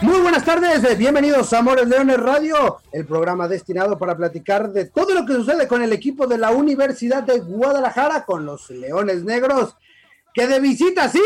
Muy 0.00 0.20
buenas 0.20 0.44
tardes, 0.44 0.96
bienvenidos 0.96 1.52
a 1.52 1.58
Amores 1.58 1.88
Leones 1.88 2.18
Radio, 2.18 2.78
el 2.92 3.04
programa 3.04 3.48
destinado 3.48 3.98
para 3.98 4.16
platicar 4.16 4.70
de 4.70 4.84
todo 4.84 5.12
lo 5.12 5.26
que 5.26 5.32
sucede 5.32 5.66
con 5.66 5.82
el 5.82 5.92
equipo 5.92 6.28
de 6.28 6.38
la 6.38 6.52
Universidad 6.52 7.24
de 7.24 7.40
Guadalajara, 7.40 8.24
con 8.24 8.46
los 8.46 8.70
Leones 8.70 9.24
Negros, 9.24 9.76
que 10.32 10.46
de 10.46 10.60
visita 10.60 11.08
sí 11.08 11.24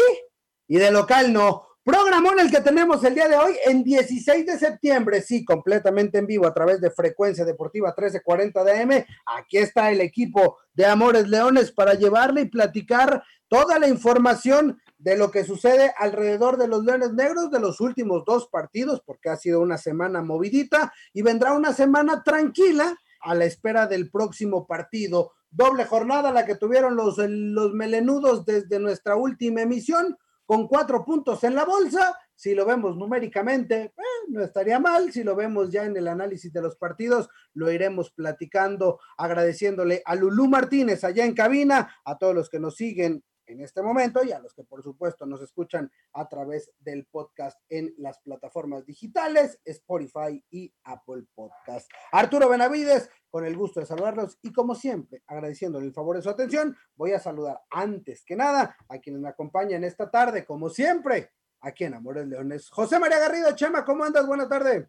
y 0.68 0.78
de 0.78 0.90
local 0.90 1.34
no. 1.34 1.66
Programón 1.84 2.40
el 2.40 2.50
que 2.50 2.62
tenemos 2.62 3.04
el 3.04 3.14
día 3.14 3.28
de 3.28 3.36
hoy 3.36 3.56
en 3.66 3.84
16 3.84 4.46
de 4.46 4.58
septiembre, 4.58 5.20
sí, 5.20 5.44
completamente 5.44 6.16
en 6.16 6.26
vivo 6.26 6.46
a 6.46 6.54
través 6.54 6.80
de 6.80 6.90
Frecuencia 6.90 7.44
Deportiva 7.44 7.88
1340 7.88 8.64
de 8.64 8.80
AM. 8.80 9.04
Aquí 9.26 9.58
está 9.58 9.90
el 9.90 10.00
equipo 10.00 10.56
de 10.72 10.86
Amores 10.86 11.28
Leones 11.28 11.72
para 11.72 11.92
llevarle 11.92 12.42
y 12.42 12.48
platicar 12.48 13.22
toda 13.48 13.78
la 13.78 13.86
información 13.86 14.80
de 15.02 15.16
lo 15.16 15.32
que 15.32 15.42
sucede 15.42 15.92
alrededor 15.98 16.56
de 16.56 16.68
los 16.68 16.84
Leones 16.84 17.12
Negros 17.12 17.50
de 17.50 17.58
los 17.58 17.80
últimos 17.80 18.24
dos 18.24 18.46
partidos, 18.48 19.02
porque 19.04 19.30
ha 19.30 19.36
sido 19.36 19.60
una 19.60 19.76
semana 19.76 20.22
movidita 20.22 20.92
y 21.12 21.22
vendrá 21.22 21.54
una 21.54 21.72
semana 21.72 22.22
tranquila 22.22 22.96
a 23.20 23.34
la 23.34 23.44
espera 23.44 23.88
del 23.88 24.10
próximo 24.10 24.64
partido. 24.64 25.32
Doble 25.50 25.86
jornada 25.86 26.30
la 26.30 26.46
que 26.46 26.54
tuvieron 26.54 26.94
los, 26.94 27.18
los 27.18 27.72
melenudos 27.72 28.44
desde 28.44 28.78
nuestra 28.78 29.16
última 29.16 29.62
emisión, 29.62 30.16
con 30.46 30.68
cuatro 30.68 31.04
puntos 31.04 31.42
en 31.42 31.56
la 31.56 31.64
bolsa. 31.64 32.16
Si 32.36 32.54
lo 32.54 32.64
vemos 32.64 32.96
numéricamente, 32.96 33.82
eh, 33.82 33.92
no 34.28 34.42
estaría 34.42 34.78
mal. 34.78 35.12
Si 35.12 35.24
lo 35.24 35.34
vemos 35.34 35.72
ya 35.72 35.84
en 35.84 35.96
el 35.96 36.06
análisis 36.06 36.52
de 36.52 36.62
los 36.62 36.76
partidos, 36.76 37.28
lo 37.54 37.72
iremos 37.72 38.12
platicando, 38.12 39.00
agradeciéndole 39.16 40.00
a 40.04 40.14
Lulú 40.14 40.46
Martínez 40.46 41.02
allá 41.02 41.24
en 41.24 41.34
cabina, 41.34 41.96
a 42.04 42.18
todos 42.18 42.34
los 42.34 42.48
que 42.48 42.60
nos 42.60 42.76
siguen 42.76 43.24
en 43.52 43.60
este 43.62 43.82
momento 43.82 44.24
y 44.24 44.32
a 44.32 44.38
los 44.38 44.54
que 44.54 44.64
por 44.64 44.82
supuesto 44.82 45.26
nos 45.26 45.42
escuchan 45.42 45.90
a 46.14 46.28
través 46.28 46.70
del 46.78 47.06
podcast 47.06 47.60
en 47.68 47.94
las 47.98 48.20
plataformas 48.20 48.84
digitales, 48.84 49.60
Spotify 49.64 50.44
y 50.50 50.72
Apple 50.84 51.24
Podcast. 51.34 51.90
Arturo 52.10 52.48
Benavides, 52.48 53.08
con 53.30 53.46
el 53.46 53.56
gusto 53.56 53.80
de 53.80 53.86
saludarlos 53.86 54.38
y 54.42 54.52
como 54.52 54.74
siempre, 54.74 55.22
agradeciéndole 55.26 55.86
el 55.86 55.94
favor 55.94 56.16
de 56.16 56.22
su 56.22 56.30
atención, 56.30 56.76
voy 56.94 57.12
a 57.12 57.20
saludar 57.20 57.60
antes 57.70 58.24
que 58.24 58.36
nada 58.36 58.76
a 58.88 58.98
quienes 58.98 59.22
me 59.22 59.28
acompañan 59.28 59.84
esta 59.84 60.10
tarde, 60.10 60.44
como 60.44 60.68
siempre, 60.68 61.30
aquí 61.60 61.84
en 61.84 61.94
Amores 61.94 62.26
Leones. 62.26 62.68
José 62.70 62.98
María 62.98 63.18
Garrido, 63.18 63.54
Chema, 63.54 63.84
¿cómo 63.84 64.04
andas? 64.04 64.26
Buena 64.26 64.48
tarde. 64.48 64.88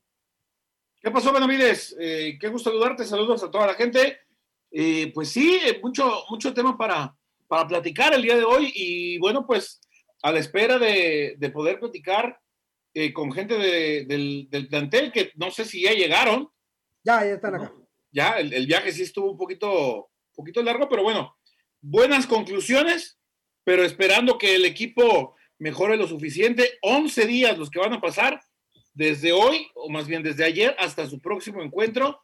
¿Qué 1.01 1.11
pasó, 1.11 1.33
Benavides? 1.33 1.95
Eh, 1.99 2.37
qué 2.39 2.47
gusto 2.47 2.69
saludarte, 2.69 3.03
saludos 3.05 3.43
a 3.43 3.51
toda 3.51 3.67
la 3.67 3.73
gente. 3.73 4.19
Eh, 4.71 5.11
pues 5.13 5.29
sí, 5.29 5.59
mucho, 5.81 6.09
mucho 6.29 6.53
tema 6.53 6.77
para, 6.77 7.15
para 7.53 7.67
platicar 7.67 8.15
el 8.15 8.23
día 8.23 8.35
de 8.35 8.43
hoy 8.43 8.71
y 8.73 9.19
bueno, 9.19 9.45
pues 9.45 9.79
a 10.23 10.31
la 10.31 10.39
espera 10.39 10.79
de, 10.79 11.37
poder 11.53 11.79
platicar 11.79 12.41
eh, 12.95 13.13
con 13.13 13.31
gente 13.31 13.59
del, 13.59 14.47
plantel 14.71 15.11
que 15.11 15.31
no 15.35 15.51
sé 15.51 15.63
si 15.63 15.83
ya 15.83 15.91
llegaron. 15.91 16.49
Ya, 17.03 17.23
ya 17.23 17.33
están 17.33 17.53
acá. 17.53 17.71
Ya, 18.11 18.39
el, 18.39 18.65
viaje 18.65 18.91
sí 18.91 19.03
estuvo 19.03 19.29
un 19.29 19.37
poquito, 19.37 20.09
poquito 20.33 20.63
largo, 20.63 20.89
pero 20.89 21.03
bueno, 21.03 21.37
buenas 21.79 22.25
conclusiones, 22.25 23.19
pero 23.63 23.83
esperando 23.83 24.39
que 24.39 24.55
el 24.55 24.65
equipo 24.65 25.35
mejore 25.59 25.95
lo 25.95 26.07
suficiente. 26.07 26.79
11 26.81 27.27
días 27.27 27.55
los 27.55 27.69
que 27.69 27.77
van 27.77 27.93
a 27.93 28.01
pasar 28.01 28.41
desde 28.95 29.31
hoy, 29.31 29.67
o 29.75 29.91
más 29.91 30.07
bien 30.07 30.23
desde 30.23 30.43
ayer, 30.43 30.75
hasta 30.79 31.05
su 31.05 31.21
próximo 31.21 31.61
encuentro, 31.61 32.19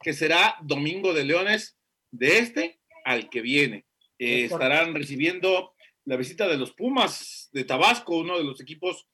que 0.00 0.12
será 0.12 0.54
Domingo 0.62 1.14
de 1.14 1.24
Leones 1.24 1.76
de 2.12 2.38
este 2.38 2.78
al 3.04 3.28
que 3.28 3.40
viene. 3.40 3.87
Eh, 4.18 4.44
estarán 4.44 4.94
recibiendo 4.94 5.74
la 6.04 6.16
visita 6.16 6.48
de 6.48 6.56
los 6.56 6.72
Pumas 6.72 7.48
de 7.52 7.64
Tabasco, 7.64 8.16
uno 8.16 8.38
de 8.38 8.44
los 8.44 8.60
equipos 8.60 9.06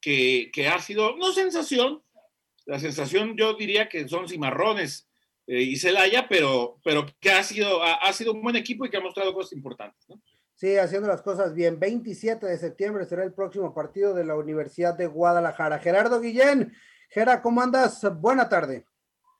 que, 0.00 0.68
ha 0.72 0.80
sido, 0.80 1.16
no 1.16 1.32
sensación, 1.32 2.02
la 2.64 2.78
sensación 2.78 3.36
yo 3.36 3.54
diría 3.54 3.88
que 3.88 4.06
son 4.08 4.28
cimarrones 4.28 5.08
eh, 5.46 5.62
y 5.62 5.76
Celaya, 5.76 6.28
pero, 6.28 6.78
pero 6.84 7.06
que 7.20 7.30
ha 7.30 7.42
sido, 7.42 7.82
ha, 7.82 8.12
sido 8.12 8.32
un 8.32 8.42
buen 8.42 8.56
equipo 8.56 8.84
y 8.84 8.90
que 8.90 8.98
ha 8.98 9.00
mostrado 9.00 9.34
cosas 9.34 9.52
importantes. 9.54 10.06
Sí, 10.54 10.76
haciendo 10.76 11.08
las 11.08 11.22
cosas 11.22 11.54
bien. 11.54 11.78
27 11.78 12.46
de 12.46 12.58
septiembre 12.58 13.04
será 13.04 13.24
el 13.24 13.32
próximo 13.32 13.74
partido 13.74 14.14
de 14.14 14.24
la 14.24 14.36
Universidad 14.36 14.94
de 14.94 15.06
Guadalajara. 15.06 15.78
Gerardo 15.78 16.20
Guillén, 16.20 16.72
Gera, 17.10 17.42
¿cómo 17.42 17.60
andas? 17.62 18.00
Buena 18.20 18.48
tarde. 18.48 18.86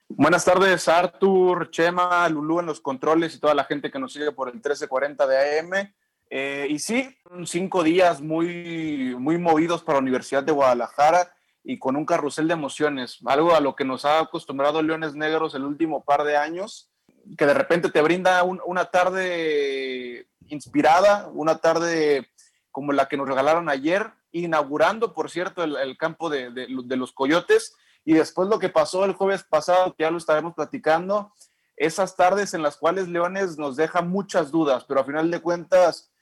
Buenas 0.09 0.44
tardes, 0.44 0.87
Artur, 0.87 1.71
Chema, 1.71 2.28
Lulú 2.28 2.61
en 2.61 2.67
los 2.67 2.81
controles 2.81 3.34
y 3.34 3.41
toda 3.41 3.55
la 3.55 3.65
gente 3.65 3.91
que 3.91 3.99
nos 3.99 4.12
sigue 4.12 4.31
por 4.31 4.49
el 4.49 4.55
1340 4.55 5.27
de 5.27 5.59
AM. 5.59 5.93
Eh, 6.31 6.69
y 6.71 6.78
sí, 6.78 7.15
cinco 7.44 7.83
días 7.83 8.21
muy, 8.21 9.17
muy 9.19 9.37
movidos 9.37 9.83
para 9.83 9.97
la 9.97 10.03
Universidad 10.03 10.44
de 10.44 10.53
Guadalajara 10.53 11.34
y 11.65 11.78
con 11.81 11.97
un 11.97 12.06
carrusel 12.06 12.47
de 12.47 12.55
emociones, 12.55 13.19
algo 13.27 13.55
a 13.55 13.61
lo 13.61 13.75
que 13.75 13.84
nos 13.84 14.05
ha 14.05 14.21
acostumbrado 14.21 14.81
Leones 14.81 15.15
Negros 15.15 15.56
el 15.56 15.65
último 15.65 16.05
par 16.05 16.23
de 16.23 16.37
años, 16.37 16.88
que 17.37 17.44
de 17.44 17.55
repente 17.55 17.91
te 17.91 18.00
brinda 18.00 18.44
una 18.44 18.84
tarde 18.87 20.28
inspirada, 20.47 21.28
una 21.33 21.59
tarde 21.59 22.31
como 22.71 22.93
la 22.93 23.09
que 23.09 23.17
nos 23.17 23.27
regalaron 23.27 23.69
ayer, 23.69 24.12
inaugurando, 24.31 25.12
por 25.12 25.31
cierto, 25.31 25.65
el, 25.65 25.97
campo 25.99 26.31
de, 26.31 26.50
de 26.50 26.97
los 26.97 27.12
Coyotes 27.12 27.75
y 28.06 28.15
después 28.15 28.49
lo 28.49 28.61
que 28.61 28.69
pasó 28.69 29.05
el 29.05 29.15
jueves 29.15 29.43
pasado, 29.43 29.94
que 29.94 30.05
ya 30.05 30.12
lo 30.12 30.19
estaremos 30.19 30.55
platicando, 30.55 31.34
esas 31.77 32.15
tardes 32.15 32.55
en 32.55 32.62
las 32.62 32.77
cuales 32.77 33.09
Leones 33.09 33.59
nos 33.59 33.75
deja 33.75 34.00
muchas 34.00 34.53
dudas, 34.53 34.84
pero 34.84 35.00
a 35.00 35.05
final 35.05 35.28
de 35.28 35.41
cuentas, 35.41 36.12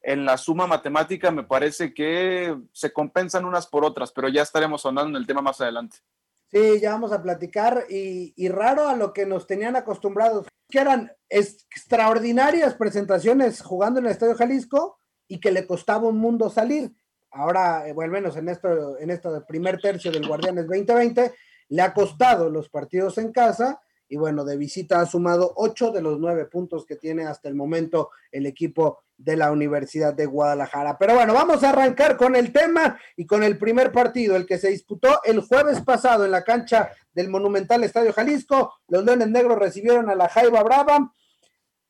en 0.00 0.24
la 0.24 0.38
suma 0.38 0.68
matemática 0.68 1.32
me 1.32 1.42
parece 1.42 1.92
que 1.92 2.56
se 2.72 2.92
compensan 2.92 3.44
unas 3.44 3.66
por 3.66 3.84
otras, 3.84 4.12
pero 4.12 4.28
ya 4.28 4.42
estaremos 4.42 4.86
hablando 4.86 5.10
en 5.10 5.16
el 5.16 5.26
tema 5.26 5.42
más 5.42 5.60
adelante. 5.60 5.98
Sí, 6.46 6.80
ya 6.80 6.92
vamos 6.92 7.12
a 7.12 7.22
platicar 7.22 7.86
y, 7.90 8.32
y 8.36 8.48
raro 8.48 8.88
a 8.88 8.94
lo 8.94 9.12
que 9.12 9.26
nos 9.26 9.48
tenían 9.48 9.74
acostumbrados, 9.74 10.46
que 10.68 10.78
eran 10.78 11.10
extraordinarias 11.28 12.74
presentaciones 12.74 13.62
jugando 13.62 13.98
en 13.98 14.06
el 14.06 14.12
Estadio 14.12 14.36
Jalisco 14.36 14.96
y 15.26 15.40
que 15.40 15.50
le 15.50 15.66
costaba 15.66 16.06
un 16.06 16.18
mundo 16.18 16.50
salir 16.50 16.92
ahora, 17.32 17.88
eh, 17.88 17.92
bueno, 17.92 18.12
menos 18.12 18.36
en 18.36 18.48
esto, 18.48 18.98
en 18.98 19.10
este 19.10 19.28
primer 19.48 19.80
tercio 19.80 20.10
del 20.10 20.26
Guardianes 20.26 20.66
2020, 20.66 21.32
le 21.68 21.82
ha 21.82 21.94
costado 21.94 22.50
los 22.50 22.68
partidos 22.68 23.18
en 23.18 23.32
casa 23.32 23.80
y 24.12 24.16
bueno, 24.16 24.44
de 24.44 24.58
visita 24.58 25.00
ha 25.00 25.06
sumado 25.06 25.54
ocho 25.56 25.90
de 25.90 26.02
los 26.02 26.20
nueve 26.20 26.44
puntos 26.44 26.84
que 26.84 26.96
tiene 26.96 27.24
hasta 27.24 27.48
el 27.48 27.54
momento 27.54 28.10
el 28.30 28.44
equipo 28.44 28.98
de 29.16 29.36
la 29.36 29.50
Universidad 29.50 30.12
de 30.12 30.26
Guadalajara. 30.26 30.98
Pero 30.98 31.14
bueno, 31.14 31.32
vamos 31.32 31.64
a 31.64 31.70
arrancar 31.70 32.18
con 32.18 32.36
el 32.36 32.52
tema 32.52 33.00
y 33.16 33.24
con 33.24 33.42
el 33.42 33.56
primer 33.56 33.90
partido, 33.90 34.36
el 34.36 34.44
que 34.44 34.58
se 34.58 34.68
disputó 34.68 35.22
el 35.24 35.40
jueves 35.40 35.80
pasado 35.80 36.26
en 36.26 36.30
la 36.30 36.44
cancha 36.44 36.90
del 37.14 37.30
Monumental 37.30 37.84
Estadio 37.84 38.12
Jalisco. 38.12 38.74
Los 38.88 39.02
Leones 39.02 39.28
Negros 39.28 39.58
recibieron 39.58 40.10
a 40.10 40.14
la 40.14 40.28
Jaiba 40.28 40.62
Brava 40.62 41.14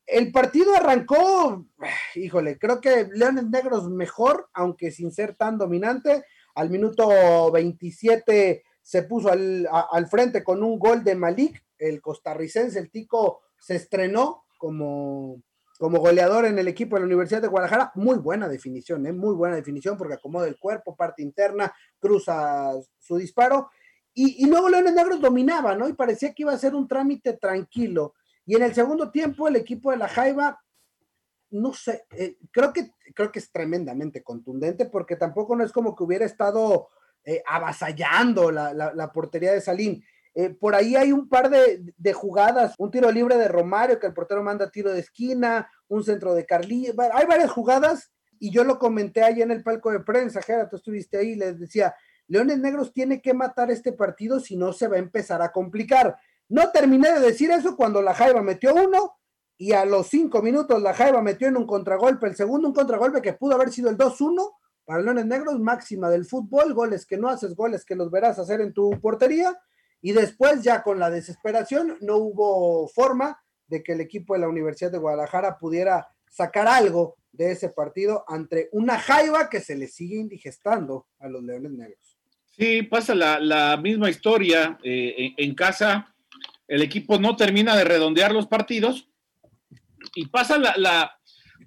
el 0.06 0.32
partido 0.32 0.74
arrancó, 0.74 1.66
híjole, 2.14 2.58
creo 2.58 2.80
que 2.80 3.08
Leones 3.12 3.48
Negros 3.48 3.88
mejor, 3.88 4.48
aunque 4.52 4.90
sin 4.90 5.12
ser 5.12 5.34
tan 5.34 5.58
dominante. 5.58 6.24
Al 6.54 6.70
minuto 6.70 7.50
27 7.50 8.62
se 8.82 9.02
puso 9.04 9.30
al, 9.30 10.06
frente 10.10 10.42
con 10.42 10.62
un 10.62 10.78
gol 10.78 11.04
de 11.04 11.14
Malik, 11.14 11.64
el 11.78 12.00
costarricense, 12.00 12.78
el 12.78 12.90
tico 12.90 13.40
se 13.58 13.76
estrenó 13.76 14.44
como, 14.58 15.40
como 15.78 15.99
goleador 15.99 16.44
en 16.44 16.58
el 16.58 16.69
equipo 16.69 16.96
de 16.96 17.00
la 17.00 17.06
Universidad 17.06 17.40
de 17.40 17.49
Guadalajara. 17.49 17.93
Muy 17.94 18.19
buena 18.19 18.49
definición, 18.49 19.06
¿eh? 19.06 19.12
muy 19.12 19.34
buena 19.34 19.56
definición 19.56 19.96
porque 19.96 20.14
acomoda 20.14 20.49
el 20.49 20.58
cuerpo, 20.58 20.96
parte 20.96 21.22
interna, 21.22 21.72
cruza 21.99 22.72
su 22.99 23.16
disparo. 23.16 23.70
Y, 24.12 24.44
y 24.44 24.46
luego 24.46 24.69
Leones 24.69 24.94
Negros 24.94 25.20
dominaba, 25.20 25.75
¿no? 25.75 25.88
Y 25.88 25.94
parecía 25.94 26.34
que 26.34 26.43
iba 26.43 26.52
a 26.52 26.58
ser 26.58 26.75
un 26.75 26.87
trámite 26.87 27.34
tranquilo 27.34 28.14
y 28.44 28.56
en 28.56 28.62
el 28.62 28.74
segundo 28.74 29.10
tiempo, 29.10 29.48
el 29.48 29.56
equipo 29.56 29.90
de 29.90 29.98
la 29.98 30.08
Jaiba, 30.08 30.60
no 31.50 31.72
sé, 31.74 32.04
eh, 32.16 32.38
creo, 32.50 32.72
que, 32.72 32.92
creo 33.14 33.30
que 33.30 33.38
es 33.38 33.52
tremendamente 33.52 34.22
contundente 34.22 34.86
porque 34.86 35.16
tampoco 35.16 35.54
no 35.54 35.64
es 35.64 35.72
como 35.72 35.94
que 35.94 36.02
hubiera 36.02 36.24
estado 36.24 36.88
eh, 37.24 37.42
avasallando 37.46 38.50
la, 38.50 39.12
portería 39.12 39.52
de 39.52 39.60
Salín. 39.60 40.02
Eh, 40.34 40.48
por 40.48 40.74
ahí 40.74 40.96
hay 40.96 41.12
un 41.12 41.28
par 41.28 41.50
de, 41.50 42.12
jugadas, 42.14 42.74
un 42.78 42.90
tiro 42.90 43.12
libre 43.12 43.36
de 43.36 43.48
Romario 43.48 44.00
que 44.00 44.06
el 44.06 44.14
portero 44.14 44.42
manda 44.42 44.70
tiro 44.70 44.90
de 44.90 45.00
esquina, 45.00 45.70
un 45.88 46.02
centro 46.02 46.34
de 46.34 46.46
Carly, 46.46 46.86
hay 47.12 47.26
varias 47.26 47.50
jugadas 47.50 48.10
y 48.38 48.50
yo 48.50 48.64
lo 48.64 48.78
comenté 48.78 49.22
ahí 49.22 49.42
en 49.42 49.50
el 49.50 49.62
palco 49.62 49.92
de 49.92 50.00
prensa, 50.00 50.40
Jera, 50.40 50.70
tú 50.70 50.76
estuviste 50.76 51.18
ahí, 51.18 51.36
les 51.36 51.60
decía, 51.60 51.94
Leones 52.28 52.58
Negros 52.58 52.94
tiene 52.94 53.20
que 53.20 53.34
matar 53.34 53.70
este 53.70 53.92
partido 53.92 54.40
si 54.40 54.56
no 54.56 54.72
se 54.72 54.88
va 54.88 54.96
a 54.96 55.00
empezar 55.00 55.42
a 55.42 55.52
complicar 55.52 56.16
No 56.52 56.70
terminé 56.70 57.10
de 57.12 57.20
decir 57.20 57.50
eso 57.50 57.76
cuando 57.76 58.02
la 58.02 58.12
Jaiba 58.12 58.43
metió 58.43 58.75
uno 58.75 59.16
y 59.56 59.72
a 59.72 59.87
los 59.87 60.08
cinco 60.08 60.43
minutos 60.43 60.82
la 60.82 60.93
Jaiba 60.93 61.22
metió 61.22 61.49
en 61.49 61.56
un 61.56 61.66
contragolpe, 61.66 62.26
el 62.26 62.37
segundo 62.37 62.69
un 62.69 62.75
contragolpe 62.75 63.22
que 63.22 63.32
pudo 63.32 63.54
haber 63.54 63.72
sido 63.72 63.88
el 63.88 63.96
2-1 63.96 64.52
para 64.84 65.00
Leones 65.00 65.25
Negros, 65.25 65.58
máxima 65.58 66.10
del 66.10 66.26
fútbol, 66.26 66.75
goles 66.75 67.06
que 67.06 67.16
no 67.16 67.31
haces, 67.31 67.56
goles 67.56 67.87
que 67.87 67.96
los 67.96 68.10
verás 68.10 68.38
hacer 68.38 68.60
en 68.60 68.75
tu 68.75 68.90
portería. 69.00 69.58
Y 70.02 70.12
después 70.12 70.62
ya 70.62 70.82
con 70.82 70.99
la 70.99 71.08
desesperación 71.08 71.96
no 72.02 72.19
hubo 72.19 72.87
forma 72.88 73.43
de 73.66 73.82
que 73.82 73.93
el 73.93 74.02
equipo 74.02 74.34
de 74.34 74.40
la 74.40 74.49
Universidad 74.49 74.93
de 74.93 74.99
Guadalajara 74.99 75.56
pudiera 75.56 76.06
sacar 76.28 76.69
algo 76.69 77.16
de 77.32 77.52
ese 77.52 77.70
partido 77.70 78.26
ante 78.28 78.69
una 78.72 78.99
jaiba 78.99 79.49
que 79.49 79.60
se 79.60 79.75
le 79.75 79.87
sigue 79.88 80.16
indigestando 80.16 81.06
a 81.19 81.28
los 81.28 81.43
Leones 81.43 81.72
Negros. 81.72 82.19
Sí, 82.50 82.82
pasa 82.82 83.14
la, 83.14 83.78
misma 83.78 84.10
historia 84.10 84.78
eh, 84.84 85.32
en, 85.38 85.54
casa. 85.54 86.12
El 86.72 86.80
equipo 86.80 87.19
no 87.19 87.36
termina 87.36 87.76
de 87.76 87.84
redondear 87.84 88.32
los 88.32 88.46
partidos 88.46 89.06
y 90.14 90.28
pasa 90.28 90.56
la, 90.56 91.19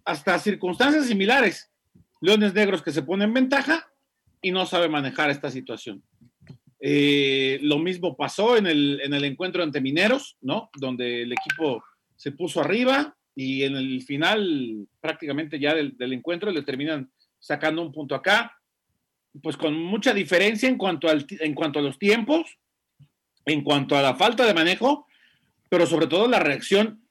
hasta 0.03 0.39
circunstancias 0.39 1.05
similares. 1.05 1.71
Leones 2.21 2.55
Negros 2.55 2.81
que 2.81 2.91
se 2.91 3.03
pone 3.03 3.25
en 3.25 3.33
ventaja 3.35 3.87
y 4.41 4.49
no 4.49 4.65
sabe 4.65 4.89
manejar 4.89 5.29
esta 5.29 5.51
situación. 5.51 6.01
Eh, 6.79 7.59
lo 7.61 7.77
mismo 7.77 8.17
pasó 8.17 8.57
en 8.57 8.65
el, 8.65 8.99
en 9.03 9.13
el 9.13 9.25
encuentro 9.25 9.61
ante 9.61 9.79
Mineros, 9.79 10.37
¿no? 10.41 10.71
Donde 10.73 11.21
el 11.21 11.33
equipo 11.33 11.83
se 12.15 12.31
puso 12.31 12.61
arriba 12.61 13.15
y 13.35 13.61
en 13.61 13.75
el 13.75 14.01
final 14.01 14.87
prácticamente 15.01 15.59
ya 15.59 15.75
del, 15.75 15.95
encuentro 16.13 16.49
le 16.49 16.63
terminan 16.63 17.11
sacando 17.37 17.83
un 17.83 17.91
punto 17.91 18.15
acá, 18.15 18.59
pues 19.43 19.55
con 19.55 19.75
mucha 19.75 20.15
diferencia 20.15 20.67
en 20.67 20.77
cuanto 20.79 21.07
a 21.07 21.81
los 21.83 21.99
tiempos, 21.99 22.57
en 23.45 23.63
cuanto 23.63 23.97
a 23.97 24.01
la 24.01 24.15
falta 24.15 24.45
de 24.45 24.53
manejo, 24.53 25.07
pero 25.69 25.85
sobre 25.85 26.07
todo 26.07 26.27
la 26.27 26.39
reacción 26.39 27.01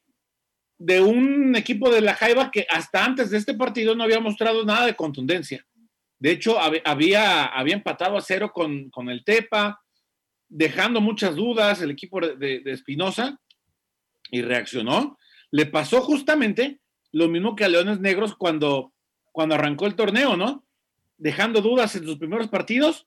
de 0.79 1.01
un 1.01 1.55
equipo 1.57 1.91
de 1.91 2.01
la 2.01 2.15
Jaiba 2.15 2.51
que 2.51 2.67
hasta 2.69 3.05
antes 3.05 3.31
de 3.31 3.39
este 3.39 3.55
partido 3.55 3.95
no 3.95 4.05
había 4.05 4.21
mostrado 4.21 4.65
nada 4.65 4.87
de 4.87 4.97
contundencia. 4.97 5.65
De 6.19 6.31
hecho, 6.31 6.59
había, 6.59 7.45
había 7.45 7.75
empatado 7.75 8.17
a 8.17 8.23
cero 8.23 8.53
con, 8.53 8.91
el 9.09 9.25
Tepa, 9.25 9.83
dejando 10.49 11.01
muchas 11.01 11.37
dudas 11.37 11.81
el 11.83 11.91
equipo 11.91 12.21
de 12.21 12.63
Espinosa 12.67 13.39
y 14.31 14.43
reaccionó. 14.43 15.19
Le 15.51 15.67
pasó 15.67 16.01
justamente 16.01 16.81
lo 17.13 17.29
mismo 17.29 17.55
que 17.55 17.65
a 17.65 17.69
Leones 17.69 18.01
Negros 18.01 18.35
cuando, 18.35 18.93
cuando 19.33 19.55
arrancó 19.55 19.87
el 19.87 19.95
torneo, 19.95 20.37
¿no? 20.37 20.67
Dejando 21.17 21.61
dudas 21.61 21.95
en 21.95 22.05
sus 22.05 22.17
primeros 22.17 22.49
partidos 22.49 23.07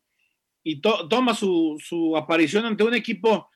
y 0.63 0.81
toma 0.81 1.33
su, 1.33 1.77
su 1.83 2.17
aparición 2.17 2.65
ante 2.65 2.83
un 2.83 2.93
equipo 2.93 3.49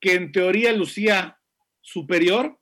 que 0.00 0.14
en 0.14 0.32
teoría 0.32 0.72
lucía 0.72 1.38
superior 1.80 2.58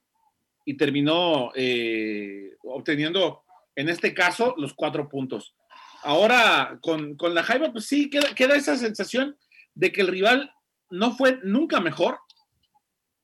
y 0.65 0.77
terminó 0.77 1.53
eh, 1.55 2.57
obteniendo, 2.63 3.45
en 3.75 3.89
este 3.89 4.13
caso, 4.13 4.55
los 4.59 4.75
cuatro 4.75 5.09
puntos. 5.09 5.55
Ahora, 6.03 6.79
con, 6.83 7.17
la 7.33 7.43
Jaiba, 7.43 7.73
pues 7.73 7.87
sí, 7.87 8.11
queda, 8.11 8.57
esa 8.57 8.77
sensación 8.77 9.37
de 9.75 9.93
que 9.93 10.01
el 10.01 10.09
rival 10.09 10.53
no 10.91 11.17
fue 11.17 11.39
nunca 11.43 11.81
mejor. 11.81 12.19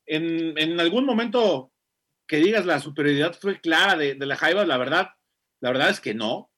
En, 0.05 0.79
algún 0.79 1.05
momento 1.05 1.71
que 2.27 2.37
digas 2.37 2.65
la 2.65 2.79
superioridad 2.79 3.33
fue 3.39 3.59
clara 3.59 3.95
de, 3.97 4.15
la 4.15 4.35
Jaiba, 4.35 4.65
la 4.65 4.77
verdad, 4.77 5.09
la 5.59 5.71
verdad 5.71 5.89
es 5.89 5.99
que 5.99 6.13
no. 6.13 6.49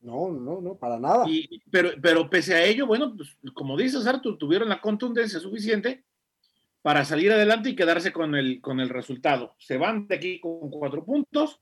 No, 0.00 0.30
no, 0.30 0.60
no, 0.60 0.76
para 0.76 0.98
nada. 0.98 1.26
pero, 1.70 1.90
pero 2.00 2.30
pese 2.30 2.54
a 2.54 2.64
ello, 2.64 2.86
bueno, 2.86 3.14
pues, 3.16 3.36
como 3.52 3.76
dices, 3.76 4.06
Artur, 4.06 4.38
tuvieron 4.38 4.68
la 4.68 4.80
contundencia 4.80 5.38
suficiente 5.38 6.04
para 6.82 7.04
salir 7.04 7.30
adelante 7.32 7.70
y 7.70 7.76
quedarse 7.76 8.12
con 8.12 8.34
el, 8.34 8.60
con 8.60 8.80
el 8.80 8.88
resultado. 8.88 9.54
Se 9.58 9.76
van 9.76 10.06
de 10.06 10.14
aquí 10.14 10.40
con 10.40 10.70
cuatro 10.70 11.04
puntos 11.04 11.60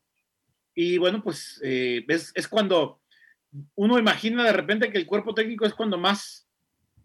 y 0.75 0.97
bueno, 0.99 1.23
pues 1.23 1.61
eh, 1.65 2.05
es, 2.07 2.47
cuando 2.47 3.01
uno 3.75 3.99
imagina 3.99 4.45
de 4.45 4.53
repente 4.53 4.93
que 4.93 4.99
el 4.99 5.07
cuerpo 5.07 5.35
técnico 5.35 5.67
es 5.67 5.75
cuando 5.75 5.99
más, 5.99 6.49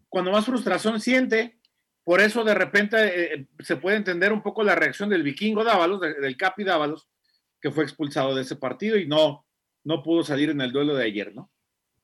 cuando 0.09 0.31
más 0.31 0.45
frustración 0.45 0.99
siente. 1.01 1.57
Por 2.03 2.21
eso 2.21 2.43
de 2.43 2.53
repente 2.53 3.33
eh, 3.33 3.47
se 3.59 3.77
puede 3.77 3.97
entender 3.97 4.31
un 4.31 4.43
poco 4.43 4.63
la 4.63 4.75
reacción 4.75 5.09
del 5.09 5.23
vikingo 5.23 5.63
Dávalos, 5.63 6.01
del 6.01 6.37
Capi 6.37 6.63
Dávalos, 6.63 7.07
que 7.59 7.71
fue 7.71 7.83
expulsado 7.83 8.35
de 8.35 8.43
ese 8.43 8.57
partido 8.57 8.97
y 8.97 9.07
no, 9.07 9.47
no 9.83 10.03
pudo 10.03 10.23
salir 10.23 10.49
en 10.49 10.61
el 10.61 10.71
duelo 10.71 10.95
de 10.95 11.05
ayer, 11.05 11.33
¿no? 11.33 11.49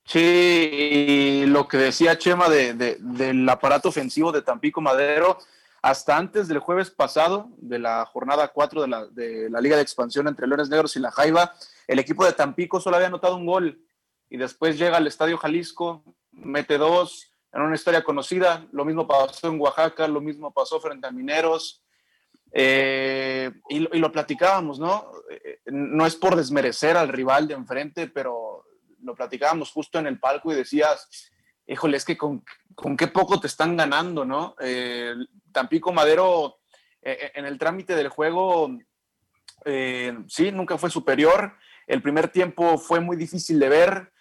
Sí, 0.05 1.43
lo 1.45 1.67
que 1.67 1.77
decía 1.77 2.17
Chema 2.17 2.49
del 2.49 3.47
aparato 3.47 3.89
ofensivo 3.89 4.31
de 4.31 4.41
Tampico 4.41 4.81
Madero, 4.81 5.37
hasta 5.81 6.17
antes 6.17 6.47
del 6.47 6.59
jueves 6.59 6.89
pasado, 6.89 7.49
de 7.57 7.79
la 7.79 8.05
jornada 8.05 8.47
4 8.47 8.81
de 8.81 8.87
la, 8.87 9.05
de 9.05 9.49
la 9.49 9.61
Liga 9.61 9.75
de 9.75 9.83
Expansión 9.83 10.27
entre 10.27 10.47
Leones 10.47 10.69
Negros 10.69 10.95
y 10.95 10.99
La 10.99 11.11
Jaiba, 11.11 11.53
el 11.87 11.99
equipo 11.99 12.25
de 12.25 12.33
Tampico 12.33 12.81
solo 12.81 12.95
había 12.95 13.07
anotado 13.07 13.35
un 13.35 13.45
gol 13.45 13.81
y 14.29 14.37
después 14.37 14.77
llega 14.77 14.97
al 14.97 15.07
Estadio 15.07 15.37
Jalisco, 15.37 16.03
mete 16.31 16.77
dos, 16.77 17.31
en 17.51 17.61
una 17.61 17.75
historia 17.75 18.03
conocida, 18.03 18.67
lo 18.71 18.85
mismo 18.85 19.07
pasó 19.07 19.47
en 19.47 19.59
Oaxaca, 19.59 20.07
lo 20.07 20.21
mismo 20.21 20.51
pasó 20.51 20.79
frente 20.79 21.07
a 21.07 21.11
Mineros, 21.11 21.81
eh, 22.51 23.51
y, 23.69 23.79
lo 23.79 24.11
platicábamos, 24.11 24.79
¿no? 24.79 25.11
Eh, 25.29 25.59
no 25.67 26.05
es 26.05 26.15
por 26.15 26.35
desmerecer 26.35 26.97
al 26.97 27.09
rival 27.09 27.47
de 27.47 27.53
enfrente, 27.53 28.07
pero 28.07 28.65
lo 29.01 29.15
platicábamos 29.15 29.71
justo 29.71 29.99
en 29.99 30.07
el 30.07 30.19
palco 30.19 30.51
y 30.51 30.55
decías, 30.55 31.31
híjole, 31.69 31.97
es 31.97 32.05
que 32.05 32.17
con, 32.17 32.43
con 32.75 32.97
qué 32.97 33.07
poco 33.07 33.39
te 33.39 33.47
están 33.47 33.77
ganando, 33.77 34.25
¿no? 34.25 34.55
Eh, 34.59 35.13
Tampico 35.51 35.93
Madero 35.93 36.59
eh, 37.01 37.17
eh, 37.21 37.31
en 37.35 37.45
el 37.45 37.57
trámite 37.57 37.95
del 37.95 38.09
juego, 38.09 38.77
sí, 40.27 40.51
nunca 40.51 40.77
fue 40.77 40.89
superior. 40.89 41.53
El 41.85 42.01
primer 42.01 42.29
tiempo 42.29 42.77
fue 42.77 42.99
muy 42.99 43.17
difícil 43.17 43.59
de 43.59 43.69
ver. 43.69 44.11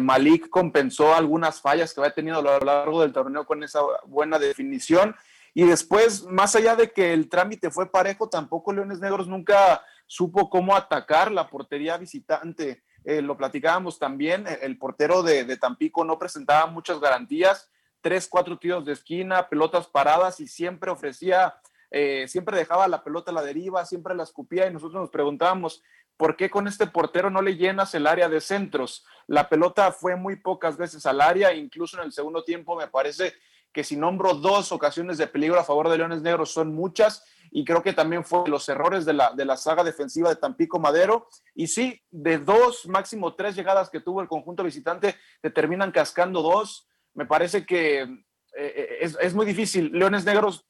Malik 0.00 0.48
compensó 0.48 1.14
algunas 1.14 1.60
fallas 1.60 1.92
que 1.92 2.00
había 2.00 2.14
tenido 2.14 2.38
a 2.38 2.42
lo 2.42 2.58
largo 2.60 3.02
del 3.02 3.12
torneo 3.12 3.44
con 3.44 3.62
esa 3.62 3.80
buena 4.06 4.38
definición. 4.38 5.14
Y 5.58 5.64
después, 5.64 6.24
más 6.24 6.54
allá 6.54 6.76
de 6.76 6.90
que 6.92 7.14
el 7.14 7.30
trámite 7.30 7.70
fue 7.70 7.90
parejo, 7.90 8.28
tampoco 8.28 8.74
Leones 8.74 9.00
Negros 9.00 9.26
nunca 9.26 9.82
supo 10.06 10.50
cómo 10.50 10.76
atacar 10.76 11.32
la 11.32 11.48
portería 11.48 11.96
visitante. 11.96 12.84
Eh, 13.04 13.22
lo 13.22 13.38
platicábamos 13.38 13.98
también, 13.98 14.46
eh, 14.46 14.58
el 14.60 14.76
portero 14.76 15.22
de, 15.22 15.56
Tampico 15.56 16.04
no 16.04 16.18
presentaba 16.18 16.66
muchas 16.66 17.00
garantías, 17.00 17.70
tres, 18.02 18.28
cuatro 18.28 18.58
tiros 18.58 18.84
de 18.84 18.92
esquina, 18.92 19.48
pelotas 19.48 19.86
paradas 19.86 20.40
y 20.40 20.46
siempre 20.46 20.90
ofrecía, 20.90 21.54
eh, 21.90 22.28
siempre 22.28 22.58
dejaba 22.58 22.86
la 22.86 23.02
pelota 23.02 23.30
a 23.30 23.34
la 23.34 23.42
deriva, 23.42 23.86
siempre 23.86 24.14
la 24.14 24.24
escupía 24.24 24.66
y 24.66 24.74
nosotros 24.74 25.00
nos 25.00 25.10
preguntábamos, 25.10 25.82
¿por 26.18 26.36
qué 26.36 26.50
con 26.50 26.68
este 26.68 26.86
portero 26.86 27.30
no 27.30 27.40
le 27.40 27.56
llenas 27.56 27.94
el 27.94 28.06
área 28.06 28.28
de 28.28 28.42
centros? 28.42 29.06
La 29.26 29.48
pelota 29.48 29.90
fue 29.90 30.16
muy 30.16 30.36
pocas 30.36 30.76
veces 30.76 31.06
al 31.06 31.22
área, 31.22 31.54
incluso 31.54 31.96
en 31.96 32.04
el 32.04 32.12
segundo 32.12 32.44
tiempo 32.44 32.76
me 32.76 32.88
parece 32.88 33.32
que 33.76 33.84
si 33.84 33.94
nombro 33.94 34.32
dos 34.32 34.72
ocasiones 34.72 35.18
de 35.18 35.26
peligro 35.26 35.60
a 35.60 35.64
favor 35.64 35.90
de 35.90 35.98
Leones 35.98 36.22
Negros 36.22 36.50
son 36.50 36.74
muchas 36.74 37.26
y 37.50 37.62
creo 37.62 37.82
que 37.82 37.92
también 37.92 38.24
fue 38.24 38.48
los 38.48 38.66
errores 38.70 39.04
de 39.04 39.12
la, 39.12 39.34
de 39.34 39.44
la 39.44 39.58
saga 39.58 39.84
defensiva 39.84 40.30
de 40.30 40.36
Tampico 40.36 40.78
Madero. 40.78 41.28
Y 41.54 41.66
sí, 41.66 42.02
de 42.10 42.38
dos, 42.38 42.86
máximo 42.86 43.34
tres 43.34 43.54
llegadas 43.54 43.90
que 43.90 44.00
tuvo 44.00 44.22
el 44.22 44.28
conjunto 44.28 44.64
visitante, 44.64 45.16
te 45.42 45.50
terminan 45.50 45.92
cascando 45.92 46.40
dos. 46.40 46.88
Me 47.12 47.26
parece 47.26 47.66
que 47.66 48.00
eh, 48.00 48.08
eh, 48.56 48.96
es, 49.02 49.18
es, 49.20 49.34
muy 49.34 49.44
difícil. 49.44 49.90
Leones 49.92 50.24
Negros, 50.24 50.66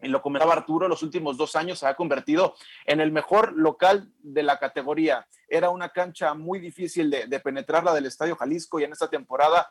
y 0.00 0.08
lo 0.08 0.22
comentaba 0.22 0.54
Arturo, 0.54 0.88
los 0.88 1.02
últimos 1.02 1.36
dos 1.36 1.54
años 1.54 1.80
se 1.80 1.86
ha 1.86 1.96
convertido 1.96 2.54
en 2.86 3.02
el 3.02 3.12
mejor 3.12 3.52
local 3.52 4.10
de 4.20 4.42
la 4.42 4.58
categoría. 4.58 5.26
Era 5.48 5.68
una 5.68 5.90
cancha 5.90 6.32
muy 6.32 6.60
difícil 6.60 7.10
de, 7.10 7.26
de 7.26 7.40
penetrar 7.40 7.84
la 7.84 7.92
del 7.92 8.06
Estadio 8.06 8.36
Jalisco 8.36 8.80
y 8.80 8.84
en 8.84 8.92
esta 8.92 9.10
temporada 9.10 9.68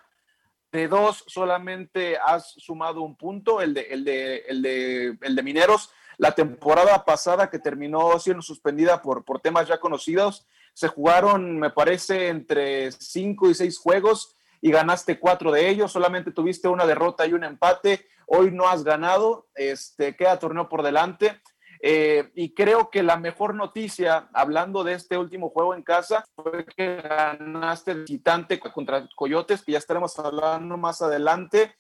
de 0.72 0.88
dos 0.88 1.24
solamente 1.28 2.18
has 2.18 2.54
sumado 2.58 3.02
un 3.02 3.16
punto, 3.16 3.62
el 3.62 3.74
de, 3.74 3.82
el 3.82 4.04
de, 4.06 4.38
el 4.48 4.62
de, 4.62 5.18
el 5.22 5.36
de 5.36 5.44
Mineros, 5.44 5.92
la 6.18 6.34
temporada 6.34 7.04
pasada 7.04 7.50
que 7.50 7.60
terminó 7.60 8.18
siendo 8.20 8.42
suspendida 8.42 9.02
por, 9.02 9.26
por 9.26 9.40
temas 9.40 9.68
ya 9.68 9.80
conocidos, 9.80 10.48
se 10.74 10.88
jugaron, 10.88 11.60
me 11.60 11.72
parece, 11.72 12.30
entre 12.30 12.92
cinco 12.92 13.50
y 13.50 13.54
seis 13.54 13.78
juegos 13.78 14.36
y 14.62 14.72
ganaste 14.72 15.20
cuatro 15.20 15.52
de 15.52 15.68
ellos, 15.68 15.92
solamente 15.92 16.32
tuviste 16.32 16.68
una 16.68 16.86
derrota 16.86 17.26
y 17.26 17.34
un 17.34 17.44
empate, 17.44 18.06
hoy 18.28 18.52
no 18.52 18.70
has 18.70 18.84
ganado, 18.84 19.50
este, 19.56 20.16
queda 20.16 20.40
torneo 20.40 20.70
por 20.70 20.84
delante. 20.84 21.42
Eh, 21.84 22.32
y 22.36 22.54
creo 22.54 22.90
que 22.90 23.02
la 23.02 23.18
mejor 23.18 23.56
noticia, 23.56 24.30
hablando 24.34 24.84
de 24.84 24.94
este 24.94 25.18
último 25.18 25.50
juego 25.50 25.74
en 25.74 25.82
casa, 25.82 26.24
fue 26.36 26.66
que 26.66 26.98
ganaste 26.98 27.96
visitante 27.96 28.60
contra 28.60 29.08
Coyotes, 29.16 29.64
que 29.64 29.72
ya 29.72 29.80
estaremos 29.80 30.18
hablando 30.20 30.78
más 30.78 31.02
adelante, 31.02 31.76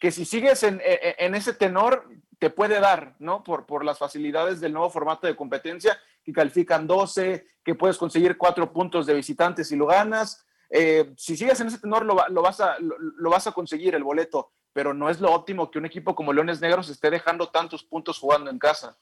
que 0.00 0.10
si 0.10 0.24
sigues 0.24 0.62
en, 0.64 0.82
en 0.84 1.34
ese 1.34 1.54
tenor, 1.54 2.08
te 2.38 2.50
puede 2.50 2.80
dar, 2.80 3.14
¿no? 3.18 3.42
Por, 3.42 3.66
por 3.66 3.84
las 3.84 3.98
facilidades 3.98 4.60
del 4.60 4.72
nuevo 4.72 4.90
formato 4.90 5.26
de 5.26 5.36
competencia, 5.36 5.98
que 6.22 6.32
califican 6.32 6.86
12, 6.86 7.46
que 7.64 7.74
puedes 7.74 7.96
conseguir 7.96 8.36
cuatro 8.36 8.72
puntos 8.72 9.06
de 9.06 9.14
visitantes 9.14 9.70
y 9.72 9.76
lo 9.76 9.86
ganas. 9.86 10.44
Eh, 10.70 11.14
si 11.16 11.36
sigues 11.36 11.60
en 11.60 11.68
ese 11.68 11.78
tenor, 11.78 12.04
lo, 12.04 12.14
vas 12.14 12.60
a, 12.60 12.76
lo, 12.80 13.30
vas 13.30 13.46
a 13.46 13.52
conseguir 13.52 13.94
el 13.94 14.04
boleto. 14.04 14.52
pero 14.72 14.92
no 14.92 15.08
es 15.08 15.20
lo 15.20 15.32
óptimo 15.32 15.70
que 15.70 15.78
un 15.78 15.86
equipo 15.86 16.14
como 16.14 16.34
Leones 16.34 16.60
Negros 16.60 16.90
esté 16.90 17.08
dejando 17.08 17.48
tantos 17.48 17.82
puntos 17.82 18.18
jugando 18.18 18.50
en 18.50 18.58
casa. 18.58 18.98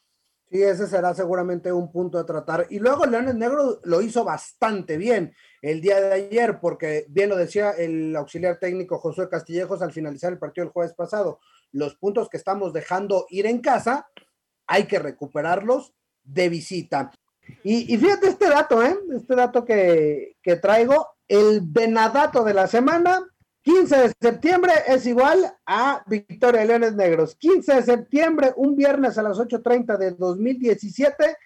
Sí, 0.51 0.63
ese 0.63 0.87
será 0.87 1.15
seguramente 1.15 1.73
un 1.73 1.91
punto 1.91 2.19
a 2.19 2.27
tratar. 2.27 2.67
Y 2.71 2.79
luego 2.79 3.07
Leones 3.07 3.35
Negros 3.35 3.81
lo 3.85 4.03
hizo 4.03 4.25
bastante 4.25 4.97
bien 4.97 5.35
el 5.63 5.81
día 5.81 6.01
de 6.01 6.13
ayer, 6.13 6.61
porque 6.61 7.07
bien 7.09 7.31
lo 7.31 7.37
decía 7.37 7.71
el 7.71 8.15
auxiliar 8.15 8.59
técnico 8.59 8.99
Josué 8.99 9.29
Castillejos 9.29 9.83
al 9.83 9.93
finalizar 9.93 10.33
el 10.33 10.39
partido 10.39 10.67
el 10.67 10.73
jueves 10.73 10.95
pasado, 10.95 11.41
los 11.73 11.97
puntos 11.97 12.29
que 12.29 12.37
estamos 12.37 12.73
dejando 12.73 13.27
ir 13.31 13.47
en 13.47 13.61
casa, 13.61 14.09
hay 14.67 14.85
que 14.85 14.99
recuperarlos 14.99 15.95
de 16.23 16.49
visita. 16.49 17.11
Y, 17.63 17.97
fíjate 17.99 18.29
este 18.29 18.49
dato, 18.49 18.83
¿eh? 18.83 18.97
Este 19.15 19.35
dato 19.35 19.65
que, 19.65 20.37
que 20.43 20.57
traigo, 20.57 21.09
el 21.29 21.61
venadato 21.63 22.45
de 22.45 22.55
la 22.55 22.67
semana, 22.67 23.27
15 23.65 23.97
de 23.97 24.13
septiembre 24.21 24.73
es 24.87 25.07
igual 25.07 25.57
a 25.65 26.05
Victoria 26.07 26.67
Leones 26.67 26.95
Negros. 26.97 27.35
15 27.37 27.77
de 27.77 27.83
septiembre, 27.83 28.53
un 28.57 28.77
viernes 28.77 29.17
a 29.17 29.23
las 29.23 29.39
8.30 29.39 29.97
de 29.97 30.11
2017. 30.11 31.37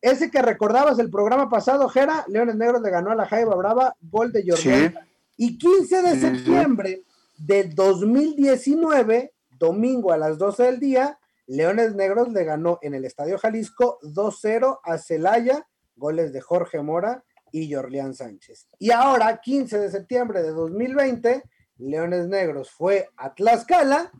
Ese 0.00 0.28
que 0.28 0.42
recordabas 0.42 0.98
el 0.98 1.08
programa 1.08 1.48
pasado, 1.48 1.88
Jera, 1.88 2.24
Leones 2.26 2.56
Negros 2.56 2.82
le 2.82 2.90
ganó 2.90 3.12
a 3.12 3.14
la 3.14 3.26
Jaiba 3.26 3.54
Brava, 3.54 3.94
gol 4.00 4.32
de 4.32 4.44
Jordan. 4.44 4.94
Y 5.36 5.56
15 5.56 6.02
de 6.02 6.18
septiembre 6.18 7.04
de 7.36 7.68
2019, 7.68 9.32
domingo 9.56 10.12
a 10.12 10.18
las 10.18 10.36
12 10.36 10.64
del 10.64 10.80
día, 10.80 11.20
Leones 11.46 11.94
Negros 11.94 12.32
le 12.32 12.42
ganó 12.42 12.80
en 12.82 12.94
el 12.94 13.04
Estadio 13.04 13.38
Jalisco 13.38 14.00
2-0 14.02 14.80
a 14.82 14.98
Celaya, 14.98 15.64
goles 15.94 16.32
de 16.32 16.40
Jorge 16.40 16.82
Mora 16.82 17.22
y 17.52 17.72
Jorlián 17.72 18.14
Sánchez. 18.14 18.66
Y 18.80 18.90
ahora, 18.90 19.40
15 19.40 19.78
de 19.78 19.90
septiembre 19.92 20.42
de 20.42 20.50
2020, 20.50 21.44
Leones 21.78 22.28
Negros 22.28 22.70
fue 22.70 23.08
a 23.16 23.34
Tlaxcala 23.34 24.12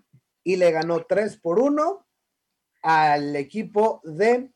y 0.42 0.56
le 0.56 0.70
ganó 0.70 1.04
3 1.04 1.36
por 1.38 1.58
1 1.58 2.06
al 2.82 3.36
equipo 3.36 4.00
de 4.04 4.50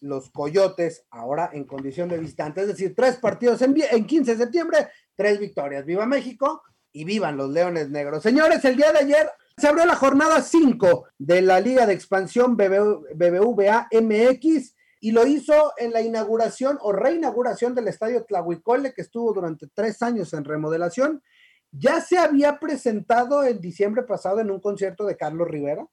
los 0.00 0.30
Coyotes, 0.30 1.04
ahora 1.10 1.50
en 1.52 1.64
condición 1.64 2.08
de 2.08 2.18
visitante. 2.18 2.62
Es 2.62 2.68
decir, 2.68 2.94
tres 2.96 3.16
partidos 3.16 3.60
en, 3.62 3.74
en 3.90 4.06
15 4.06 4.32
de 4.32 4.44
septiembre, 4.44 4.88
tres 5.14 5.38
victorias. 5.38 5.84
Viva 5.84 6.06
México 6.06 6.62
y 6.92 7.04
vivan 7.04 7.36
los 7.36 7.50
Leones 7.50 7.90
Negros. 7.90 8.22
Señores, 8.22 8.64
el 8.64 8.76
día 8.76 8.92
de 8.92 9.00
ayer 9.00 9.30
se 9.56 9.68
abrió 9.68 9.84
la 9.84 9.94
jornada 9.94 10.40
5 10.40 11.06
de 11.18 11.42
la 11.42 11.60
Liga 11.60 11.86
de 11.86 11.92
Expansión 11.92 12.56
BBVA 12.56 13.88
MX 13.92 14.74
y 15.00 15.12
lo 15.12 15.26
hizo 15.26 15.72
en 15.76 15.92
la 15.92 16.00
inauguración 16.02 16.78
o 16.80 16.92
reinauguración 16.92 17.74
del 17.74 17.88
Estadio 17.88 18.24
Tlahuicole, 18.24 18.92
que 18.92 19.02
estuvo 19.02 19.32
durante 19.32 19.66
tres 19.68 20.02
años 20.02 20.32
en 20.32 20.44
remodelación 20.44 21.22
ya 21.72 22.00
se 22.00 22.18
había 22.18 22.58
presentado 22.58 23.42
el 23.42 23.60
diciembre 23.60 24.02
pasado 24.02 24.40
en 24.40 24.50
un 24.50 24.60
concierto 24.60 25.06
de 25.06 25.16
Carlos 25.16 25.48
Rivera. 25.48 25.86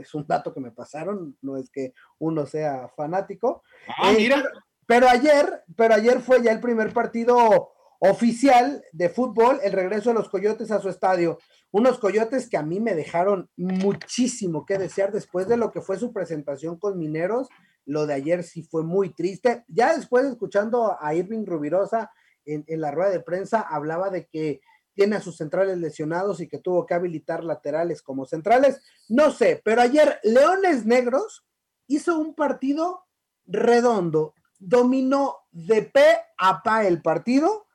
Es 0.00 0.12
un 0.14 0.26
dato 0.26 0.52
que 0.52 0.60
me 0.60 0.72
pasaron, 0.72 1.36
no 1.40 1.56
es 1.56 1.70
que 1.70 1.94
uno 2.18 2.46
sea 2.46 2.88
fanático. 2.96 3.62
Ah, 3.86 4.12
eh, 4.12 4.16
mira. 4.16 4.42
Pero 4.86 5.08
ayer, 5.08 5.62
pero 5.76 5.94
ayer 5.94 6.20
fue 6.20 6.42
ya 6.42 6.50
el 6.50 6.60
primer 6.60 6.92
partido 6.92 7.70
oficial 8.00 8.84
de 8.92 9.08
fútbol, 9.08 9.60
el 9.62 9.72
regreso 9.72 10.10
de 10.10 10.16
los 10.16 10.28
Coyotes 10.28 10.70
a 10.72 10.80
su 10.80 10.88
estadio. 10.88 11.38
Unos 11.70 11.98
Coyotes 11.98 12.48
que 12.48 12.56
a 12.56 12.62
mí 12.62 12.80
me 12.80 12.94
dejaron 12.94 13.48
muchísimo 13.56 14.66
que 14.66 14.78
desear 14.78 15.12
después 15.12 15.46
de 15.46 15.56
lo 15.56 15.70
que 15.70 15.80
fue 15.80 15.96
su 15.96 16.12
presentación 16.12 16.76
con 16.76 16.98
Mineros. 16.98 17.48
Lo 17.86 18.06
de 18.06 18.14
ayer 18.14 18.42
sí 18.42 18.64
fue 18.64 18.82
muy 18.82 19.14
triste. 19.14 19.64
Ya 19.68 19.94
después, 19.94 20.26
escuchando 20.26 20.96
a 21.00 21.14
Irving 21.14 21.46
Rubirosa 21.46 22.10
en 22.46 22.80
la 22.80 22.90
rueda 22.90 23.10
de 23.10 23.20
prensa, 23.20 23.60
hablaba 23.60 24.10
de 24.10 24.26
que 24.26 24.60
tiene 24.94 25.16
a 25.16 25.20
sus 25.20 25.36
centrales 25.36 25.78
lesionados 25.78 26.40
y 26.40 26.48
que 26.48 26.58
tuvo 26.58 26.86
que 26.86 26.94
habilitar 26.94 27.44
laterales 27.44 28.02
como 28.02 28.26
centrales. 28.26 28.80
No 29.08 29.30
sé, 29.30 29.60
pero 29.64 29.82
ayer 29.82 30.18
Leones 30.22 30.86
Negros 30.86 31.44
hizo 31.86 32.18
un 32.18 32.34
partido 32.34 33.04
redondo, 33.46 34.34
dominó 34.58 35.36
de 35.50 35.82
pe 35.82 36.16
a 36.38 36.62
pa 36.62 36.86
el 36.86 37.02
partido 37.02 37.66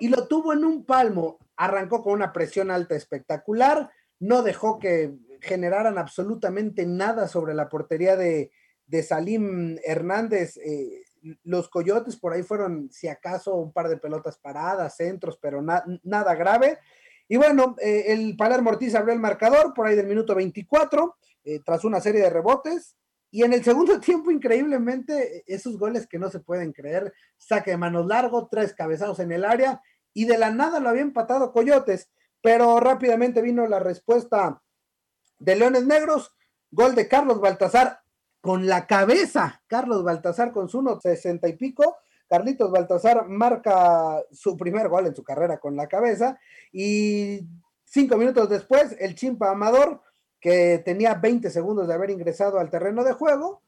y 0.00 0.08
lo 0.08 0.26
tuvo 0.26 0.52
en 0.52 0.64
un 0.64 0.84
palmo. 0.84 1.38
Arrancó 1.56 2.02
con 2.02 2.14
una 2.14 2.32
presión 2.32 2.70
alta 2.70 2.96
espectacular, 2.96 3.90
no 4.18 4.42
dejó 4.42 4.78
que 4.78 5.14
generaran 5.40 5.98
absolutamente 5.98 6.86
nada 6.86 7.28
sobre 7.28 7.54
la 7.54 7.68
portería 7.68 8.16
de, 8.16 8.50
de 8.86 9.02
Salim 9.02 9.78
Hernández. 9.84 10.56
Eh, 10.56 11.02
los 11.44 11.68
Coyotes 11.68 12.16
por 12.16 12.32
ahí 12.32 12.42
fueron, 12.42 12.90
si 12.90 13.08
acaso, 13.08 13.54
un 13.54 13.72
par 13.72 13.88
de 13.88 13.96
pelotas 13.96 14.38
paradas, 14.38 14.96
centros, 14.96 15.38
pero 15.40 15.62
nada 15.62 16.34
grave. 16.34 16.78
Y 17.28 17.36
bueno, 17.36 17.76
eh, 17.80 18.04
el 18.08 18.36
Palermo 18.36 18.70
Ortiz 18.70 18.94
abrió 18.94 19.14
el 19.14 19.20
marcador 19.20 19.72
por 19.74 19.86
ahí 19.86 19.96
del 19.96 20.06
minuto 20.06 20.34
24, 20.34 21.16
eh, 21.44 21.60
tras 21.64 21.84
una 21.84 22.00
serie 22.00 22.20
de 22.20 22.30
rebotes. 22.30 22.96
Y 23.30 23.44
en 23.44 23.52
el 23.52 23.64
segundo 23.64 23.98
tiempo, 24.00 24.30
increíblemente, 24.30 25.44
esos 25.46 25.78
goles 25.78 26.06
que 26.06 26.18
no 26.18 26.30
se 26.30 26.40
pueden 26.40 26.72
creer, 26.72 27.12
saque 27.38 27.70
de 27.70 27.76
manos 27.76 28.06
largo, 28.06 28.48
tres 28.50 28.74
cabezados 28.74 29.18
en 29.20 29.32
el 29.32 29.44
área, 29.44 29.80
y 30.12 30.26
de 30.26 30.38
la 30.38 30.50
nada 30.50 30.80
lo 30.80 30.88
había 30.90 31.02
empatado 31.02 31.52
Coyotes, 31.52 32.10
pero 32.42 32.80
rápidamente 32.80 33.40
vino 33.40 33.66
la 33.66 33.78
respuesta 33.78 34.62
de 35.38 35.56
Leones 35.56 35.86
Negros, 35.86 36.34
gol 36.70 36.94
de 36.94 37.08
Carlos 37.08 37.40
Baltasar 37.40 38.01
con 38.42 38.66
la 38.66 38.86
cabeza. 38.86 39.62
Carlos 39.66 40.04
Baltasar 40.04 40.52
con 40.52 40.68
su 40.68 40.82
1.60 40.82 41.48
y 41.48 41.52
pico. 41.54 41.96
Carlitos 42.28 42.70
Baltasar 42.70 43.28
marca 43.28 44.20
su 44.30 44.56
primer 44.56 44.88
gol 44.88 45.06
en 45.06 45.14
su 45.14 45.22
carrera 45.22 45.58
con 45.58 45.76
la 45.76 45.86
cabeza. 45.86 46.38
Y 46.72 47.46
cinco 47.84 48.16
minutos 48.16 48.50
después, 48.50 48.96
el 48.98 49.14
Chimpa 49.14 49.50
Amador, 49.50 50.02
que 50.40 50.82
tenía 50.84 51.14
20 51.14 51.50
segundos 51.50 51.86
de 51.86 51.94
haber 51.94 52.10
ingresado 52.10 52.58
al 52.58 52.68
terreno 52.68 53.04
de 53.04 53.12
juego, 53.12 53.62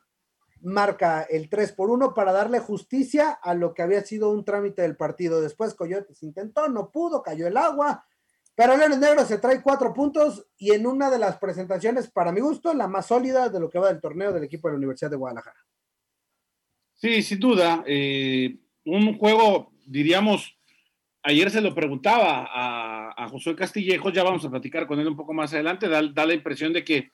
marca 0.60 1.22
el 1.22 1.48
3 1.48 1.72
por 1.72 1.90
1 1.90 2.12
para 2.12 2.32
darle 2.32 2.58
justicia 2.58 3.30
a 3.30 3.54
lo 3.54 3.74
que 3.74 3.82
había 3.82 4.02
sido 4.02 4.30
un 4.30 4.44
trámite 4.44 4.82
del 4.82 4.96
partido. 4.96 5.40
Después 5.40 5.74
Coyotes 5.74 6.22
intentó, 6.22 6.68
no 6.68 6.90
pudo, 6.90 7.22
cayó 7.22 7.46
el 7.46 7.56
agua, 7.56 8.06
pero 8.54 8.76
Leones 8.76 8.98
Negros 8.98 9.26
se 9.26 9.38
trae 9.38 9.62
cuatro 9.62 9.92
puntos 9.92 10.46
y 10.56 10.70
en 10.72 10.86
una 10.86 11.10
de 11.10 11.18
las 11.18 11.38
presentaciones, 11.38 12.08
para 12.08 12.30
mi 12.30 12.40
gusto, 12.40 12.72
la 12.72 12.86
más 12.86 13.06
sólida 13.06 13.48
de 13.48 13.58
lo 13.58 13.68
que 13.68 13.80
va 13.80 13.88
del 13.88 14.00
torneo 14.00 14.32
del 14.32 14.44
equipo 14.44 14.68
de 14.68 14.74
la 14.74 14.78
Universidad 14.78 15.10
de 15.10 15.16
Guadalajara. 15.16 15.58
Sí, 16.94 17.22
sin 17.22 17.40
duda. 17.40 17.82
Eh, 17.86 18.56
un 18.84 19.18
juego, 19.18 19.72
diríamos, 19.84 20.56
ayer 21.24 21.50
se 21.50 21.60
lo 21.60 21.74
preguntaba 21.74 22.48
a, 22.52 23.28
Josué 23.28 23.56
Castillejos, 23.56 24.12
ya 24.12 24.22
vamos 24.22 24.44
a 24.44 24.50
platicar 24.50 24.86
con 24.86 25.00
él 25.00 25.08
un 25.08 25.16
poco 25.16 25.32
más 25.32 25.52
adelante, 25.52 25.88
da, 25.88 26.02
la 26.02 26.34
impresión 26.34 26.72
de 26.72 26.84
que 26.84 27.10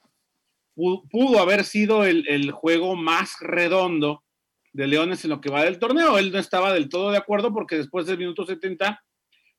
pudo, 0.74 1.38
haber 1.38 1.64
sido 1.64 2.04
el, 2.04 2.28
el, 2.28 2.50
juego 2.50 2.96
más 2.96 3.36
redondo 3.40 4.24
de 4.72 4.88
Leones 4.88 5.24
en 5.24 5.30
lo 5.30 5.40
que 5.40 5.50
va 5.50 5.64
del 5.64 5.78
torneo. 5.78 6.18
Él 6.18 6.32
no 6.32 6.38
estaba 6.38 6.72
del 6.72 6.88
todo 6.88 7.10
de 7.10 7.18
acuerdo 7.18 7.54
porque 7.54 7.76
después 7.76 8.06
del 8.06 8.18
minuto 8.18 8.44
70 8.44 9.02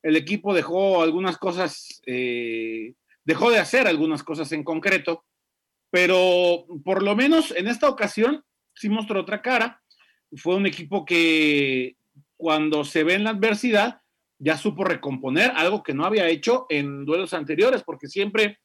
el 0.04 0.16
equipo 0.16 0.54
dejó 0.54 1.02
algunas 1.02 1.38
cosas, 1.38 2.02
eh, 2.06 2.94
dejó 3.24 3.52
de 3.52 3.60
hacer 3.60 3.88
algunas 3.88 4.24
cosas 4.24 4.52
en 4.52 4.64
concreto, 4.64 5.26
pero 5.90 6.66
por 6.84 7.04
lo 7.04 7.16
menos 7.16 7.52
en 7.52 7.68
esta 7.68 7.90
ocasión 7.90 8.44
sí 8.74 8.90
mostró 8.90 9.22
otra 9.22 9.42
cara. 9.42 9.82
Fue 10.38 10.56
un 10.56 10.66
equipo 10.66 11.06
que 11.06 11.98
cuando 12.38 12.84
se 12.84 13.04
ve 13.04 13.16
en 13.16 13.26
la 13.26 13.32
adversidad 13.32 14.02
ya 14.40 14.58
supo 14.58 14.84
recomponer 14.84 15.52
algo 15.56 15.84
que 15.84 15.94
no 15.94 16.04
había 16.04 16.28
hecho 16.28 16.66
en 16.70 17.06
duelos 17.06 17.34
anteriores, 17.34 17.84
porque 17.84 18.08
siempre 18.08 18.60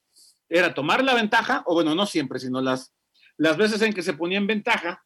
era 0.49 0.73
tomar 0.73 1.05
la 1.05 1.13
ventaja, 1.13 1.63
o 1.67 1.75
bueno, 1.75 1.95
no 1.95 2.07
siempre, 2.07 2.39
sino 2.39 2.63
las, 2.63 2.95
las 3.37 3.59
veces 3.59 3.83
en 3.83 3.93
que 3.93 4.03
se 4.03 4.15
ponía 4.15 4.39
en 4.39 4.47
ventaja, 4.47 5.05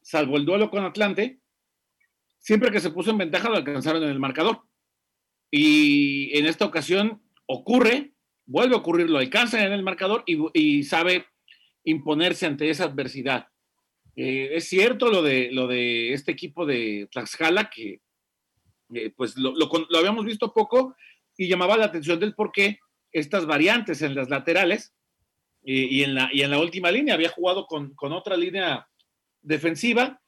salvo 0.00 0.36
el 0.36 0.44
duelo 0.44 0.70
con 0.70 0.84
Atlante, 0.84 1.40
siempre 2.38 2.70
que 2.70 2.80
se 2.80 2.90
puso 2.90 3.10
en 3.10 3.18
ventaja 3.18 3.48
lo 3.48 3.56
alcanzaron 3.56 4.04
en 4.04 4.10
el 4.10 4.20
marcador. 4.20 4.62
Y 5.50 6.36
en 6.38 6.46
esta 6.46 6.64
ocasión 6.64 7.22
ocurre, 7.46 8.12
vuelve 8.46 8.74
a 8.74 8.78
ocurrir, 8.78 9.08
lo 9.08 9.18
alcanza 9.18 9.64
en 9.64 9.72
el 9.72 9.82
marcador 9.82 10.24
y, 10.26 10.82
sabe 10.82 11.26
imponerse 11.84 12.46
ante 12.46 12.68
esa 12.68 12.84
adversidad. 12.84 13.48
Eh, 14.16 14.50
es 14.54 14.68
cierto 14.68 15.10
lo 15.10 15.22
de, 15.22 15.50
lo 15.52 15.66
de 15.66 16.12
este 16.12 16.32
equipo 16.32 16.66
de 16.66 17.08
Tlaxcala, 17.10 17.70
que 17.70 18.00
eh, 18.92 19.10
pues 19.16 19.36
lo, 19.36 19.54
habíamos 19.96 20.24
visto 20.24 20.52
poco 20.52 20.96
y 21.36 21.48
llamaba 21.48 21.76
la 21.76 21.86
atención 21.86 22.18
del 22.18 22.34
por 22.34 22.52
qué 22.52 22.78
estas 23.12 23.46
variantes 23.46 24.02
en 24.02 24.14
las 24.14 24.28
laterales 24.28 24.92
eh, 25.64 25.86
y, 25.90 26.02
en 26.02 26.14
la, 26.14 26.28
y 26.32 26.42
en 26.42 26.50
la 26.50 26.58
última 26.58 26.90
línea. 26.90 27.14
Había 27.14 27.30
jugado 27.30 27.66
con, 27.66 27.94
con 27.94 28.12
otra 28.12 28.36
línea 28.36 28.86
defensiva 29.40 30.20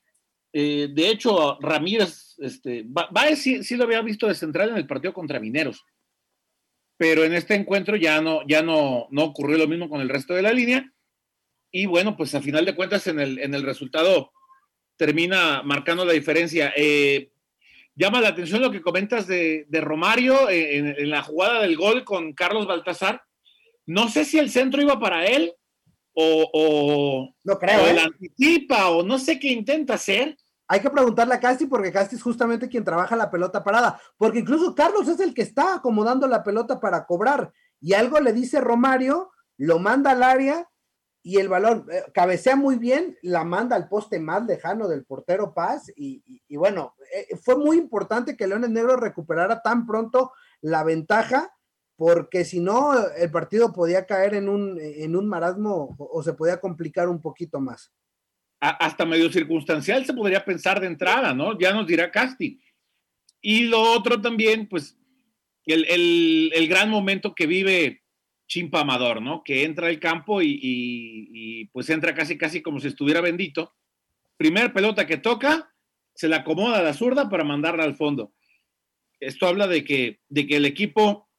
eh, 0.52 0.88
de 0.90 1.08
hecho, 1.08 1.58
Ramírez, 1.60 2.34
este, 2.38 2.84
Baez 2.86 3.42
sí, 3.42 3.76
lo 3.76 3.84
había 3.84 4.02
visto 4.02 4.26
de 4.26 4.34
central 4.34 4.70
en 4.70 4.76
el 4.76 4.86
partido 4.86 5.12
contra 5.12 5.40
Mineros, 5.40 5.84
pero 6.96 7.24
en 7.24 7.34
este 7.34 7.54
encuentro 7.54 7.96
ya 7.96 8.20
no, 8.20 8.46
ya 8.46 8.62
no, 8.62 9.06
no 9.10 9.24
ocurrió 9.24 9.58
lo 9.58 9.68
mismo 9.68 9.88
con 9.88 10.00
el 10.00 10.08
resto 10.08 10.34
de 10.34 10.42
la 10.42 10.52
línea. 10.52 10.92
Y 11.72 11.86
bueno, 11.86 12.16
pues 12.16 12.34
a 12.34 12.42
final 12.42 12.64
de 12.64 12.74
cuentas 12.74 13.06
en 13.06 13.20
el, 13.20 13.38
en 13.38 13.54
el 13.54 13.62
resultado 13.62 14.32
termina 14.96 15.62
marcando 15.62 16.04
la 16.04 16.12
diferencia. 16.12 16.72
Eh, 16.76 17.30
llama 17.94 18.20
la 18.20 18.28
atención 18.28 18.60
lo 18.60 18.72
que 18.72 18.82
comentas 18.82 19.26
de, 19.26 19.66
Romario 19.70 20.50
en, 20.50 20.88
en, 20.88 21.10
la 21.10 21.22
jugada 21.22 21.62
del 21.62 21.76
gol 21.76 22.04
con 22.04 22.32
Carlos 22.32 22.66
Baltasar. 22.66 23.22
no 23.86 24.08
sé 24.08 24.24
si 24.24 24.38
el 24.38 24.50
centro 24.50 24.82
iba 24.82 24.98
para 24.98 25.24
él 25.26 25.54
o, 26.52 27.34
no 27.44 27.58
creo, 27.58 27.86
¿eh? 27.86 28.00
anticipa 28.00 28.90
o 28.90 29.02
no 29.02 29.18
sé 29.18 29.38
qué 29.38 29.48
intenta 29.48 29.94
hacer. 29.94 30.36
Hay 30.68 30.80
que 30.80 30.90
preguntarle 30.90 31.34
a 31.34 31.40
Casti 31.40 31.66
porque 31.66 31.90
Casti 31.90 32.16
es 32.16 32.22
justamente 32.22 32.68
quien 32.68 32.84
trabaja 32.84 33.16
la 33.16 33.30
pelota 33.30 33.64
parada, 33.64 34.00
porque 34.16 34.38
incluso 34.38 34.74
Carlos 34.74 35.08
es 35.08 35.18
el 35.18 35.34
que 35.34 35.42
está 35.42 35.74
acomodando 35.74 36.28
la 36.28 36.44
pelota 36.44 36.78
para 36.78 37.06
cobrar 37.06 37.52
y 37.80 37.94
algo 37.94 38.20
le 38.20 38.32
dice 38.32 38.60
Romario, 38.60 39.30
lo 39.56 39.78
manda 39.78 40.12
al 40.12 40.22
área 40.22 40.68
y 41.22 41.38
el 41.38 41.48
balón 41.48 41.86
eh, 41.90 42.04
cabecea 42.14 42.56
muy 42.56 42.76
bien, 42.76 43.16
la 43.22 43.44
manda 43.44 43.76
al 43.76 43.88
poste 43.88 44.18
más 44.20 44.44
lejano 44.46 44.88
del 44.88 45.04
portero 45.04 45.54
Paz 45.54 45.90
y, 45.96 46.22
bueno, 46.56 46.94
eh, 47.14 47.36
fue 47.36 47.56
muy 47.56 47.78
importante 47.78 48.36
que 48.36 48.46
Leones 48.46 48.70
Negros 48.70 49.00
recuperara 49.00 49.62
tan 49.62 49.86
pronto 49.86 50.32
la 50.60 50.84
ventaja 50.84 51.52
porque 52.00 52.46
si 52.46 52.60
no, 52.60 52.94
el 53.14 53.30
partido 53.30 53.74
podía 53.74 54.06
caer 54.06 54.32
en 54.32 54.48
un, 54.48 54.80
en 54.80 55.14
un 55.14 55.28
marasmo 55.28 55.94
o, 55.98 56.22
se 56.22 56.32
podía 56.32 56.58
complicar 56.58 57.10
un 57.10 57.20
poquito 57.20 57.60
más. 57.60 57.92
hasta 58.58 59.04
medio 59.04 59.30
circunstancial 59.30 60.06
se 60.06 60.14
podría 60.14 60.42
pensar 60.42 60.80
de 60.80 60.86
entrada, 60.86 61.34
¿no? 61.34 61.58
Ya 61.58 61.74
nos 61.74 61.86
dirá 61.86 62.10
Casti. 62.10 62.58
Y 63.42 63.64
lo 63.64 63.82
otro 63.82 64.18
también, 64.18 64.66
pues, 64.66 64.98
el, 65.66 65.84
el, 66.54 66.68
gran 66.68 66.88
momento 66.88 67.34
que 67.34 67.46
vive 67.46 68.02
Chimpa 68.48 68.80
Amador, 68.80 69.20
¿no? 69.20 69.44
Que 69.44 69.64
entra 69.64 69.88
al 69.88 70.00
campo 70.00 70.40
y, 70.40 70.58
y, 70.58 71.66
pues 71.66 71.90
entra 71.90 72.14
casi, 72.14 72.38
casi 72.38 72.62
como 72.62 72.80
si 72.80 72.88
estuviera 72.88 73.20
bendito. 73.20 73.74
Primer 74.38 74.72
pelota 74.72 75.06
que 75.06 75.18
toca, 75.18 75.70
se 76.14 76.28
la 76.28 76.36
acomoda 76.36 76.78
a 76.78 76.82
la 76.82 76.94
zurda 76.94 77.28
para 77.28 77.44
mandarla 77.44 77.84
al 77.84 77.94
fondo. 77.94 78.32
Esto 79.20 79.46
habla 79.46 79.66
de 79.66 79.84
que, 79.84 80.20
de 80.30 80.46
que 80.46 80.56
el 80.56 80.64
equipo 80.64 81.29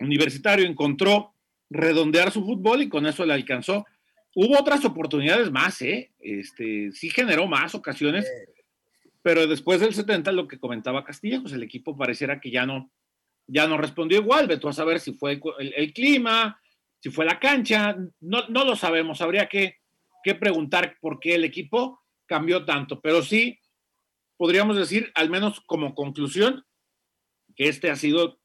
Universitario 0.00 0.66
encontró 0.66 1.32
redondear 1.70 2.30
su 2.30 2.44
fútbol 2.44 2.82
y 2.82 2.88
con 2.88 3.06
eso 3.06 3.24
le 3.24 3.34
alcanzó. 3.34 3.86
Hubo 4.34 4.58
otras 4.58 4.84
oportunidades 4.84 5.50
más, 5.50 5.80
¿eh? 5.82 6.12
Este, 6.20 6.92
sí 6.92 7.10
generó 7.10 7.46
más 7.46 7.74
ocasiones, 7.74 8.30
pero 9.22 9.46
después 9.46 9.80
del 9.80 9.94
70, 9.94 10.30
lo 10.32 10.46
que 10.46 10.58
comentaba 10.58 11.04
Castilla, 11.04 11.40
pues 11.40 11.52
el 11.54 11.62
equipo 11.62 11.96
pareciera 11.96 12.40
que 12.40 12.50
ya 12.50 12.66
no, 12.66 12.90
ya 13.46 13.66
no 13.66 13.78
respondió 13.78 14.18
igual. 14.18 14.46
Vete 14.46 14.68
a 14.68 14.72
saber 14.72 15.00
si 15.00 15.14
fue 15.14 15.40
el, 15.58 15.92
clima, 15.92 16.60
si 17.00 17.10
fue 17.10 17.24
la 17.24 17.40
cancha, 17.40 17.96
no, 18.20 18.46
no 18.48 18.64
lo 18.64 18.76
sabemos. 18.76 19.20
Habría 19.22 19.48
que, 19.48 19.78
que 20.22 20.34
preguntar 20.34 20.96
por 21.00 21.18
qué 21.18 21.34
el 21.34 21.44
equipo 21.44 22.02
cambió 22.26 22.64
tanto, 22.64 23.00
pero 23.00 23.22
sí 23.22 23.58
podríamos 24.36 24.76
decir, 24.76 25.10
al 25.14 25.30
menos 25.30 25.60
como 25.60 25.94
conclusión, 25.94 26.64
que 27.54 27.68
este 27.68 27.90
ha 27.90 27.96
sido 27.96 28.38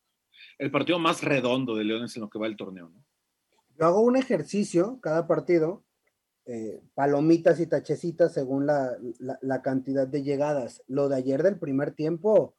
el 0.62 0.70
partido 0.70 1.00
más 1.00 1.24
redondo 1.24 1.76
de 1.76 1.84
Leones 1.84 2.16
en 2.16 2.22
lo 2.22 2.30
que 2.30 2.38
va 2.38 2.46
el 2.46 2.56
torneo. 2.56 2.88
¿no? 2.88 3.04
Yo 3.80 3.86
hago 3.88 4.02
un 4.02 4.16
ejercicio 4.16 5.00
cada 5.02 5.26
partido, 5.26 5.84
eh, 6.46 6.84
palomitas 6.94 7.60
y 7.60 7.66
tachecitas 7.66 8.32
según 8.32 8.68
la, 8.68 9.62
cantidad 9.64 10.08
de 10.08 10.22
llegadas. 10.22 10.84
Lo 10.86 11.10
de 11.10 11.16
ayer 11.16 11.42
del 11.42 11.58
primer 11.58 11.96
tiempo, 11.96 12.56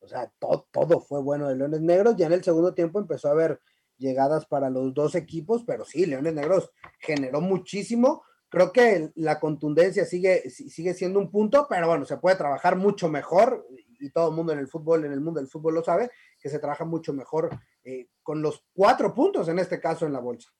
o 0.00 0.06
sea, 0.06 0.30
todo 0.38 1.00
fue 1.00 1.22
bueno 1.22 1.48
de 1.48 1.56
Leones 1.56 1.80
Negros. 1.80 2.16
Ya 2.18 2.26
en 2.26 2.34
el 2.34 2.44
segundo 2.44 2.74
tiempo 2.74 3.00
empezó 3.00 3.28
a 3.28 3.32
haber 3.32 3.58
llegadas 3.96 4.44
para 4.44 4.68
los 4.68 4.92
dos 4.92 5.14
equipos, 5.14 5.64
pero 5.66 5.86
sí, 5.86 6.04
Leones 6.04 6.34
Negros 6.34 6.70
generó 6.98 7.40
muchísimo. 7.40 8.22
Creo 8.50 8.70
que 8.70 9.12
la 9.14 9.40
contundencia 9.40 10.04
sigue, 10.04 10.50
sigue 10.50 10.92
siendo 10.92 11.18
un 11.18 11.30
punto, 11.30 11.66
pero 11.70 11.88
bueno, 11.88 12.04
se 12.04 12.18
puede 12.18 12.36
trabajar 12.36 12.76
mucho 12.76 13.08
mejor 13.08 13.66
y 14.00 14.10
todo 14.10 14.30
el 14.30 14.34
mundo 14.34 14.52
en 14.52 14.58
el 14.58 14.68
fútbol, 14.68 15.04
en 15.04 15.12
el 15.12 15.20
mundo 15.20 15.40
del 15.40 15.48
fútbol 15.48 15.74
lo 15.74 15.84
sabe, 15.84 16.10
que 16.40 16.48
se 16.48 16.58
trabaja 16.58 16.84
mucho 16.84 17.12
mejor 17.12 17.50
eh, 17.84 18.08
con 18.22 18.42
los 18.42 18.64
cuatro 18.72 19.14
puntos, 19.14 19.48
en 19.48 19.58
este 19.58 19.80
caso, 19.80 20.06
en 20.06 20.12
la 20.12 20.20
bolsa. 20.20 20.50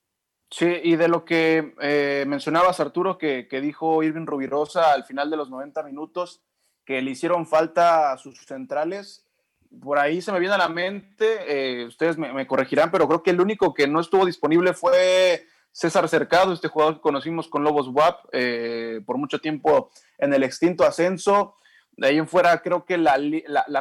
Sí, 0.49 0.79
y 0.83 0.95
de 0.95 1.07
lo 1.07 1.25
que 1.25 1.73
eh, 1.81 2.25
mencionabas, 2.27 2.79
Arturo, 2.79 3.17
que, 3.17 3.47
dijo 3.61 4.01
Irving 4.01 4.25
Rubirosa 4.25 4.93
al 4.93 5.03
final 5.03 5.29
de 5.29 5.37
los 5.37 5.49
90 5.49 5.83
minutos, 5.83 6.41
que 6.85 7.01
le 7.01 7.11
hicieron 7.11 7.45
falta 7.45 8.13
a 8.13 8.17
sus 8.17 8.45
centrales, 8.45 9.25
por 9.81 9.99
ahí 9.99 10.21
se 10.21 10.31
me 10.31 10.39
viene 10.39 10.55
a 10.55 10.57
la 10.57 10.69
mente, 10.69 11.81
eh, 11.81 11.85
ustedes 11.85 12.17
me, 12.17 12.47
corregirán, 12.47 12.91
pero 12.91 13.07
creo 13.07 13.23
que 13.23 13.31
el 13.31 13.41
único 13.41 13.73
que 13.73 13.87
no 13.87 13.99
estuvo 13.99 14.25
disponible 14.25 14.73
fue 14.73 15.45
César 15.73 16.07
Cercado, 16.07 16.53
este 16.53 16.69
jugador 16.69 16.95
que 16.95 17.01
conocimos 17.01 17.49
con 17.49 17.65
Lobos 17.65 17.89
WAP 17.89 18.21
por 19.05 19.17
mucho 19.17 19.39
tiempo 19.39 19.91
en 20.17 20.33
el 20.33 20.43
extinto 20.43 20.85
ascenso. 20.85 21.57
De 21.97 22.07
ahí 22.07 22.17
en 22.19 22.27
fuera, 22.27 22.61
creo 22.61 22.85
que 22.85 22.95
la, 22.95 23.15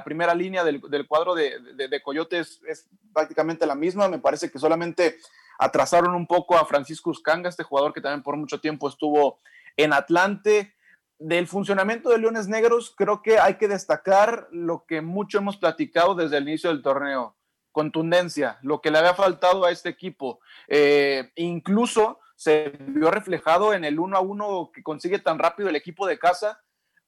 primera 0.02 0.34
línea 0.34 0.64
del, 0.64 0.80
cuadro 1.06 1.34
de, 1.34 1.60
de, 1.76 2.02
Coyotes 2.02 2.62
es 2.66 2.88
prácticamente 3.12 3.66
la 3.66 3.74
misma. 3.74 4.08
Me 4.08 4.18
parece 4.18 4.50
que 4.50 4.58
solamente 4.58 5.18
atrasaron 5.58 6.14
un 6.14 6.26
poco 6.26 6.56
a 6.56 6.64
Francisco 6.64 7.10
Uscanga, 7.10 7.50
este 7.50 7.62
jugador 7.62 7.92
que 7.92 8.00
también 8.00 8.22
por 8.22 8.38
mucho 8.38 8.58
tiempo 8.58 8.88
estuvo 8.88 9.38
en 9.76 9.92
Atlante. 9.92 10.74
Del 11.18 11.46
funcionamiento 11.46 12.08
de 12.08 12.18
Leones 12.18 12.48
Negros, 12.48 12.94
creo 12.96 13.22
que 13.22 13.38
hay 13.38 13.54
que 13.54 13.68
destacar 13.68 14.48
lo 14.50 14.84
que 14.86 15.02
mucho 15.02 15.38
hemos 15.38 15.58
platicado 15.58 16.14
desde 16.14 16.38
el 16.38 16.48
inicio 16.48 16.70
del 16.70 16.82
torneo. 16.82 17.36
Contundencia, 17.70 18.58
lo 18.62 18.80
que 18.80 18.90
le 18.90 18.98
había 18.98 19.14
faltado 19.14 19.66
a 19.66 19.70
este 19.70 19.90
equipo. 19.90 20.40
Eh, 20.68 21.32
incluso 21.36 22.20
se 22.34 22.72
vio 22.80 23.10
reflejado 23.10 23.74
en 23.74 23.84
el 23.84 23.98
uno 23.98 24.16
a 24.16 24.20
uno 24.20 24.70
que 24.72 24.82
consigue 24.82 25.18
tan 25.18 25.38
rápido 25.38 25.68
el 25.68 25.76
equipo 25.76 26.06
de 26.06 26.18
casa 26.18 26.62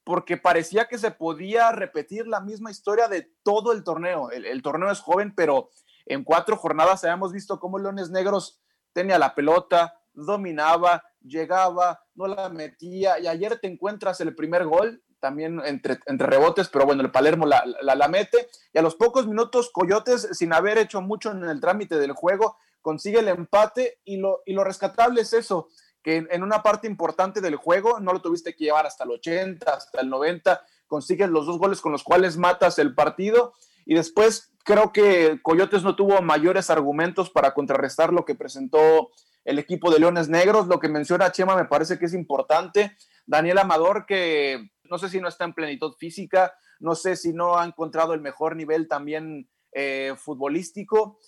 porque 0.08 0.38
parecía 0.38 0.86
que 0.86 0.96
se 0.96 1.10
podía 1.10 1.70
repetir 1.70 2.26
la 2.26 2.40
misma 2.40 2.70
historia 2.70 3.08
de 3.08 3.30
todo 3.42 3.74
el 3.74 3.84
torneo. 3.84 4.30
El, 4.30 4.62
torneo 4.62 4.90
es 4.90 5.00
joven, 5.00 5.34
pero 5.36 5.68
en 6.06 6.24
cuatro 6.24 6.56
jornadas 6.56 7.04
habíamos 7.04 7.30
visto 7.30 7.60
cómo 7.60 7.78
Leones 7.78 8.08
Negros 8.08 8.58
tenía 8.94 9.18
la 9.18 9.34
pelota, 9.34 10.00
dominaba, 10.14 11.04
llegaba, 11.20 12.00
no 12.14 12.26
la 12.26 12.48
metía, 12.48 13.18
y 13.18 13.26
ayer 13.26 13.60
te 13.60 13.66
encuentras 13.66 14.22
el 14.22 14.34
primer 14.34 14.64
gol, 14.64 15.02
también 15.20 15.60
entre, 15.66 15.98
entre 16.06 16.26
rebotes, 16.26 16.70
pero 16.70 16.86
bueno, 16.86 17.02
el 17.02 17.10
Palermo 17.10 17.44
la, 17.44 17.62
la, 17.82 18.08
mete, 18.08 18.48
y 18.72 18.78
a 18.78 18.82
los 18.82 18.96
pocos 18.96 19.26
minutos 19.26 19.68
Coyotes, 19.70 20.26
sin 20.32 20.54
haber 20.54 20.78
hecho 20.78 21.02
mucho 21.02 21.32
en 21.32 21.44
el 21.44 21.60
trámite 21.60 21.98
del 21.98 22.12
juego, 22.12 22.56
consigue 22.80 23.18
el 23.18 23.28
empate, 23.28 24.00
y 24.04 24.16
lo, 24.16 24.40
y 24.46 24.54
lo 24.54 24.64
rescatable 24.64 25.20
es 25.20 25.34
eso, 25.34 25.68
que 26.08 26.26
en 26.30 26.42
una 26.42 26.62
parte 26.62 26.86
importante 26.86 27.42
del 27.42 27.56
juego 27.56 28.00
no 28.00 28.14
lo 28.14 28.22
tuviste 28.22 28.54
que 28.54 28.64
llevar 28.64 28.86
hasta 28.86 29.04
el 29.04 29.10
80, 29.10 29.70
hasta 29.70 30.00
el 30.00 30.08
90, 30.08 30.64
consigues 30.86 31.28
los 31.28 31.44
dos 31.44 31.58
goles 31.58 31.82
con 31.82 31.92
los 31.92 32.02
cuales 32.02 32.38
matas 32.38 32.78
el 32.78 32.94
partido 32.94 33.52
y 33.84 33.94
después 33.94 34.54
creo 34.64 34.90
que 34.90 35.38
Coyotes 35.42 35.82
no 35.82 35.96
tuvo 35.96 36.22
mayores 36.22 36.70
argumentos 36.70 37.28
para 37.28 37.52
contrarrestar 37.52 38.14
lo 38.14 38.24
que 38.24 38.34
presentó 38.34 39.10
el 39.44 39.58
equipo 39.58 39.90
de 39.90 39.98
Leones 39.98 40.30
Negros. 40.30 40.66
Lo 40.66 40.80
que 40.80 40.88
menciona 40.88 41.30
Chema 41.30 41.54
me 41.54 41.66
parece 41.66 41.98
que 41.98 42.06
es 42.06 42.14
importante. 42.14 42.96
Daniel 43.26 43.58
Amador, 43.58 44.06
que 44.06 44.70
no 44.84 44.96
sé 44.96 45.10
si 45.10 45.20
no 45.20 45.28
está 45.28 45.44
en 45.44 45.52
plenitud 45.52 45.92
física, 45.98 46.54
no 46.80 46.94
sé 46.94 47.16
si 47.16 47.34
no 47.34 47.58
ha 47.58 47.66
encontrado 47.66 48.14
el 48.14 48.22
mejor 48.22 48.56
nivel 48.56 48.88
también 48.88 49.50
eh, 49.72 50.14
futbolístico, 50.16 51.18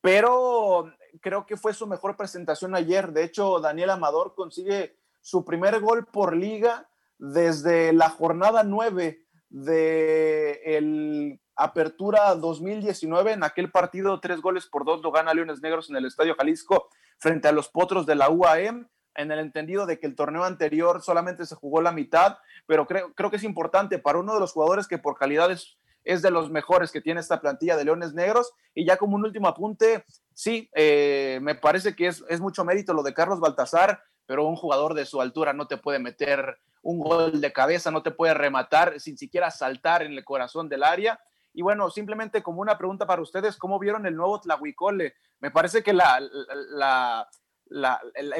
pero 0.00 0.90
creo 1.20 1.46
que 1.46 1.56
fue 1.56 1.74
su 1.74 1.86
mejor 1.86 2.16
presentación 2.16 2.74
ayer. 2.74 3.12
De 3.12 3.24
hecho, 3.24 3.60
Daniel 3.60 3.90
Amador 3.90 4.34
consigue 4.34 4.96
su 5.20 5.44
primer 5.44 5.80
gol 5.80 6.06
por 6.06 6.36
liga 6.36 6.88
desde 7.18 7.92
la 7.92 8.10
jornada 8.10 8.62
9 8.64 9.24
de 9.48 10.60
el 10.64 11.40
Apertura 11.56 12.34
2019. 12.34 13.32
En 13.32 13.44
aquel 13.44 13.70
partido, 13.70 14.20
tres 14.20 14.40
goles 14.40 14.66
por 14.66 14.84
dos 14.84 15.02
lo 15.02 15.12
gana 15.12 15.34
Leones 15.34 15.62
Negros 15.62 15.88
en 15.90 15.96
el 15.96 16.06
Estadio 16.06 16.34
Jalisco 16.34 16.88
frente 17.18 17.48
a 17.48 17.52
los 17.52 17.68
Potros 17.68 18.06
de 18.06 18.16
la 18.16 18.28
UAM, 18.28 18.88
en 19.14 19.30
el 19.30 19.38
entendido 19.38 19.86
de 19.86 20.00
que 20.00 20.08
el 20.08 20.16
torneo 20.16 20.42
anterior 20.42 21.00
solamente 21.02 21.46
se 21.46 21.54
jugó 21.54 21.80
la 21.80 21.92
mitad, 21.92 22.38
pero 22.66 22.86
creo, 22.86 23.14
creo 23.14 23.30
que 23.30 23.36
es 23.36 23.44
importante 23.44 24.00
para 24.00 24.18
uno 24.18 24.34
de 24.34 24.40
los 24.40 24.52
jugadores 24.52 24.88
que 24.88 24.98
por 24.98 25.16
calidad 25.16 25.52
es 25.52 25.78
es 26.04 26.22
de 26.22 26.30
los 26.30 26.50
mejores 26.50 26.92
que 26.92 27.00
tiene 27.00 27.20
esta 27.20 27.40
plantilla 27.40 27.76
de 27.76 27.84
Leones 27.84 28.14
Negros. 28.14 28.52
Y 28.74 28.84
ya 28.84 28.96
como 28.96 29.16
un 29.16 29.24
último 29.24 29.48
apunte, 29.48 30.04
sí, 30.34 30.68
eh, 30.74 31.38
me 31.42 31.54
parece 31.54 31.96
que 31.96 32.08
es, 32.08 32.40
mucho 32.40 32.64
mérito 32.64 32.92
lo 32.92 33.02
de 33.02 33.14
Carlos 33.14 33.40
Baltazar, 33.40 34.02
pero 34.26 34.46
un 34.46 34.56
jugador 34.56 34.94
de 34.94 35.06
su 35.06 35.20
altura 35.20 35.52
no 35.52 35.66
te 35.66 35.76
puede 35.76 35.98
meter 35.98 36.58
un 36.82 37.00
gol 37.00 37.40
de 37.40 37.52
cabeza, 37.52 37.90
no 37.90 38.02
te 38.02 38.10
puede 38.10 38.34
rematar 38.34 39.00
sin 39.00 39.16
siquiera 39.16 39.50
saltar 39.50 40.02
en 40.02 40.12
el 40.12 40.24
corazón 40.24 40.68
del 40.68 40.82
área. 40.82 41.18
Y 41.52 41.62
bueno, 41.62 41.88
simplemente 41.88 42.42
como 42.42 42.60
una 42.60 42.76
pregunta 42.76 43.06
para 43.06 43.22
ustedes, 43.22 43.56
¿cómo 43.56 43.78
vieron 43.78 44.04
el 44.06 44.16
nuevo 44.16 44.40
Tlahuicole? 44.40 45.14
Me 45.40 45.50
parece 45.50 45.82
que 45.82 45.92
el, 45.92 45.98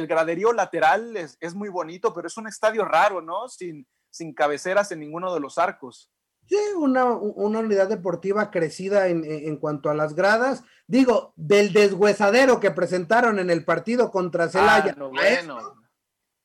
graderío 0.06 0.52
lateral 0.52 1.16
es, 1.16 1.38
es, 1.40 1.54
muy 1.54 1.68
bonito, 1.68 2.12
pero 2.12 2.26
es 2.26 2.36
un 2.36 2.48
estadio 2.48 2.84
raro, 2.84 3.22
¿no? 3.22 3.48
Sin, 3.48 3.86
sin 4.10 4.34
cabeceras 4.34 4.92
en 4.92 5.00
ninguno 5.00 5.32
de 5.32 5.40
los 5.40 5.58
arcos. 5.58 6.10
Sí, 6.46 6.56
una, 6.76 7.06
unidad 7.06 7.88
deportiva 7.88 8.50
crecida 8.50 9.08
en, 9.08 9.56
cuanto 9.56 9.90
a 9.90 9.94
las 9.94 10.14
gradas. 10.14 10.62
Digo, 10.86 11.32
del 11.36 11.72
deshuesadero 11.72 12.60
que 12.60 12.70
presentaron 12.70 13.38
en 13.38 13.50
el 13.50 13.64
partido 13.64 14.10
contra 14.10 14.48
Celaya. 14.48 14.94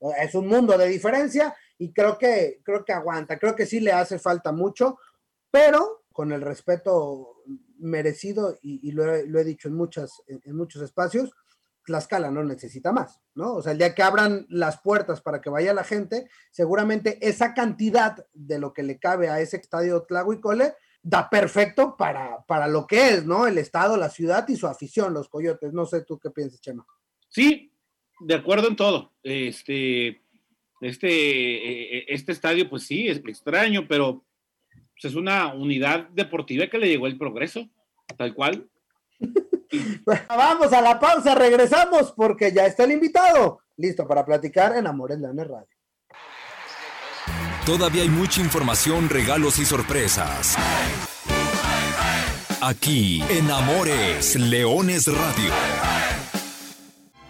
Ah, 0.02 0.24
es 0.24 0.34
un 0.34 0.48
mundo 0.48 0.78
de 0.78 0.88
diferencia 0.88 1.54
y 1.78 1.92
creo 1.92 2.18
que, 2.18 2.62
creo 2.64 2.86
que 2.86 2.94
aguanta. 2.94 3.38
Creo 3.38 3.56
que 3.56 3.66
sí 3.66 3.82
le 3.82 3.92
hace 3.92 4.20
falta 4.20 4.52
mucho, 4.52 4.98
pero 5.52 6.04
con 6.14 6.32
el 6.32 6.42
respeto 6.42 7.44
merecido, 7.78 8.58
y, 8.62 8.92
lo, 8.92 9.14
he, 9.14 9.44
dicho 9.44 9.70
en, 9.70 9.76
muchas, 9.76 10.22
en, 10.28 10.56
muchos 10.56 10.82
espacios, 10.82 11.32
Tlaxcala 11.90 12.30
no 12.30 12.44
necesita 12.44 12.92
más, 12.92 13.20
¿no? 13.34 13.56
O 13.56 13.62
sea, 13.64 13.72
el 13.72 13.80
día 13.80 13.96
que 13.96 14.04
abran 14.04 14.46
las 14.48 14.80
puertas 14.80 15.22
para 15.22 15.42
que 15.42 15.50
vaya 15.50 15.74
la 15.74 15.84
gente, 15.84 16.30
seguramente 16.52 17.18
esa 17.28 17.56
cantidad 17.56 18.28
de 18.32 18.60
lo 18.60 18.74
que 18.74 18.84
le 18.84 19.00
cabe 19.00 19.28
a 19.28 19.42
ese 19.42 19.58
estadio 19.58 20.04
Tlahuicole 20.04 20.76
da 21.02 21.32
perfecto 21.32 21.98
para, 21.98 22.46
para 22.46 22.68
lo 22.68 22.86
que 22.86 23.10
es, 23.10 23.26
¿no? 23.26 23.48
El 23.48 23.58
estado, 23.58 23.98
la 23.98 24.10
ciudad 24.10 24.48
y 24.48 24.56
su 24.56 24.68
afición, 24.68 25.16
los 25.16 25.30
coyotes. 25.30 25.74
No 25.74 25.88
sé 25.88 26.04
tú 26.04 26.20
qué 26.20 26.30
piensas, 26.30 26.62
Chema. 26.62 26.86
Sí, 27.28 27.74
de 28.20 28.36
acuerdo 28.36 28.68
en 28.68 28.76
todo. 28.76 29.12
Este, 29.24 30.22
este, 30.82 31.08
e, 31.10 31.98
e, 31.98 32.06
este 32.10 32.34
estadio, 32.34 32.70
pues 32.70 32.84
sí, 32.84 33.08
es 33.08 33.18
extraño, 33.18 33.88
pero 33.88 34.24
pues, 34.94 35.12
es 35.12 35.16
una 35.16 35.56
unidad 35.56 36.08
deportiva 36.10 36.68
que 36.68 36.78
le 36.78 36.88
llegó 36.88 37.08
el 37.08 37.18
progreso, 37.18 37.68
tal 38.16 38.36
cual. 38.36 38.70
vamos 40.28 40.74
a 40.74 40.82
la 40.82 41.00
pausa, 41.00 41.36
regresamos 41.36 42.12
porque 42.14 42.52
ya 42.52 42.66
está 42.66 42.84
el 42.86 42.94
invitado, 42.94 43.62
listo 43.78 44.08
para 44.08 44.26
platicar 44.26 44.76
en 44.78 44.88
Amores 44.88 45.20
Leones 45.20 45.48
Radio. 45.48 45.68
Todavía 47.66 48.02
hay 48.02 48.10
mucha 48.10 48.42
información, 48.42 49.10
regalos 49.10 49.60
y 49.60 49.66
sorpresas. 49.66 50.56
Aquí 52.62 53.24
en 53.30 53.50
Amores 53.52 54.36
Leones 54.36 55.06
Radio. 55.06 55.52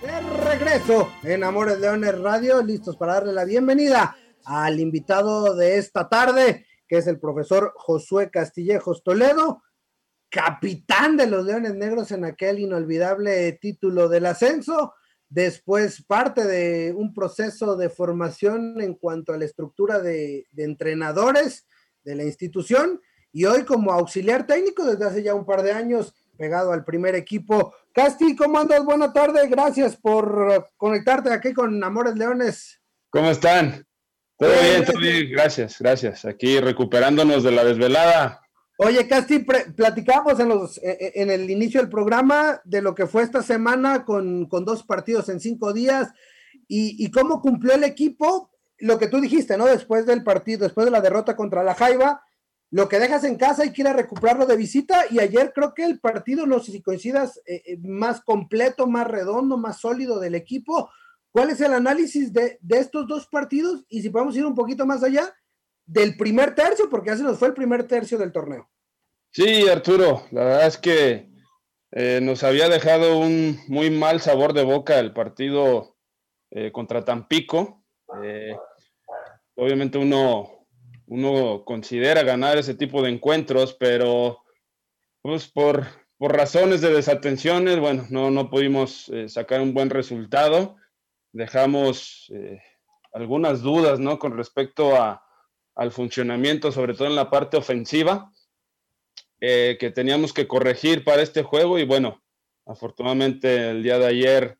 De 0.02 0.22
regreso 0.46 1.12
en 1.24 1.44
Amores 1.44 1.80
Leones 1.80 2.18
Radio, 2.20 2.64
listos 2.64 2.96
para 2.96 3.16
darle 3.16 3.34
la 3.34 3.44
bienvenida 3.44 4.16
al 4.46 4.80
invitado 4.80 5.56
de 5.56 5.78
esta 5.78 6.08
tarde, 6.08 6.66
que 6.88 6.98
es 6.98 7.08
el 7.08 7.20
profesor 7.20 7.74
Josué 7.76 8.32
Castillejos 8.32 9.04
Toledo, 9.04 9.62
capitán 10.30 11.18
de 11.18 11.28
los 11.28 11.46
Leones 11.46 11.76
Negros 11.76 12.12
en 12.12 12.26
aquel 12.26 12.60
inolvidable 12.60 13.52
título 13.54 14.08
del 14.08 14.26
ascenso 14.26 14.94
después 15.30 16.04
parte 16.04 16.46
de 16.46 16.94
un 16.96 17.14
proceso 17.14 17.76
de 17.76 17.90
formación 17.90 18.82
en 18.82 18.96
cuanto 18.96 19.32
a 19.32 19.38
la 19.38 19.46
estructura 19.46 20.00
de, 20.00 20.48
entrenadores 20.58 21.68
de 22.04 22.16
la 22.16 22.24
institución 22.24 23.00
y 23.32 23.46
hoy 23.46 23.64
como 23.64 23.92
auxiliar 23.92 24.48
técnico 24.48 24.84
desde 24.84 25.06
hace 25.06 25.24
ya 25.24 25.36
un 25.36 25.46
par 25.46 25.62
de 25.62 25.72
años 25.72 26.16
pegado 26.36 26.72
al 26.72 26.84
primer 26.84 27.16
equipo. 27.16 27.74
Casti, 27.94 28.36
¿cómo 28.36 28.60
andas? 28.60 28.84
Buena 28.84 29.14
tarde, 29.14 29.48
gracias 29.48 29.96
por 29.96 30.70
conectarte 30.78 31.32
aquí 31.32 31.54
con 31.54 31.84
Amores 31.84 32.16
Leones. 32.16 32.82
¿Cómo 33.10 33.30
están? 33.30 33.86
Todo 34.38 34.52
bien, 34.62 34.86
todo 34.86 35.00
bien, 35.00 35.30
gracias, 35.32 35.78
gracias. 35.80 36.26
Aquí 36.26 36.60
recuperándonos 36.60 37.44
de 37.44 37.52
la 37.52 37.64
desvelada. 37.66 38.42
Oye, 38.82 39.10
Casti, 39.10 39.40
platicamos 39.40 40.40
en, 40.40 40.48
los, 40.48 40.78
e, 40.78 40.92
e, 40.92 41.22
en 41.22 41.30
el 41.30 41.50
inicio 41.50 41.82
del 41.82 41.90
programa 41.90 42.62
de 42.64 42.82
lo 42.82 42.96
que 42.96 43.08
fue 43.08 43.24
esta 43.24 43.44
semana 43.44 44.06
con, 44.06 44.48
dos 44.48 44.84
partidos 44.84 45.28
en 45.28 45.42
cinco 45.42 45.74
días 45.74 46.14
y, 46.66 47.12
cómo 47.12 47.42
cumplió 47.42 47.74
el 47.74 47.84
equipo 47.84 48.52
lo 48.78 48.98
que 48.98 49.10
tú 49.10 49.20
dijiste, 49.20 49.58
¿no? 49.58 49.66
Después 49.66 50.06
del 50.06 50.24
partido, 50.24 50.64
después 50.64 50.86
de 50.86 50.92
la 50.92 51.02
derrota 51.02 51.36
contra 51.36 51.62
la 51.62 51.76
Jaiba, 51.76 52.24
lo 52.72 52.88
que 52.88 53.00
dejas 53.00 53.26
en 53.26 53.36
casa 53.36 53.66
y 53.66 53.74
quieres 53.74 53.98
recuperarlo 53.98 54.46
de 54.46 54.56
visita. 54.56 55.04
Y 55.12 55.20
ayer 55.20 55.52
creo 55.54 55.74
que 55.74 55.84
el 55.84 56.00
partido, 56.00 56.46
no 56.46 56.62
sé 56.62 56.72
si 56.72 56.82
coincidas, 56.82 57.42
eh, 57.46 57.62
eh, 57.66 57.78
más 57.82 58.22
completo, 58.22 58.88
más 58.88 59.08
redondo, 59.08 59.58
más 59.58 59.82
sólido 59.82 60.22
del 60.22 60.36
equipo. 60.36 60.90
¿Cuál 61.32 61.50
es 61.50 61.60
el 61.60 61.74
análisis 61.74 62.32
de, 62.32 62.58
de 62.62 62.78
estos 62.78 63.10
dos 63.10 63.28
partidos? 63.28 63.86
Y 63.90 64.02
si 64.02 64.10
podemos 64.10 64.38
ir 64.38 64.46
un 64.46 64.56
poquito 64.56 64.86
más 64.86 65.04
allá, 65.04 65.34
del 65.90 66.16
primer 66.16 66.54
tercio, 66.54 66.88
porque 66.90 67.10
así 67.10 67.24
nos 67.24 67.40
fue 67.40 67.48
el 67.48 67.56
primer 67.56 67.88
tercio 67.88 68.18
del 68.18 68.32
torneo. 68.32 68.70
Sí, 69.32 69.68
Arturo, 69.68 70.24
la 70.32 70.44
verdad 70.44 70.68
es 70.68 70.78
que 70.78 71.30
eh, 71.92 72.20
nos 72.22 72.44
había 72.44 72.70
dejado 72.70 73.18
un 73.18 73.60
muy 73.68 73.90
mal 73.90 74.22
sabor 74.22 74.54
de 74.54 74.64
boca 74.64 75.00
el 75.00 75.14
partido 75.14 75.98
eh, 76.52 76.72
contra 76.72 77.04
Tampico. 77.04 77.84
Eh, 78.24 78.56
obviamente 79.56 79.98
uno, 79.98 80.68
uno 81.08 81.64
considera 81.66 82.22
ganar 82.22 82.58
ese 82.58 82.76
tipo 82.76 83.02
de 83.02 83.10
encuentros, 83.10 83.74
pero 83.74 84.44
pues 85.24 85.48
por, 85.48 85.88
por 86.20 86.36
razones 86.36 86.82
de 86.82 86.94
desatenciones, 86.94 87.80
bueno, 87.80 88.06
no, 88.12 88.30
no 88.30 88.52
pudimos 88.52 89.12
sacar 89.28 89.62
un 89.62 89.74
buen 89.74 89.90
resultado. 89.90 90.76
Dejamos 91.34 92.32
algunas 93.12 93.62
dudas, 93.62 94.00
¿no? 94.00 94.18
Con 94.18 94.38
respecto 94.38 94.96
a, 94.96 95.24
al 95.80 95.92
funcionamiento, 95.92 96.74
sobre 96.74 96.94
todo 96.94 97.08
en 97.08 97.16
la 97.16 97.30
parte 97.30 97.56
ofensiva, 97.56 98.34
eh, 99.40 99.78
que 99.80 99.92
teníamos 99.92 100.34
que 100.34 100.46
corregir 100.46 101.06
para 101.06 101.22
este 101.22 101.42
juego 101.42 101.80
y 101.80 101.86
bueno, 101.86 102.22
afortunadamente 102.66 103.70
el 103.70 103.82
día 103.82 103.98
de 103.98 104.06
ayer, 104.06 104.58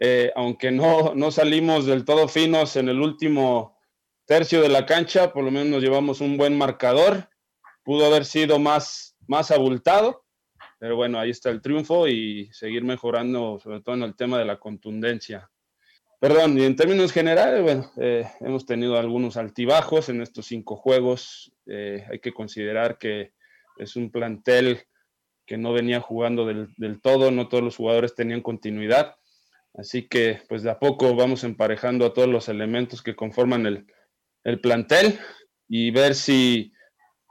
eh, 0.00 0.32
aunque 0.34 0.70
no, 0.70 1.14
no 1.14 1.30
salimos 1.30 1.84
del 1.84 2.06
todo 2.06 2.28
finos 2.28 2.76
en 2.76 2.88
el 2.88 3.02
último 3.02 3.78
tercio 4.24 4.62
de 4.62 4.70
la 4.70 4.86
cancha, 4.86 5.34
por 5.34 5.44
lo 5.44 5.50
menos 5.50 5.68
nos 5.68 5.82
llevamos 5.82 6.22
un 6.22 6.38
buen 6.38 6.56
marcador, 6.56 7.28
pudo 7.82 8.06
haber 8.06 8.24
sido 8.24 8.58
más, 8.58 9.18
más 9.26 9.50
abultado, 9.50 10.24
pero 10.78 10.96
bueno, 10.96 11.20
ahí 11.20 11.28
está 11.28 11.50
el 11.50 11.60
triunfo 11.60 12.08
y 12.08 12.48
seguir 12.54 12.84
mejorando, 12.84 13.60
sobre 13.62 13.82
todo 13.82 13.96
en 13.96 14.02
el 14.04 14.16
tema 14.16 14.38
de 14.38 14.46
la 14.46 14.58
contundencia. 14.58 15.50
Perdón, 16.20 16.58
y 16.58 16.64
en 16.64 16.76
términos 16.76 17.12
generales, 17.12 17.62
bueno, 17.62 17.92
eh, 17.98 18.26
hemos 18.40 18.64
tenido 18.64 18.98
algunos 18.98 19.36
altibajos 19.36 20.08
en 20.08 20.22
estos 20.22 20.46
cinco 20.46 20.76
juegos. 20.76 21.52
Eh, 21.66 22.04
hay 22.10 22.18
que 22.20 22.32
considerar 22.32 22.98
que 22.98 23.32
es 23.76 23.96
un 23.96 24.10
plantel 24.10 24.86
que 25.46 25.58
no 25.58 25.72
venía 25.72 26.00
jugando 26.00 26.46
del, 26.46 27.00
todo, 27.02 27.30
no 27.30 27.48
todos 27.48 27.62
los 27.62 27.76
jugadores 27.76 28.14
tenían 28.14 28.40
continuidad. 28.40 29.16
Así 29.74 30.08
que, 30.08 30.40
pues 30.48 30.62
de 30.62 30.70
a 30.70 30.78
poco 30.78 31.14
vamos 31.14 31.44
emparejando 31.44 32.06
a 32.06 32.14
todos 32.14 32.28
los 32.28 32.48
elementos 32.48 33.02
que 33.02 33.16
conforman 33.16 33.66
el, 33.66 34.60
plantel 34.60 35.18
y 35.68 35.90
ver 35.90 36.14
si, 36.14 36.72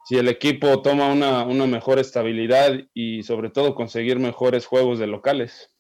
si 0.06 0.18
el 0.18 0.28
equipo 0.28 0.82
toma 0.82 1.12
una, 1.12 1.44
una 1.46 1.68
mejor 1.68 2.00
estabilidad 2.00 2.74
y 2.94 3.24
sobre 3.24 3.50
todo 3.50 3.76
conseguir 3.76 4.20
mejores 4.20 4.66
juegos 4.66 5.00
de 5.00 5.08
locales. 5.08 5.73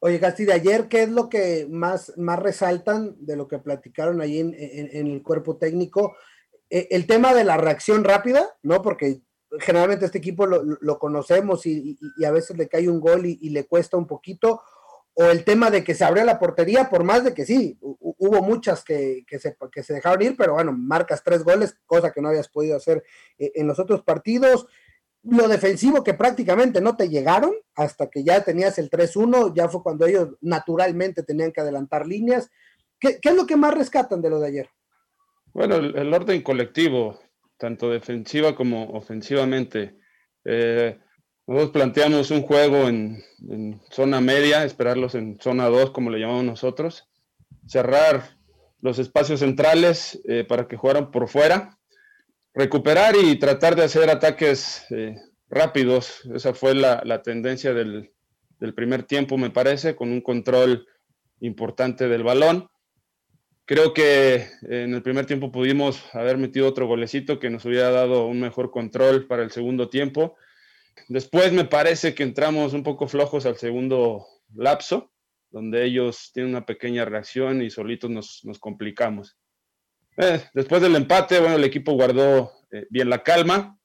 Oye, 0.00 0.20
Casti, 0.20 0.44
de 0.44 0.52
ayer, 0.52 0.88
¿qué 0.88 1.02
es 1.02 1.08
lo 1.08 1.28
que 1.28 1.66
más, 1.68 2.12
más 2.16 2.38
resaltan 2.38 3.16
de 3.18 3.36
lo 3.36 3.48
que 3.48 3.58
platicaron 3.58 4.20
ahí 4.20 4.38
en, 4.38 4.54
el 4.54 5.22
cuerpo 5.24 5.56
técnico? 5.56 6.14
Eh, 6.70 6.86
el 6.90 7.06
tema 7.06 7.34
de 7.34 7.42
la 7.42 7.56
reacción 7.56 8.04
rápida, 8.04 8.46
¿no? 8.62 8.80
Porque 8.80 9.22
generalmente 9.58 10.04
este 10.04 10.18
equipo 10.18 10.46
lo, 10.46 10.98
conocemos 11.00 11.66
y, 11.66 11.98
a 12.24 12.30
veces 12.30 12.56
le 12.56 12.68
cae 12.68 12.88
un 12.88 13.00
gol 13.00 13.26
y, 13.26 13.50
le 13.50 13.66
cuesta 13.66 13.96
un 13.96 14.06
poquito. 14.06 14.62
O 15.14 15.24
el 15.24 15.42
tema 15.42 15.68
de 15.68 15.82
que 15.82 15.96
se 15.96 16.04
abrió 16.04 16.24
la 16.24 16.38
portería, 16.38 16.88
por 16.88 17.02
más 17.02 17.24
de 17.24 17.34
que 17.34 17.44
sí, 17.44 17.76
hubo 17.80 18.40
muchas 18.40 18.84
que, 18.84 19.24
se, 19.40 19.56
que 19.72 19.82
se 19.82 19.94
dejaron 19.94 20.22
ir, 20.22 20.36
pero 20.36 20.54
bueno, 20.54 20.72
marcas 20.72 21.24
tres 21.24 21.42
goles, 21.42 21.76
cosa 21.86 22.12
que 22.12 22.22
no 22.22 22.28
habías 22.28 22.48
podido 22.48 22.76
hacer 22.76 23.02
eh, 23.36 23.50
en 23.56 23.66
los 23.66 23.80
otros 23.80 24.04
partidos 24.04 24.68
lo 25.22 25.48
defensivo 25.48 26.04
que 26.04 26.14
prácticamente 26.14 26.80
no 26.80 26.96
te 26.96 27.08
llegaron 27.08 27.52
hasta 27.74 28.08
que 28.08 28.24
ya 28.24 28.42
tenías 28.44 28.78
el 28.78 28.90
3-1, 28.90 29.54
ya 29.54 29.68
fue 29.68 29.82
cuando 29.82 30.06
ellos 30.06 30.30
naturalmente 30.40 31.22
tenían 31.22 31.52
que 31.52 31.60
adelantar 31.60 32.06
líneas. 32.06 32.50
¿Qué, 32.98 33.18
es 33.22 33.36
lo 33.36 33.46
que 33.46 33.56
más 33.56 33.74
rescatan 33.74 34.22
de 34.22 34.30
lo 34.30 34.40
de 34.40 34.48
ayer? 34.48 34.70
Bueno, 35.52 35.76
el, 35.76 36.12
orden 36.12 36.42
colectivo, 36.42 37.18
tanto 37.56 37.90
defensiva 37.90 38.54
como 38.54 38.90
ofensivamente. 38.90 39.98
Eh, 40.44 40.98
nosotros 41.46 41.72
planteamos 41.72 42.30
un 42.30 42.42
juego 42.42 42.88
en, 42.88 43.22
zona 43.90 44.20
media, 44.20 44.64
esperarlos 44.64 45.14
en 45.14 45.38
zona 45.40 45.66
2, 45.66 45.90
como 45.90 46.10
le 46.10 46.18
llamamos 46.18 46.44
nosotros, 46.44 47.08
cerrar 47.66 48.36
los 48.80 48.98
espacios 48.98 49.40
centrales 49.40 50.20
eh, 50.28 50.44
para 50.44 50.68
que 50.68 50.76
jugaran 50.76 51.10
por 51.10 51.28
fuera 51.28 51.77
recuperar 52.58 53.14
y 53.14 53.36
tratar 53.36 53.76
de 53.76 53.84
hacer 53.84 54.10
ataques 54.10 54.84
eh, 54.90 55.14
rápidos. 55.48 56.24
Esa 56.34 56.52
fue 56.54 56.74
la, 56.74 57.22
tendencia 57.22 57.72
del, 57.72 58.12
primer 58.74 59.04
tiempo, 59.04 59.38
me 59.38 59.50
parece, 59.50 59.94
con 59.94 60.10
un 60.10 60.20
control 60.20 60.84
importante 61.38 62.08
del 62.08 62.24
balón. 62.24 62.68
Creo 63.64 63.94
que 63.94 64.48
en 64.62 64.92
el 64.92 65.02
primer 65.02 65.24
tiempo 65.24 65.52
pudimos 65.52 66.02
haber 66.12 66.36
metido 66.36 66.66
otro 66.66 66.88
golecito 66.88 67.38
que 67.38 67.48
nos 67.48 67.64
hubiera 67.64 67.92
dado 67.92 68.26
un 68.26 68.40
mejor 68.40 68.72
control 68.72 69.28
para 69.28 69.44
el 69.44 69.52
segundo 69.52 69.88
tiempo. 69.88 70.34
Después 71.06 71.52
me 71.52 71.64
parece 71.64 72.12
que 72.12 72.24
entramos 72.24 72.72
un 72.72 72.82
poco 72.82 73.06
flojos 73.06 73.46
al 73.46 73.56
segundo 73.56 74.26
lapso, 74.56 75.12
donde 75.50 75.84
ellos 75.84 76.32
tienen 76.34 76.50
una 76.50 76.66
pequeña 76.66 77.04
reacción 77.04 77.62
y 77.62 77.70
solitos 77.70 78.10
nos 78.10 78.58
complicamos. 78.58 79.37
Eh, 80.20 80.42
después 80.52 80.82
del 80.82 80.96
empate, 80.96 81.38
bueno, 81.38 81.54
el 81.54 81.64
equipo 81.64 81.92
guardó 81.92 82.52
eh, 82.72 82.86
bien 82.90 83.08
la 83.08 83.22
calma. 83.22 83.78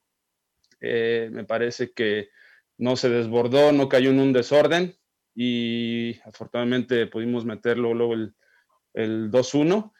Eh, 0.81 1.29
me 1.31 1.43
parece 1.43 1.93
que 1.93 2.29
no 2.77 2.95
se 2.95 3.09
desbordó, 3.09 3.71
no 3.71 3.87
cayó 3.87 4.09
en 4.09 4.19
un 4.19 4.33
desorden 4.33 4.97
y 5.35 6.19
afortunadamente 6.25 7.05
pudimos 7.05 7.45
meterlo 7.45 7.93
luego 7.93 8.15
el, 8.15 8.33
el 8.95 9.29
2-1. 9.29 9.93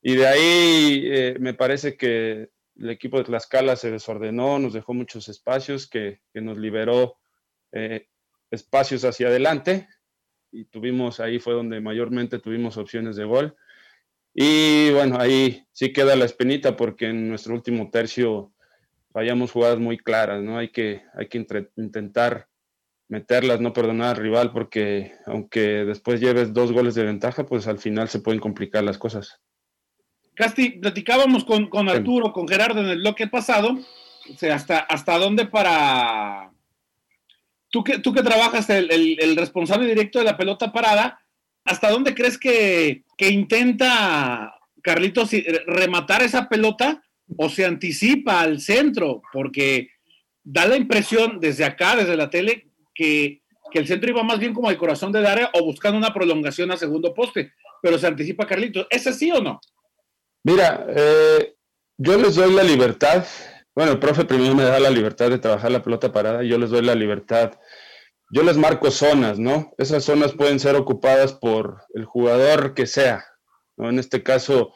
Y 0.00 0.16
de 0.16 0.26
ahí 0.26 1.34
me 1.38 1.54
parece 1.54 1.96
que 1.96 2.50
el 2.76 2.90
equipo 2.90 3.18
de 3.18 3.24
Tlaxcala 3.24 3.76
se 3.76 3.90
desordenó, 3.90 4.58
nos 4.58 4.72
dejó 4.72 4.94
muchos 4.94 5.28
espacios 5.28 5.86
que, 5.86 6.20
que 6.32 6.40
nos 6.40 6.58
liberó 6.58 7.18
espacios 8.50 9.04
hacia 9.04 9.28
adelante 9.28 9.88
y 10.50 10.66
tuvimos, 10.66 11.20
ahí 11.20 11.38
fue 11.38 11.54
donde 11.54 11.80
mayormente 11.80 12.38
tuvimos 12.38 12.76
opciones 12.76 13.16
de 13.16 13.24
gol. 13.24 13.56
Y 14.34 14.90
bueno, 14.90 15.18
ahí 15.20 15.64
sí 15.72 15.92
queda 15.92 16.16
la 16.16 16.24
espinita 16.24 16.76
porque 16.76 17.06
en 17.06 17.28
nuestro 17.28 17.54
último 17.54 17.90
tercio 17.90 18.52
fallamos 19.12 19.52
jugadas 19.52 19.78
muy 19.78 19.96
claras, 19.96 20.42
¿no? 20.42 20.58
Hay 20.58 20.70
que, 20.70 21.02
hay 21.14 21.28
que 21.28 21.46
intentar 21.76 22.48
meterlas, 23.08 23.60
no 23.60 23.72
perdonar 23.72 24.16
al 24.16 24.22
rival, 24.22 24.52
porque 24.52 25.12
aunque 25.26 25.84
después 25.84 26.20
lleves 26.20 26.52
dos 26.52 26.72
goles 26.72 26.96
de 26.96 27.04
ventaja, 27.04 27.46
pues 27.46 27.68
al 27.68 27.78
final 27.78 28.08
se 28.08 28.20
pueden 28.20 28.40
complicar 28.40 28.82
las 28.82 28.98
cosas. 28.98 29.40
Casti, 30.34 30.70
platicábamos 30.70 31.44
con, 31.44 31.68
con 31.68 31.88
Arturo, 31.88 32.32
con 32.32 32.48
Gerardo 32.48 32.80
en 32.80 32.88
el 32.88 32.98
bloque 32.98 33.28
pasado, 33.28 33.78
o 34.32 34.36
sea, 34.36 34.56
hasta, 34.56 34.78
hasta 34.80 35.18
dónde 35.18 35.46
para... 35.46 36.50
Tú 37.70 37.84
que, 37.84 37.98
tú 37.98 38.12
que 38.12 38.22
trabajas 38.22 38.70
el, 38.70 38.90
el, 38.90 39.36
responsable 39.36 39.86
directo 39.86 40.20
de 40.20 40.24
la 40.24 40.36
pelota 40.36 40.72
parada, 40.72 41.23
¿hasta 41.64 41.90
dónde 41.90 42.14
crees 42.14 42.38
que, 42.38 43.02
intenta 43.18 44.54
Carlitos 44.82 45.30
rematar 45.66 46.22
esa 46.22 46.48
pelota 46.48 47.02
o 47.36 47.48
se 47.48 47.64
anticipa 47.64 48.40
al 48.40 48.60
centro? 48.60 49.22
Porque 49.32 49.90
da 50.42 50.66
la 50.66 50.76
impresión 50.76 51.40
desde 51.40 51.64
acá, 51.64 51.96
desde 51.96 52.16
la 52.16 52.30
tele, 52.30 52.68
que, 52.94 53.40
el 53.72 53.88
centro 53.88 54.08
iba 54.08 54.22
más 54.22 54.38
bien 54.38 54.54
como 54.54 54.68
al 54.68 54.76
corazón 54.76 55.10
del 55.10 55.26
área 55.26 55.50
o 55.52 55.64
buscando 55.64 55.98
una 55.98 56.14
prolongación 56.14 56.70
a 56.70 56.76
segundo 56.76 57.12
poste, 57.12 57.54
pero 57.82 57.98
se 57.98 58.06
anticipa 58.06 58.46
Carlitos. 58.46 58.86
¿Es 58.88 59.04
así 59.08 59.32
o 59.32 59.40
no? 59.40 59.60
Mira, 60.44 60.86
eh, 60.94 61.54
yo 61.96 62.16
les 62.16 62.36
doy 62.36 62.54
la 62.54 62.62
libertad. 62.62 63.26
Bueno, 63.74 63.92
el 63.92 63.98
profe 63.98 64.24
primero 64.24 64.54
me 64.54 64.62
da 64.62 64.78
la 64.78 64.90
libertad 64.90 65.28
de 65.28 65.38
trabajar 65.38 65.72
la 65.72 65.82
pelota 65.82 66.12
parada 66.12 66.44
yo 66.44 66.56
les 66.56 66.70
doy 66.70 66.82
la 66.82 66.94
libertad. 66.94 67.58
Yo 68.30 68.42
les 68.42 68.56
marco 68.56 68.90
zonas, 68.90 69.38
¿no? 69.38 69.72
Esas 69.78 70.04
zonas 70.04 70.32
pueden 70.32 70.58
ser 70.58 70.76
ocupadas 70.76 71.32
por 71.32 71.82
el 71.94 72.04
jugador 72.04 72.74
que 72.74 72.86
sea. 72.86 73.24
¿no? 73.76 73.90
En 73.90 73.98
este 73.98 74.22
caso, 74.22 74.72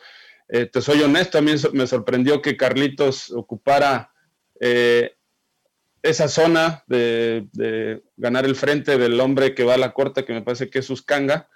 eh, 0.49 0.67
te 0.67 0.81
soy 0.81 1.03
honesto, 1.03 1.39
a 1.39 1.43
mí 1.43 1.53
me 1.73 1.87
sorprendió 1.87 2.41
que 2.41 2.57
Carlitos 2.57 3.31
ocupara 3.31 4.13
eh, 4.61 5.15
esa 6.03 6.29
zona 6.29 6.85
de, 6.87 7.49
ganar 8.17 8.45
el 8.45 8.57
frente 8.57 8.99
del 8.99 9.21
hombre 9.21 9.55
que 9.55 9.65
va 9.65 9.75
a 9.75 9.79
la 9.79 9.93
corta, 9.93 10.25
que 10.25 10.33
me 10.33 10.43
parece 10.43 10.71
que 10.71 10.79
es 10.79 10.91
Uscanga. 10.91 11.49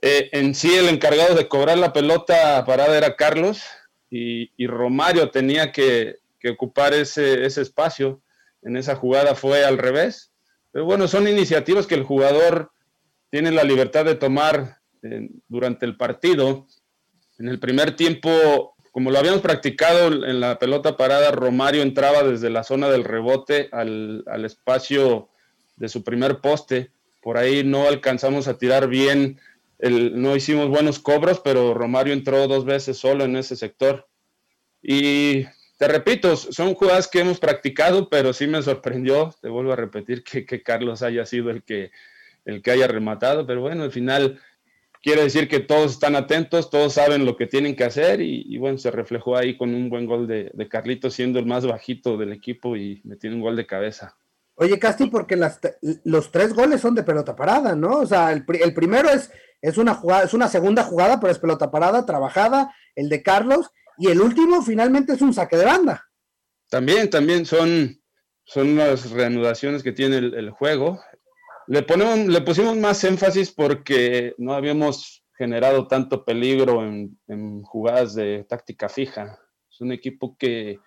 Eh, 0.00 0.30
en 0.32 0.54
sí, 0.54 0.74
el 0.74 0.88
encargado 0.88 1.34
de 1.34 1.48
cobrar 1.48 1.78
la 1.78 1.92
pelota 1.92 2.64
parada 2.66 2.96
era 2.96 3.16
Carlos 3.16 3.62
y, 4.10 4.66
Romario 4.66 5.30
tenía 5.30 5.72
que, 5.72 6.16
ocupar 6.50 6.92
ese, 6.92 7.44
espacio. 7.46 8.20
En 8.62 8.76
esa 8.76 8.94
jugada 8.94 9.34
fue 9.34 9.64
al 9.64 9.78
revés. 9.78 10.31
Pero 10.72 10.84
bueno, 10.84 11.06
son 11.06 11.28
iniciativas 11.28 11.86
que 11.86 11.94
el 11.94 12.02
jugador 12.02 12.72
tiene 13.30 13.50
la 13.50 13.62
libertad 13.62 14.04
de 14.04 14.14
tomar 14.14 14.78
eh, 15.02 15.28
durante 15.48 15.86
el 15.86 15.96
partido. 15.96 16.66
En 17.38 17.48
el 17.48 17.60
primer 17.60 17.96
tiempo 17.96 18.72
como 18.92 19.10
lo 19.10 19.18
habíamos 19.18 19.40
practicado 19.40 20.08
en 20.08 20.38
la 20.38 20.58
pelota 20.58 20.98
parada, 20.98 21.30
Romario 21.30 21.82
entraba 21.82 22.22
desde 22.22 22.50
la 22.50 22.62
zona 22.62 22.90
del 22.90 23.04
rebote 23.04 23.70
al, 23.72 24.22
espacio 24.44 25.30
de 25.76 25.88
su 25.88 26.04
primer 26.04 26.40
poste. 26.40 26.90
Por 27.22 27.38
ahí 27.38 27.64
no 27.64 27.88
alcanzamos 27.88 28.48
a 28.48 28.58
tirar 28.58 28.88
bien, 28.88 29.40
no 29.80 30.36
hicimos 30.36 30.68
buenos 30.68 30.98
cobros, 30.98 31.40
pero 31.40 31.72
Romario 31.72 32.12
entró 32.12 32.46
dos 32.46 32.66
veces 32.66 32.98
solo 32.98 33.24
en 33.24 33.34
ese 33.36 33.56
sector. 33.56 34.08
Y 34.82 35.46
te 35.82 35.88
repito, 35.88 36.36
son 36.36 36.76
jugadas 36.76 37.08
que 37.08 37.18
hemos 37.18 37.40
practicado, 37.40 38.08
pero 38.08 38.32
sí 38.32 38.46
me 38.46 38.62
sorprendió, 38.62 39.34
te 39.42 39.48
vuelvo 39.48 39.72
a 39.72 39.76
repetir, 39.76 40.22
que, 40.22 40.62
Carlos 40.62 41.02
haya 41.02 41.26
sido 41.26 41.50
el 41.50 41.64
que, 41.64 41.90
el 42.44 42.62
que 42.62 42.70
haya 42.70 42.86
rematado, 42.86 43.48
pero 43.48 43.62
bueno, 43.62 43.82
al 43.82 43.90
final 43.90 44.38
quiere 45.02 45.24
decir 45.24 45.48
que 45.48 45.58
todos 45.58 45.90
están 45.90 46.14
atentos, 46.14 46.70
todos 46.70 46.92
saben 46.92 47.24
lo 47.24 47.36
que 47.36 47.48
tienen 47.48 47.74
que 47.74 47.82
hacer 47.82 48.20
y, 48.20 48.56
bueno, 48.58 48.78
se 48.78 48.92
reflejó 48.92 49.36
ahí 49.36 49.56
con 49.56 49.74
un 49.74 49.90
buen 49.90 50.06
gol 50.06 50.28
de, 50.28 50.52
de 50.54 50.68
Carlitos 50.68 51.14
siendo 51.14 51.40
el 51.40 51.46
más 51.46 51.66
bajito 51.66 52.16
del 52.16 52.32
equipo 52.32 52.76
y 52.76 53.00
metiendo 53.02 53.38
un 53.38 53.42
gol 53.42 53.56
de 53.56 53.66
cabeza. 53.66 54.16
Oye, 54.54 54.78
Casti, 54.78 55.06
porque 55.06 55.34
las, 55.34 55.58
los 56.04 56.30
tres 56.30 56.54
goles 56.54 56.80
son 56.80 56.94
de 56.94 57.02
pelota 57.02 57.34
parada, 57.34 57.74
¿no? 57.74 57.98
O 57.98 58.06
sea, 58.06 58.30
el, 58.30 58.44
el, 58.62 58.72
primero 58.72 59.10
es, 59.10 59.32
es, 59.60 59.78
una 59.78 59.94
jugada, 59.94 60.22
es 60.22 60.32
una 60.32 60.46
segunda 60.46 60.84
jugada, 60.84 61.18
pero 61.18 61.32
es 61.32 61.40
pelota 61.40 61.72
parada, 61.72 62.06
trabajada, 62.06 62.72
el 62.94 63.08
de 63.08 63.20
Carlos, 63.24 63.72
y 63.98 64.08
el 64.08 64.20
último 64.20 64.62
finalmente 64.62 65.12
es 65.14 65.22
un 65.22 65.34
saque 65.34 65.56
de 65.56 65.64
banda. 65.64 66.04
También, 66.68 67.10
también 67.10 67.44
son, 67.44 68.00
son 68.44 68.76
las 68.76 69.10
reanudaciones 69.10 69.82
que 69.82 69.92
tiene 69.92 70.16
el, 70.16 70.50
juego. 70.50 71.00
Le, 71.66 71.82
ponemos, 71.82 72.26
le 72.28 72.40
pusimos 72.40 72.76
más 72.76 73.04
énfasis 73.04 73.50
porque 73.50 74.34
no 74.38 74.54
habíamos 74.54 75.22
generado 75.36 75.86
tanto 75.88 76.24
peligro 76.24 76.82
en, 76.84 77.62
jugadas 77.64 78.14
de 78.14 78.44
táctica 78.48 78.88
fija. 78.88 79.38
Es 79.70 79.80
un 79.80 79.92
equipo 79.92 80.36
que 80.38 80.78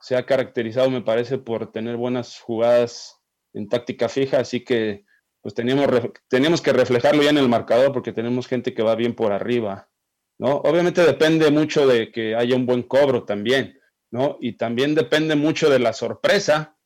se 0.00 0.16
ha 0.16 0.26
caracterizado, 0.26 0.90
me 0.90 1.02
parece, 1.02 1.38
por 1.38 1.70
tener 1.70 1.96
buenas 1.96 2.40
jugadas 2.40 3.20
en 3.54 3.68
táctica 3.68 4.08
fija, 4.08 4.40
así 4.40 4.64
que 4.64 5.04
pues 5.40 5.54
teníamos, 5.54 5.86
teníamos 6.28 6.60
que 6.60 6.72
reflejarlo 6.72 7.22
ya 7.22 7.30
en 7.30 7.38
el 7.38 7.48
marcador 7.48 7.92
porque 7.92 8.12
tenemos 8.12 8.46
gente 8.46 8.74
que 8.74 8.82
va 8.82 8.94
bien 8.94 9.14
por 9.14 9.32
arriba, 9.32 9.88
¿no? 10.42 10.56
Obviamente 10.56 11.06
depende 11.06 11.52
mucho 11.52 11.86
de 11.86 12.10
que 12.10 12.34
haya 12.34 12.56
un 12.56 12.66
buen 12.66 12.82
cobro 12.82 13.22
también, 13.22 13.78
¿no? 14.10 14.38
Y 14.40 14.54
también 14.54 14.96
depende 14.96 15.36
mucho 15.36 15.70
de 15.70 15.78
la 15.78 15.92
sorpresa, 15.92 16.76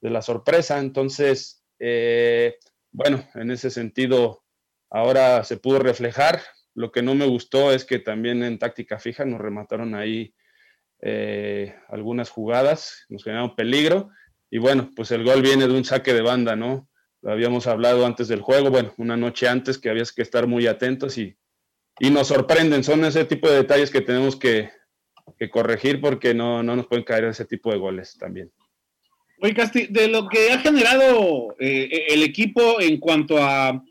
de 0.00 0.08
la 0.08 0.22
sorpresa, 0.22 0.78
entonces 0.78 1.66
eh, 1.78 2.56
bueno, 2.90 3.22
en 3.34 3.50
ese 3.50 3.68
sentido, 3.68 4.42
ahora 4.88 5.44
se 5.44 5.58
pudo 5.58 5.80
reflejar. 5.80 6.40
Lo 6.74 6.90
que 6.90 7.02
no 7.02 7.14
me 7.14 7.26
gustó 7.26 7.72
es 7.72 7.84
que 7.84 7.98
también 7.98 8.42
en 8.42 8.58
táctica 8.58 8.98
fija 8.98 9.26
nos 9.26 9.38
remataron 9.38 9.94
ahí 9.94 10.34
eh, 11.02 11.76
algunas 11.88 12.30
jugadas, 12.30 13.04
nos 13.10 13.22
generaron 13.22 13.54
peligro. 13.54 14.08
Y 14.50 14.56
bueno, 14.56 14.90
pues 14.96 15.10
el 15.10 15.24
gol 15.24 15.42
viene 15.42 15.68
de 15.68 15.74
un 15.74 15.84
saque 15.84 16.14
de 16.14 16.22
banda, 16.22 16.56
¿no? 16.56 16.88
Lo 17.20 17.32
habíamos 17.32 17.66
hablado 17.66 18.06
antes 18.06 18.28
del 18.28 18.40
juego, 18.40 18.70
bueno, 18.70 18.94
una 18.96 19.18
noche 19.18 19.46
antes 19.46 19.76
que 19.76 19.90
habías 19.90 20.10
que 20.10 20.22
estar 20.22 20.46
muy 20.46 20.66
atentos 20.66 21.18
y, 21.18 21.37
y 22.00 22.10
nos 22.10 22.28
sorprenden. 22.28 22.84
Son 22.84 23.04
ese 23.04 23.24
tipo 23.24 23.48
de 23.48 23.56
detalles 23.56 23.90
que 23.90 24.00
tenemos 24.00 24.36
que, 24.36 24.70
que 25.38 25.50
corregir 25.50 26.00
porque 26.00 26.34
no, 26.34 26.62
no 26.62 26.76
nos 26.76 26.86
pueden 26.86 27.04
caer 27.04 27.24
ese 27.24 27.44
tipo 27.44 27.70
de 27.70 27.78
goles 27.78 28.16
también. 28.18 28.50
Oye, 29.40 29.54
Casti, 29.54 29.86
de 29.86 30.08
lo 30.08 30.28
que 30.28 30.50
ha 30.50 30.58
generado 30.58 31.54
eh, 31.60 32.06
el 32.08 32.22
equipo 32.22 32.80
en 32.80 32.98
cuanto 32.98 33.38
a, 33.38 33.82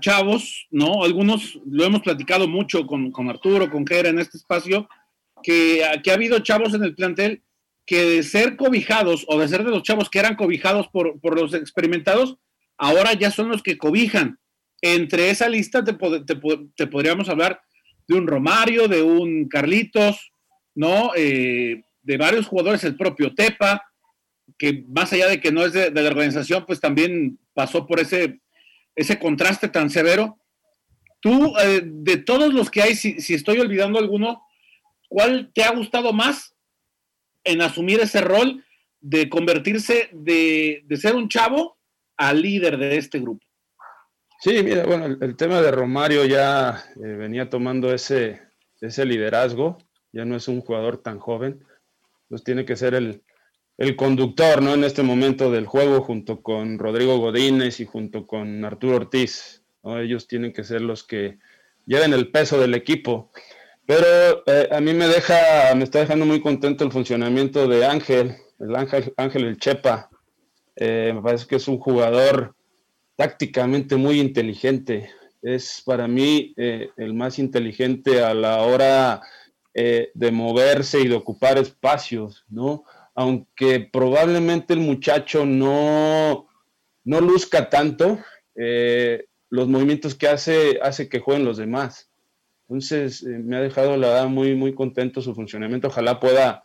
chavos, 0.00 0.66
¿no? 0.70 1.02
Algunos 1.02 1.58
lo 1.64 1.82
hemos 1.82 2.02
platicado 2.02 2.46
mucho 2.46 2.86
con, 2.86 3.30
Arturo, 3.30 3.70
con 3.70 3.86
Jera 3.86 4.10
en 4.10 4.18
este 4.18 4.36
espacio, 4.36 4.86
que, 5.42 5.82
que, 6.04 6.10
ha 6.10 6.14
habido 6.14 6.40
chavos 6.40 6.74
en 6.74 6.84
el 6.84 6.94
plantel 6.94 7.42
que 7.88 8.04
de 8.04 8.22
ser 8.22 8.56
cobijados 8.56 9.24
o 9.28 9.38
de 9.38 9.48
ser 9.48 9.64
de 9.64 9.70
los 9.70 9.82
chavos 9.82 10.10
que 10.10 10.18
eran 10.18 10.36
cobijados 10.36 10.88
por, 10.88 11.34
los 11.34 11.54
experimentados, 11.54 12.36
ahora 12.76 13.14
ya 13.14 13.30
son 13.30 13.48
los 13.48 13.62
que 13.62 13.78
cobijan. 13.78 14.38
Entre 14.80 15.30
esa 15.30 15.48
lista 15.48 15.84
te, 15.84 15.94
te, 15.94 16.86
podríamos 16.86 17.28
hablar 17.28 17.60
de 18.06 18.16
un 18.16 18.26
Romario, 18.26 18.88
de 18.88 19.02
un 19.02 19.48
Carlitos, 19.48 20.32
¿no? 20.74 21.12
Eh, 21.16 21.82
de 22.02 22.16
varios 22.16 22.46
jugadores, 22.46 22.84
el 22.84 22.96
propio 22.96 23.34
Tepa, 23.34 23.82
que 24.56 24.84
más 24.88 25.12
allá 25.12 25.28
de 25.28 25.40
que 25.40 25.52
no 25.52 25.64
es 25.64 25.72
de, 25.72 25.90
la 25.90 26.08
organización, 26.08 26.64
pues 26.66 26.80
también 26.80 27.38
pasó 27.52 27.86
por 27.86 28.00
ese, 28.00 28.40
ese 28.94 29.18
contraste 29.18 29.68
tan 29.68 29.90
severo. 29.90 30.38
Tú, 31.20 31.54
eh, 31.58 31.82
de 31.84 32.16
todos 32.16 32.54
los 32.54 32.70
que 32.70 32.82
hay, 32.82 32.94
si, 32.94 33.34
estoy 33.34 33.58
olvidando 33.58 33.98
alguno, 33.98 34.42
¿cuál 35.08 35.50
te 35.52 35.64
ha 35.64 35.74
gustado 35.74 36.12
más 36.12 36.54
en 37.44 37.60
asumir 37.60 38.00
ese 38.00 38.20
rol 38.20 38.64
de 39.00 39.28
convertirse 39.28 40.10
de, 40.12 40.84
ser 40.96 41.14
un 41.14 41.28
chavo 41.28 41.76
a 42.16 42.32
líder 42.32 42.78
de 42.78 42.96
este 42.96 43.18
grupo? 43.18 43.44
Sí, 44.40 44.62
mira, 44.62 44.84
bueno, 44.84 45.06
el, 45.06 45.36
tema 45.36 45.60
de 45.60 45.72
Romario 45.72 46.24
ya 46.24 46.84
eh, 46.96 47.00
venía 47.00 47.50
tomando 47.50 47.92
ese, 47.92 48.40
ese 48.80 49.04
liderazgo, 49.04 49.78
ya 50.12 50.24
no 50.24 50.36
es 50.36 50.46
un 50.46 50.60
jugador 50.60 50.98
tan 50.98 51.18
joven, 51.18 51.64
pues 52.28 52.44
tiene 52.44 52.64
que 52.64 52.76
ser 52.76 52.94
el, 52.94 53.22
el 53.78 53.96
conductor, 53.96 54.62
¿no? 54.62 54.74
En 54.74 54.84
este 54.84 55.02
momento 55.02 55.50
del 55.50 55.66
juego, 55.66 56.02
junto 56.02 56.40
con 56.40 56.78
Rodrigo 56.78 57.18
Godínez 57.18 57.80
y 57.80 57.86
junto 57.86 58.28
con 58.28 58.64
Arturo 58.64 58.96
Ortiz, 58.96 59.64
¿no? 59.82 59.98
Ellos 59.98 60.28
tienen 60.28 60.52
que 60.52 60.62
ser 60.62 60.82
los 60.82 61.02
que 61.02 61.38
lleven 61.86 62.12
el 62.12 62.30
peso 62.30 62.60
del 62.60 62.74
equipo. 62.74 63.32
Pero 63.86 64.44
eh, 64.46 64.68
a 64.70 64.80
mí 64.80 64.94
me 64.94 65.08
deja, 65.08 65.74
me 65.74 65.82
está 65.82 65.98
dejando 66.00 66.26
muy 66.26 66.40
contento 66.40 66.84
el 66.84 66.92
funcionamiento 66.92 67.66
de 67.66 67.86
Ángel, 67.86 68.36
el 68.60 68.76
Ángel, 68.76 69.14
Ángel 69.16 69.46
el 69.46 69.58
Chepa. 69.58 70.10
Eh, 70.76 71.10
me 71.12 71.22
parece 71.22 71.46
que 71.48 71.56
es 71.56 71.66
un 71.66 71.78
jugador 71.78 72.54
tácticamente 73.18 73.96
muy 73.96 74.18
inteligente. 74.18 75.10
Es 75.42 75.82
para 75.84 76.08
mí 76.08 76.54
eh, 76.56 76.88
el 76.96 77.12
más 77.12 77.38
inteligente 77.38 78.22
a 78.22 78.32
la 78.32 78.62
hora 78.62 79.20
de 79.74 80.32
moverse 80.32 80.98
y 80.98 81.06
de 81.06 81.14
ocupar 81.14 81.56
espacios, 81.56 82.44
¿no? 82.48 82.82
aunque 83.18 83.80
probablemente 83.80 84.74
el 84.74 84.78
muchacho 84.78 85.44
no, 85.44 86.46
no 87.02 87.20
luzca 87.20 87.68
tanto, 87.68 88.20
eh, 88.54 89.24
los 89.50 89.66
movimientos 89.66 90.14
que 90.14 90.28
hace, 90.28 90.78
hace 90.80 91.08
que 91.08 91.18
jueguen 91.18 91.44
los 91.44 91.56
demás. 91.56 92.12
Entonces, 92.68 93.24
eh, 93.24 93.40
me 93.42 93.56
ha 93.56 93.60
dejado, 93.60 93.96
la 93.96 94.06
verdad, 94.10 94.28
muy, 94.28 94.54
muy 94.54 94.72
contento 94.72 95.20
su 95.20 95.34
funcionamiento. 95.34 95.88
Ojalá 95.88 96.20
pueda, 96.20 96.62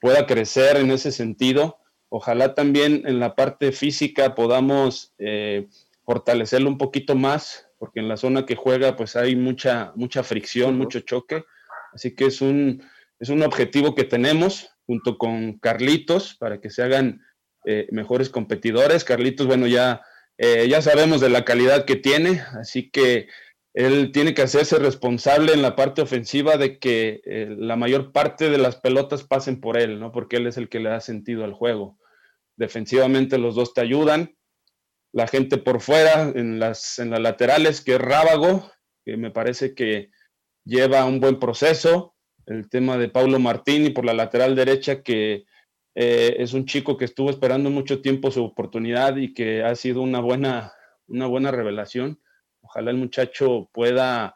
pueda 0.00 0.26
crecer 0.26 0.76
en 0.78 0.90
ese 0.90 1.12
sentido. 1.12 1.78
Ojalá 2.08 2.56
también 2.56 3.04
en 3.06 3.20
la 3.20 3.36
parte 3.36 3.70
física 3.70 4.34
podamos 4.34 5.12
eh, 5.18 5.68
fortalecerlo 6.04 6.68
un 6.68 6.78
poquito 6.78 7.14
más, 7.14 7.68
porque 7.78 8.00
en 8.00 8.08
la 8.08 8.16
zona 8.16 8.46
que 8.46 8.56
juega, 8.56 8.96
pues 8.96 9.16
hay 9.16 9.36
mucha, 9.36 9.92
mucha 9.96 10.22
fricción, 10.22 10.76
mucho 10.76 11.00
choque. 11.00 11.44
Así 11.92 12.14
que 12.14 12.26
es 12.26 12.40
un, 12.40 12.82
es 13.18 13.28
un 13.28 13.42
objetivo 13.42 13.94
que 13.94 14.04
tenemos 14.04 14.70
junto 14.86 15.18
con 15.18 15.58
Carlitos 15.58 16.34
para 16.34 16.60
que 16.60 16.70
se 16.70 16.82
hagan 16.82 17.22
eh, 17.64 17.86
mejores 17.90 18.30
competidores. 18.30 19.04
Carlitos, 19.04 19.46
bueno, 19.46 19.66
ya, 19.66 20.02
eh, 20.38 20.66
ya 20.68 20.82
sabemos 20.82 21.20
de 21.20 21.28
la 21.28 21.44
calidad 21.44 21.84
que 21.84 21.96
tiene, 21.96 22.42
así 22.60 22.90
que 22.90 23.28
él 23.74 24.10
tiene 24.12 24.34
que 24.34 24.42
hacerse 24.42 24.78
responsable 24.78 25.52
en 25.52 25.62
la 25.62 25.76
parte 25.76 26.02
ofensiva 26.02 26.56
de 26.56 26.78
que 26.78 27.22
eh, 27.24 27.46
la 27.56 27.76
mayor 27.76 28.12
parte 28.12 28.50
de 28.50 28.58
las 28.58 28.76
pelotas 28.76 29.22
pasen 29.22 29.60
por 29.60 29.78
él, 29.78 29.98
¿no? 29.98 30.12
Porque 30.12 30.36
él 30.36 30.46
es 30.46 30.56
el 30.56 30.68
que 30.68 30.80
le 30.80 30.90
da 30.90 31.00
sentido 31.00 31.44
al 31.44 31.54
juego. 31.54 31.98
Defensivamente 32.56 33.38
los 33.38 33.54
dos 33.54 33.72
te 33.72 33.80
ayudan. 33.80 34.36
La 35.12 35.26
gente 35.26 35.58
por 35.58 35.80
fuera, 35.80 36.32
en 36.34 36.58
las, 36.58 36.98
en 36.98 37.10
las 37.10 37.20
laterales, 37.20 37.80
que 37.80 37.94
es 37.94 38.00
Rábago, 38.00 38.70
que 39.04 39.16
me 39.16 39.30
parece 39.30 39.74
que 39.74 40.10
lleva 40.64 41.04
un 41.04 41.20
buen 41.20 41.38
proceso. 41.38 42.14
El 42.46 42.68
tema 42.68 42.96
de 42.96 43.08
Paulo 43.08 43.38
Martini 43.38 43.90
por 43.90 44.04
la 44.04 44.14
lateral 44.14 44.56
derecha, 44.56 45.02
que 45.02 45.44
eh, 45.94 46.36
es 46.38 46.54
un 46.54 46.64
chico 46.64 46.96
que 46.96 47.04
estuvo 47.04 47.30
esperando 47.30 47.70
mucho 47.70 48.00
tiempo 48.00 48.30
su 48.30 48.42
oportunidad 48.44 49.16
y 49.16 49.34
que 49.34 49.62
ha 49.62 49.74
sido 49.74 50.00
una 50.02 50.20
buena, 50.20 50.72
una 51.06 51.26
buena 51.26 51.50
revelación. 51.50 52.20
Ojalá 52.62 52.90
el 52.90 52.96
muchacho 52.96 53.68
pueda 53.72 54.34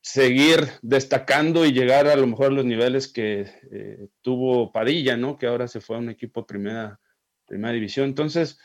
seguir 0.00 0.68
destacando 0.82 1.66
y 1.66 1.72
llegar 1.72 2.06
a 2.06 2.16
lo 2.16 2.26
mejor 2.26 2.46
a 2.46 2.54
los 2.54 2.64
niveles 2.64 3.12
que 3.12 3.46
eh, 3.72 4.08
tuvo 4.22 4.72
Padilla, 4.72 5.16
¿no? 5.16 5.36
Que 5.36 5.46
ahora 5.46 5.68
se 5.68 5.80
fue 5.80 5.96
a 5.96 5.98
un 5.98 6.10
equipo 6.10 6.40
de 6.40 6.46
primera, 6.46 7.00
primera 7.44 7.74
división. 7.74 8.06
Entonces, 8.06 8.58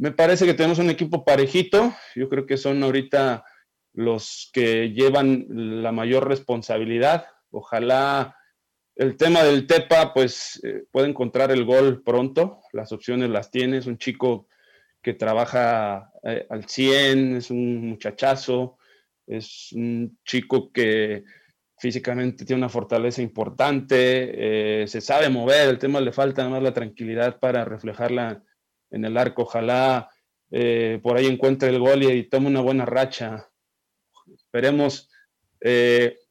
me 0.00 0.12
parece 0.12 0.46
que 0.46 0.54
tenemos 0.54 0.78
un 0.78 0.88
equipo 0.88 1.26
parejito. 1.26 1.94
Yo 2.16 2.30
creo 2.30 2.46
que 2.46 2.56
son 2.56 2.82
ahorita 2.82 3.44
los 3.92 4.48
que 4.50 4.92
llevan 4.92 5.44
la 5.82 5.92
mayor 5.92 6.26
responsabilidad. 6.26 7.26
Ojalá 7.50 8.34
el 8.96 9.18
tema 9.18 9.44
del 9.44 9.66
Tepa, 9.66 10.14
pues 10.14 10.58
eh, 10.64 10.84
encontrar 10.94 11.50
el 11.50 11.66
gol 11.66 12.02
pronto, 12.02 12.62
las 12.72 12.92
opciones 12.92 13.28
las 13.28 13.50
tiene, 13.50 13.76
es 13.76 13.86
un 13.86 13.98
chico 13.98 14.48
que 15.02 15.12
trabaja 15.12 16.10
eh, 16.22 16.46
al 16.48 16.64
100, 16.64 17.36
es 17.36 17.50
un 17.50 17.86
muchachazo, 17.86 18.78
es 19.26 19.70
un 19.72 20.18
chico 20.24 20.72
que 20.72 21.24
físicamente 21.76 22.46
tiene 22.46 22.60
una 22.60 22.68
fortaleza 22.70 23.20
importante, 23.20 24.82
eh, 24.82 24.86
se 24.86 25.02
sabe 25.02 25.28
mover, 25.28 25.68
el 25.68 25.78
tema 25.78 26.00
le 26.00 26.12
falta 26.12 26.40
nada 26.40 26.54
más 26.54 26.62
la 26.62 26.72
tranquilidad 26.72 27.38
para 27.38 27.66
reflejarla 27.66 28.42
en 28.90 29.04
el 29.04 29.16
arco, 29.16 29.42
ojalá 29.42 30.10
por 31.02 31.16
ahí 31.16 31.26
encuentre 31.26 31.68
el 31.68 31.78
gol 31.78 32.02
y, 32.02 32.28
tome 32.28 32.48
una 32.48 32.60
buena 32.60 32.84
racha. 32.84 33.48
Esperemos 34.32 35.08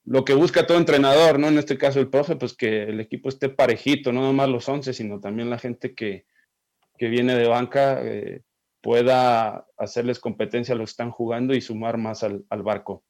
lo 0.10 0.26
que 0.26 0.34
busca 0.34 0.66
todo 0.66 0.80
entrenador, 0.80 1.38
¿no? 1.38 1.50
En 1.50 1.60
este 1.60 1.78
caso 1.78 2.00
el 2.00 2.10
profe, 2.10 2.36
pues 2.36 2.56
que 2.56 2.86
el 2.86 3.00
equipo 3.00 3.30
esté 3.30 3.48
parejito, 3.48 4.12
no 4.12 4.22
nomás 4.22 4.50
los 4.50 4.68
11, 4.68 4.92
sino 4.92 5.20
también 5.20 5.52
la 5.52 5.60
gente 5.60 5.94
que, 5.94 6.26
viene 6.98 7.36
de 7.36 7.48
banca 7.48 8.02
eh, 8.02 8.42
pueda 8.82 9.68
hacerles 9.78 10.20
competencia 10.20 10.74
a 10.74 10.78
los 10.78 10.90
que 10.90 10.94
están 10.94 11.12
jugando 11.12 11.54
y 11.54 11.62
sumar 11.62 11.98
más 11.98 12.24
al, 12.24 12.44
barco. 12.50 13.04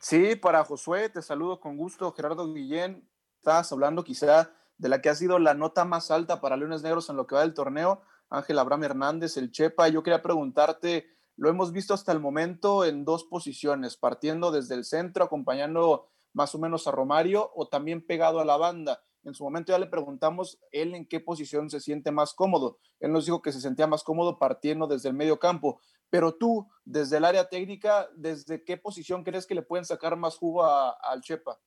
Sí, 0.00 0.34
para 0.34 0.64
Josué, 0.64 1.10
te 1.10 1.20
saludo 1.20 1.60
con 1.60 1.76
gusto, 1.76 2.10
Gerardo 2.12 2.50
Guillén. 2.50 3.06
Estás 3.36 3.70
hablando 3.70 4.02
quizá 4.02 4.50
de 4.78 4.88
la 4.88 5.02
que 5.02 5.10
ha 5.10 5.14
sido 5.14 5.38
la 5.38 5.52
nota 5.52 5.84
más 5.84 6.10
alta 6.10 6.40
para 6.40 6.56
Leones 6.56 6.82
Negros 6.82 7.10
en 7.10 7.16
lo 7.16 7.26
que 7.26 7.34
va 7.34 7.42
del 7.42 7.52
torneo, 7.52 8.00
Ángel 8.32 8.58
Abraham 8.58 8.84
Hernández, 8.84 9.36
el 9.36 9.52
Chepa. 9.52 9.88
Yo 9.88 10.02
quería 10.02 10.22
preguntarte, 10.22 11.06
lo 11.36 11.50
hemos 11.50 11.72
visto 11.72 11.92
hasta 11.94 12.12
el 12.12 12.20
momento 12.20 12.84
en 12.84 13.04
dos 13.04 13.24
posiciones, 13.24 13.96
partiendo 13.96 14.50
desde 14.50 14.74
el 14.74 14.84
centro, 14.84 15.24
acompañando 15.24 16.08
más 16.32 16.54
o 16.54 16.58
menos 16.58 16.86
a 16.86 16.92
Romario 16.92 17.50
o 17.54 17.68
también 17.68 18.04
pegado 18.04 18.40
a 18.40 18.44
la 18.44 18.56
banda. 18.56 19.02
En 19.24 19.34
su 19.34 19.44
momento 19.44 19.72
ya 19.72 19.78
le 19.78 19.86
preguntamos 19.86 20.58
él 20.72 20.94
en 20.94 21.06
qué 21.06 21.20
posición 21.20 21.70
se 21.70 21.78
siente 21.78 22.10
más 22.10 22.34
cómodo. 22.34 22.78
Él 22.98 23.12
nos 23.12 23.26
dijo 23.26 23.42
que 23.42 23.52
se 23.52 23.60
sentía 23.60 23.86
más 23.86 24.02
cómodo 24.02 24.38
partiendo 24.38 24.86
desde 24.86 25.10
el 25.10 25.14
medio 25.14 25.38
campo. 25.38 25.80
Pero 26.10 26.34
tú, 26.34 26.68
desde 26.84 27.18
el 27.18 27.24
área 27.24 27.48
técnica, 27.48 28.08
¿desde 28.16 28.64
qué 28.64 28.76
posición 28.78 29.22
crees 29.22 29.46
que 29.46 29.54
le 29.54 29.62
pueden 29.62 29.84
sacar 29.84 30.16
más 30.16 30.36
jugo 30.36 30.64
al 30.64 31.20
Chepa? 31.20 31.60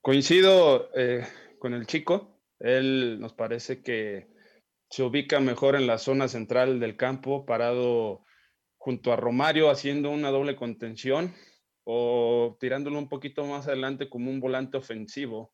Coincido 0.00 0.90
eh, 0.94 1.26
con 1.58 1.74
el 1.74 1.86
chico. 1.86 2.38
Él 2.60 3.18
nos 3.20 3.32
parece 3.32 3.82
que 3.82 4.37
se 4.90 5.02
ubica 5.02 5.40
mejor 5.40 5.76
en 5.76 5.86
la 5.86 5.98
zona 5.98 6.28
central 6.28 6.80
del 6.80 6.96
campo, 6.96 7.44
parado 7.44 8.24
junto 8.78 9.12
a 9.12 9.16
Romario, 9.16 9.70
haciendo 9.70 10.10
una 10.10 10.30
doble 10.30 10.56
contención 10.56 11.34
o 11.84 12.56
tirándolo 12.60 12.98
un 12.98 13.08
poquito 13.08 13.44
más 13.44 13.66
adelante 13.66 14.08
como 14.08 14.30
un 14.30 14.40
volante 14.40 14.76
ofensivo. 14.76 15.52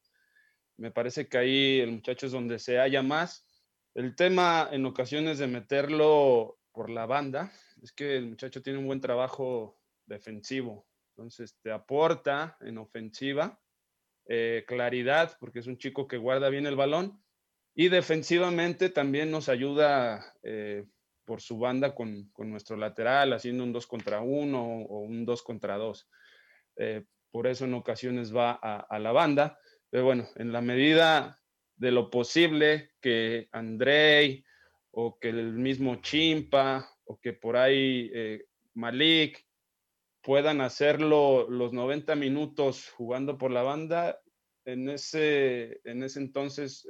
Me 0.76 0.90
parece 0.90 1.28
que 1.28 1.38
ahí 1.38 1.80
el 1.80 1.92
muchacho 1.92 2.26
es 2.26 2.32
donde 2.32 2.58
se 2.58 2.78
halla 2.78 3.02
más. 3.02 3.46
El 3.94 4.16
tema 4.16 4.68
en 4.72 4.86
ocasiones 4.86 5.38
de 5.38 5.46
meterlo 5.46 6.58
por 6.72 6.90
la 6.90 7.06
banda 7.06 7.52
es 7.82 7.92
que 7.92 8.16
el 8.16 8.26
muchacho 8.26 8.62
tiene 8.62 8.78
un 8.78 8.86
buen 8.86 9.00
trabajo 9.00 9.78
defensivo. 10.06 10.86
Entonces 11.10 11.56
te 11.62 11.70
aporta 11.70 12.56
en 12.60 12.78
ofensiva 12.78 13.60
eh, 14.26 14.64
claridad 14.66 15.36
porque 15.38 15.60
es 15.60 15.66
un 15.66 15.78
chico 15.78 16.08
que 16.08 16.16
guarda 16.16 16.48
bien 16.48 16.66
el 16.66 16.76
balón 16.76 17.23
y 17.74 17.88
defensivamente 17.88 18.88
también 18.88 19.30
nos 19.30 19.48
ayuda 19.48 20.32
eh, 20.42 20.84
por 21.24 21.40
su 21.40 21.58
banda 21.58 21.94
con, 21.94 22.30
con, 22.32 22.50
nuestro 22.50 22.76
lateral 22.76 23.32
haciendo 23.32 23.64
un 23.64 23.72
2 23.72 23.86
contra 23.86 24.20
1 24.20 24.62
o 24.62 25.00
un 25.00 25.24
2 25.24 25.42
contra 25.42 25.76
2. 25.76 26.08
Eh, 26.76 27.04
por 27.32 27.48
eso 27.48 27.64
en 27.64 27.74
ocasiones 27.74 28.34
va 28.34 28.52
a, 28.52 28.98
la 29.00 29.10
banda. 29.10 29.58
Pero 29.90 30.04
bueno, 30.04 30.28
en 30.36 30.52
la 30.52 30.60
medida 30.60 31.40
de 31.76 31.90
lo 31.90 32.10
posible 32.10 32.92
que 33.00 33.48
Andrei 33.50 34.44
o 34.92 35.18
que 35.18 35.30
el 35.30 35.54
mismo 35.54 35.96
Chimpa 35.96 36.88
o 37.04 37.18
que 37.18 37.32
por 37.32 37.56
ahí 37.56 38.08
eh, 38.14 38.44
Malik 38.74 39.44
puedan 40.22 40.60
hacerlo 40.60 41.50
los 41.50 41.72
90 41.72 42.14
minutos 42.14 42.90
jugando 42.90 43.36
por 43.36 43.50
la 43.50 43.62
banda, 43.62 44.20
en 44.64 44.88
ese, 44.88 45.80
en 45.84 46.02
ese 46.02 46.20
entonces 46.20 46.86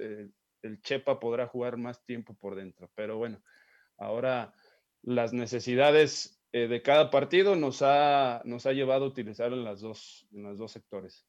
el 0.64 0.80
Chepa 0.80 1.20
podrá 1.20 1.46
jugar 1.46 1.76
más 1.76 2.04
tiempo 2.04 2.34
por 2.34 2.56
dentro. 2.56 2.90
Pero 2.94 3.18
bueno, 3.18 3.42
ahora 3.98 4.54
las 5.02 5.32
necesidades 5.32 6.40
eh, 6.52 6.68
de 6.68 6.82
cada 6.82 7.10
partido 7.10 7.56
nos 7.56 7.82
ha, 7.82 8.42
nos 8.44 8.66
ha 8.66 8.72
llevado 8.72 9.04
a 9.04 9.08
utilizar 9.08 9.52
en, 9.52 9.64
las 9.64 9.80
dos, 9.80 10.26
en 10.32 10.42
los 10.42 10.58
dos 10.58 10.72
sectores. 10.72 11.26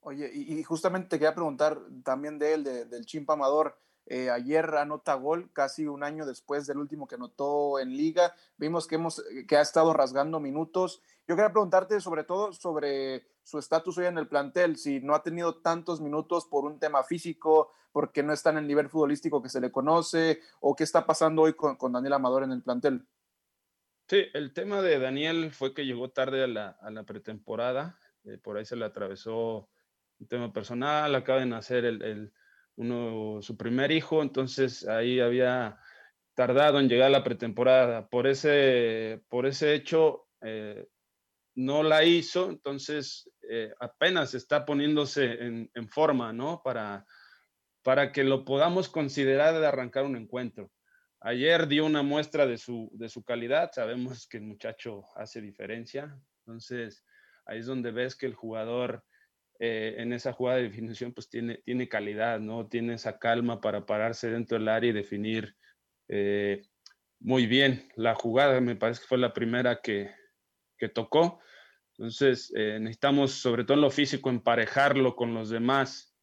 Oye, 0.00 0.30
y, 0.32 0.62
justamente 0.62 1.08
te 1.08 1.18
quería 1.18 1.34
preguntar 1.34 1.78
también 2.04 2.38
de 2.38 2.54
él, 2.54 2.64
del 2.64 3.04
Chimpa 3.04 3.34
Amador. 3.34 3.78
Eh, 4.10 4.30
ayer 4.30 4.64
anota 4.76 5.14
gol, 5.14 5.50
casi 5.52 5.86
un 5.86 6.02
año 6.02 6.24
después 6.24 6.66
del 6.66 6.78
último 6.78 7.06
que 7.06 7.16
anotó 7.16 7.78
en 7.78 7.90
liga. 7.90 8.34
Vimos 8.56 8.86
que, 8.86 8.94
hemos, 8.94 9.22
que 9.46 9.56
ha 9.56 9.60
estado 9.60 9.92
rasgando 9.92 10.40
minutos. 10.40 11.02
Yo 11.26 11.36
quería 11.36 11.52
preguntarte 11.52 12.00
sobre 12.00 12.24
todo 12.24 12.52
sobre 12.52 13.26
su 13.44 13.58
estatus 13.58 13.98
hoy 13.98 14.06
en 14.06 14.18
el 14.18 14.26
plantel, 14.26 14.76
si 14.76 15.00
no 15.00 15.14
ha 15.14 15.22
tenido 15.22 15.56
tantos 15.56 16.00
minutos 16.00 16.46
por 16.46 16.64
un 16.64 16.78
tema 16.78 17.04
físico, 17.04 17.70
porque 17.92 18.22
no 18.22 18.32
está 18.32 18.50
en 18.50 18.58
el 18.58 18.66
nivel 18.66 18.88
futbolístico 18.88 19.42
que 19.42 19.48
se 19.48 19.60
le 19.60 19.70
conoce, 19.70 20.40
o 20.60 20.74
qué 20.74 20.84
está 20.84 21.06
pasando 21.06 21.42
hoy 21.42 21.54
con, 21.54 21.76
con 21.76 21.92
Daniel 21.92 22.14
Amador 22.14 22.44
en 22.44 22.52
el 22.52 22.62
plantel. 22.62 23.06
Sí, 24.08 24.24
el 24.32 24.54
tema 24.54 24.80
de 24.80 24.98
Daniel 24.98 25.52
fue 25.52 25.74
que 25.74 25.84
llegó 25.84 26.08
tarde 26.08 26.42
a 26.42 26.46
la, 26.46 27.04
pretemporada, 27.04 27.98
eh, 28.24 28.38
por 28.38 28.56
ahí 28.56 28.64
se 28.64 28.74
le 28.74 28.86
atravesó 28.86 29.68
un 30.18 30.26
tema 30.26 30.50
personal, 30.50 31.14
acaba 31.14 31.40
de 31.40 31.46
nacer 31.46 31.84
el, 31.84 32.32
uno, 32.78 33.42
su 33.42 33.56
primer 33.56 33.90
hijo, 33.90 34.22
entonces 34.22 34.86
ahí 34.86 35.18
había 35.18 35.78
tardado 36.34 36.78
en 36.78 36.88
llegar 36.88 37.08
a 37.08 37.18
la 37.18 37.24
pretemporada. 37.24 38.08
Por 38.08 38.28
ese, 38.28 39.20
por 39.28 39.46
ese 39.46 39.74
hecho, 39.74 40.28
eh, 40.42 40.86
no 41.56 41.82
la 41.82 42.04
hizo, 42.04 42.50
entonces 42.50 43.28
eh, 43.50 43.72
apenas 43.80 44.34
está 44.34 44.64
poniéndose 44.64 45.24
en, 45.24 45.68
en, 45.74 45.88
forma, 45.88 46.32
¿no? 46.32 46.62
Para, 46.62 47.04
para 47.82 48.12
que 48.12 48.22
lo 48.22 48.44
podamos 48.44 48.88
considerar 48.88 49.58
de 49.58 49.66
arrancar 49.66 50.04
un 50.04 50.16
encuentro. 50.16 50.70
Ayer 51.20 51.66
dio 51.66 51.84
una 51.84 52.02
muestra 52.02 52.46
de 52.46 52.58
su, 52.58 52.88
de 52.92 53.08
su 53.08 53.24
calidad, 53.24 53.72
sabemos 53.72 54.28
que 54.28 54.36
el 54.36 54.44
muchacho 54.44 55.02
hace 55.16 55.40
diferencia, 55.40 56.16
entonces 56.46 57.04
ahí 57.44 57.58
es 57.58 57.66
donde 57.66 57.90
ves 57.90 58.14
que 58.14 58.26
el 58.26 58.34
jugador 58.34 59.02
eh, 59.58 59.96
en 59.98 60.12
esa 60.12 60.32
jugada 60.32 60.58
de 60.58 60.64
definición 60.64 61.12
pues 61.12 61.28
tiene, 61.28 61.56
tiene 61.64 61.88
calidad, 61.88 62.38
¿no? 62.38 62.68
Tiene 62.68 62.94
esa 62.94 63.18
calma 63.18 63.60
para 63.60 63.86
pararse 63.86 64.30
dentro 64.30 64.58
del 64.58 64.68
área 64.68 64.90
y 64.90 64.94
definir 64.94 65.56
eh, 66.08 66.62
muy 67.20 67.46
bien 67.46 67.88
la 67.96 68.14
jugada, 68.14 68.60
me 68.60 68.76
parece 68.76 69.00
que 69.00 69.08
fue 69.08 69.18
la 69.18 69.32
primera 69.32 69.80
que, 69.80 70.10
que 70.76 70.88
tocó. 70.88 71.40
Entonces, 71.96 72.52
eh, 72.54 72.78
necesitamos, 72.80 73.32
sobre 73.32 73.64
todo 73.64 73.74
en 73.74 73.80
lo 73.80 73.90
físico, 73.90 74.30
emparejarlo 74.30 75.16
con 75.16 75.34
los 75.34 75.50
demás, 75.50 76.16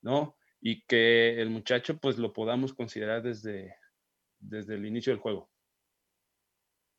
¿no? 0.00 0.36
Y 0.60 0.84
que 0.86 1.40
el 1.40 1.50
muchacho, 1.50 1.98
pues, 1.98 2.16
lo 2.16 2.32
podamos 2.32 2.72
considerar 2.72 3.22
desde, 3.22 3.76
desde 4.38 4.74
el 4.76 4.86
inicio 4.86 5.12
del 5.12 5.20
juego. 5.20 5.50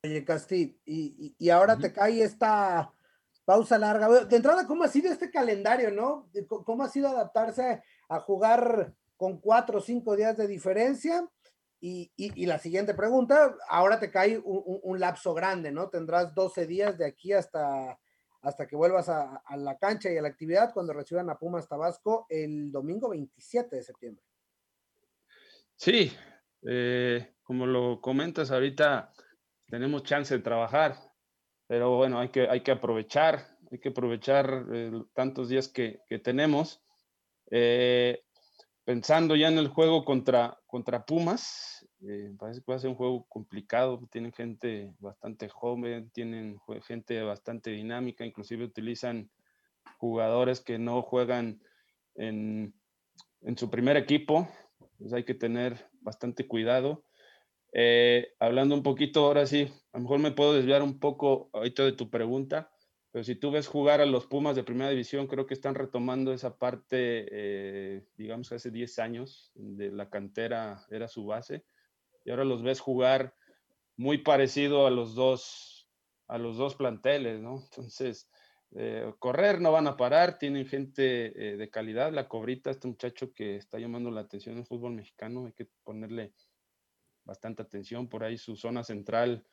Oye, 0.04 0.24
Casti, 0.24 0.80
y, 0.86 1.34
y, 1.36 1.50
ahora 1.50 1.76
te 1.76 1.92
cae 1.92 2.22
esta 2.22 2.94
pausa 3.44 3.78
larga. 3.78 4.24
De 4.24 4.36
entrada, 4.36 4.66
¿cómo 4.66 4.84
ha 4.84 4.88
sido 4.88 5.12
este 5.12 5.30
calendario, 5.30 5.90
no? 5.90 6.28
¿Cómo 6.64 6.82
ha 6.82 6.88
sido 6.88 7.08
adaptarse 7.08 7.82
a 8.08 8.20
jugar 8.20 8.94
con 9.16 9.40
cuatro 9.40 9.78
o 9.78 9.82
cinco 9.82 10.16
días 10.16 10.36
de 10.36 10.46
diferencia? 10.46 11.28
Y, 11.82 12.44
la 12.44 12.58
siguiente 12.58 12.92
pregunta, 12.92 13.56
ahora 13.68 13.98
te 13.98 14.10
cae 14.10 14.38
un, 14.44 15.00
lapso 15.00 15.32
grande, 15.32 15.72
¿no? 15.72 15.88
Tendrás 15.88 16.34
12 16.34 16.66
días 16.66 16.98
de 16.98 17.06
aquí 17.06 17.32
hasta, 17.32 17.98
hasta 18.42 18.66
que 18.66 18.76
vuelvas 18.76 19.08
a, 19.08 19.36
a, 19.36 19.56
la 19.56 19.78
cancha 19.78 20.10
y 20.10 20.18
a 20.18 20.22
la 20.22 20.28
actividad 20.28 20.74
cuando 20.74 20.92
reciban 20.92 21.30
a 21.30 21.38
Pumas 21.38 21.66
Tabasco 21.66 22.26
el 22.28 22.70
domingo 22.70 23.08
27 23.08 23.76
de 23.76 23.82
septiembre. 23.82 24.24
Sí, 25.74 26.12
eh, 26.68 27.32
como 27.42 27.66
lo 27.66 28.00
comentas 28.02 28.50
ahorita, 28.50 29.12
tenemos 29.68 30.02
chance 30.02 30.36
de 30.36 30.42
trabajar, 30.42 30.96
pero 31.70 31.96
bueno, 31.96 32.18
hay 32.18 32.30
que, 32.30 32.48
hay 32.48 32.62
que 32.62 32.72
aprovechar, 32.72 33.46
hay 33.70 33.78
que 33.78 33.90
aprovechar 33.90 34.66
eh, 34.72 34.90
tantos 35.14 35.48
días 35.48 35.68
que, 35.68 36.00
que 36.08 36.18
tenemos. 36.18 36.82
Eh, 37.48 38.24
pensando 38.84 39.36
ya 39.36 39.46
en 39.46 39.56
el 39.56 39.68
juego 39.68 40.04
contra, 40.04 40.58
contra 40.66 41.06
Pumas, 41.06 41.86
eh, 42.00 42.34
parece 42.36 42.62
que 42.62 42.72
va 42.72 42.74
a 42.74 42.80
ser 42.80 42.90
un 42.90 42.96
juego 42.96 43.24
complicado, 43.28 44.00
tienen 44.10 44.32
gente 44.32 44.92
bastante 44.98 45.48
joven, 45.48 46.10
tienen 46.10 46.58
gente 46.88 47.22
bastante 47.22 47.70
dinámica, 47.70 48.26
inclusive 48.26 48.64
utilizan 48.64 49.30
jugadores 49.98 50.60
que 50.60 50.76
no 50.76 51.02
juegan 51.02 51.62
en, 52.16 52.74
en 53.42 53.56
su 53.56 53.70
primer 53.70 53.96
equipo, 53.96 54.48
pues 54.98 55.12
hay 55.12 55.22
que 55.22 55.34
tener 55.34 55.88
bastante 56.00 56.48
cuidado. 56.48 57.04
Eh, 57.72 58.34
hablando 58.40 58.74
un 58.74 58.82
poquito, 58.82 59.24
ahora 59.24 59.46
sí, 59.46 59.72
a 59.92 59.98
lo 59.98 60.02
mejor 60.02 60.18
me 60.18 60.32
puedo 60.32 60.54
desviar 60.54 60.82
un 60.82 60.98
poco 60.98 61.50
ahorita 61.52 61.84
de 61.84 61.92
tu 61.92 62.10
pregunta, 62.10 62.70
pero 63.12 63.24
si 63.24 63.36
tú 63.36 63.50
ves 63.50 63.66
jugar 63.66 64.00
a 64.00 64.06
los 64.06 64.26
Pumas 64.26 64.56
de 64.56 64.64
primera 64.64 64.90
división, 64.90 65.26
creo 65.26 65.46
que 65.46 65.54
están 65.54 65.74
retomando 65.74 66.32
esa 66.32 66.58
parte, 66.58 67.26
eh, 67.30 68.04
digamos, 68.16 68.50
hace 68.52 68.70
10 68.70 68.98
años, 68.98 69.52
de 69.54 69.90
la 69.90 70.10
cantera 70.10 70.84
era 70.90 71.08
su 71.08 71.26
base, 71.26 71.64
y 72.24 72.30
ahora 72.30 72.44
los 72.44 72.62
ves 72.62 72.80
jugar 72.80 73.34
muy 73.96 74.18
parecido 74.18 74.86
a 74.86 74.90
los 74.90 75.14
dos, 75.14 75.88
a 76.26 76.38
los 76.38 76.56
dos 76.56 76.74
planteles, 76.74 77.40
¿no? 77.40 77.60
Entonces, 77.64 78.28
eh, 78.72 79.12
correr 79.18 79.60
no 79.60 79.72
van 79.72 79.88
a 79.88 79.96
parar, 79.96 80.38
tienen 80.38 80.66
gente 80.66 81.02
de 81.02 81.70
calidad, 81.70 82.12
la 82.12 82.28
cobrita, 82.28 82.70
este 82.70 82.88
muchacho 82.88 83.32
que 83.32 83.56
está 83.56 83.78
llamando 83.78 84.10
la 84.10 84.20
atención 84.22 84.56
en 84.56 84.66
fútbol 84.66 84.94
mexicano, 84.94 85.46
hay 85.46 85.52
que 85.52 85.68
ponerle 85.82 86.32
bastante 87.30 87.62
atención. 87.62 88.08
Por 88.08 88.24
ahí 88.24 88.36
su 88.36 88.56
zona 88.56 88.82
central 88.82 89.46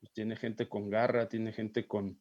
pues, 0.00 0.12
tiene 0.12 0.34
gente 0.34 0.68
con 0.68 0.90
garra, 0.90 1.28
tiene 1.28 1.52
gente 1.52 1.86
con, 1.86 2.20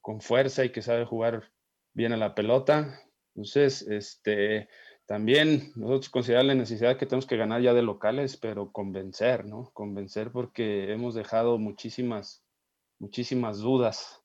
con 0.00 0.22
fuerza 0.22 0.64
y 0.64 0.72
que 0.72 0.80
sabe 0.80 1.04
jugar 1.04 1.52
bien 1.92 2.14
a 2.14 2.16
la 2.16 2.34
pelota. 2.34 2.98
Entonces, 3.34 3.82
este, 3.82 4.68
también 5.04 5.70
nosotros 5.76 6.08
consideramos 6.08 6.48
la 6.48 6.54
necesidad 6.54 6.96
que 6.96 7.04
tenemos 7.04 7.26
que 7.26 7.36
ganar 7.36 7.60
ya 7.60 7.74
de 7.74 7.82
locales, 7.82 8.38
pero 8.38 8.72
convencer, 8.72 9.44
¿no? 9.44 9.70
Convencer 9.74 10.32
porque 10.32 10.92
hemos 10.92 11.14
dejado 11.14 11.58
muchísimas, 11.58 12.42
muchísimas 12.98 13.58
dudas. 13.58 14.24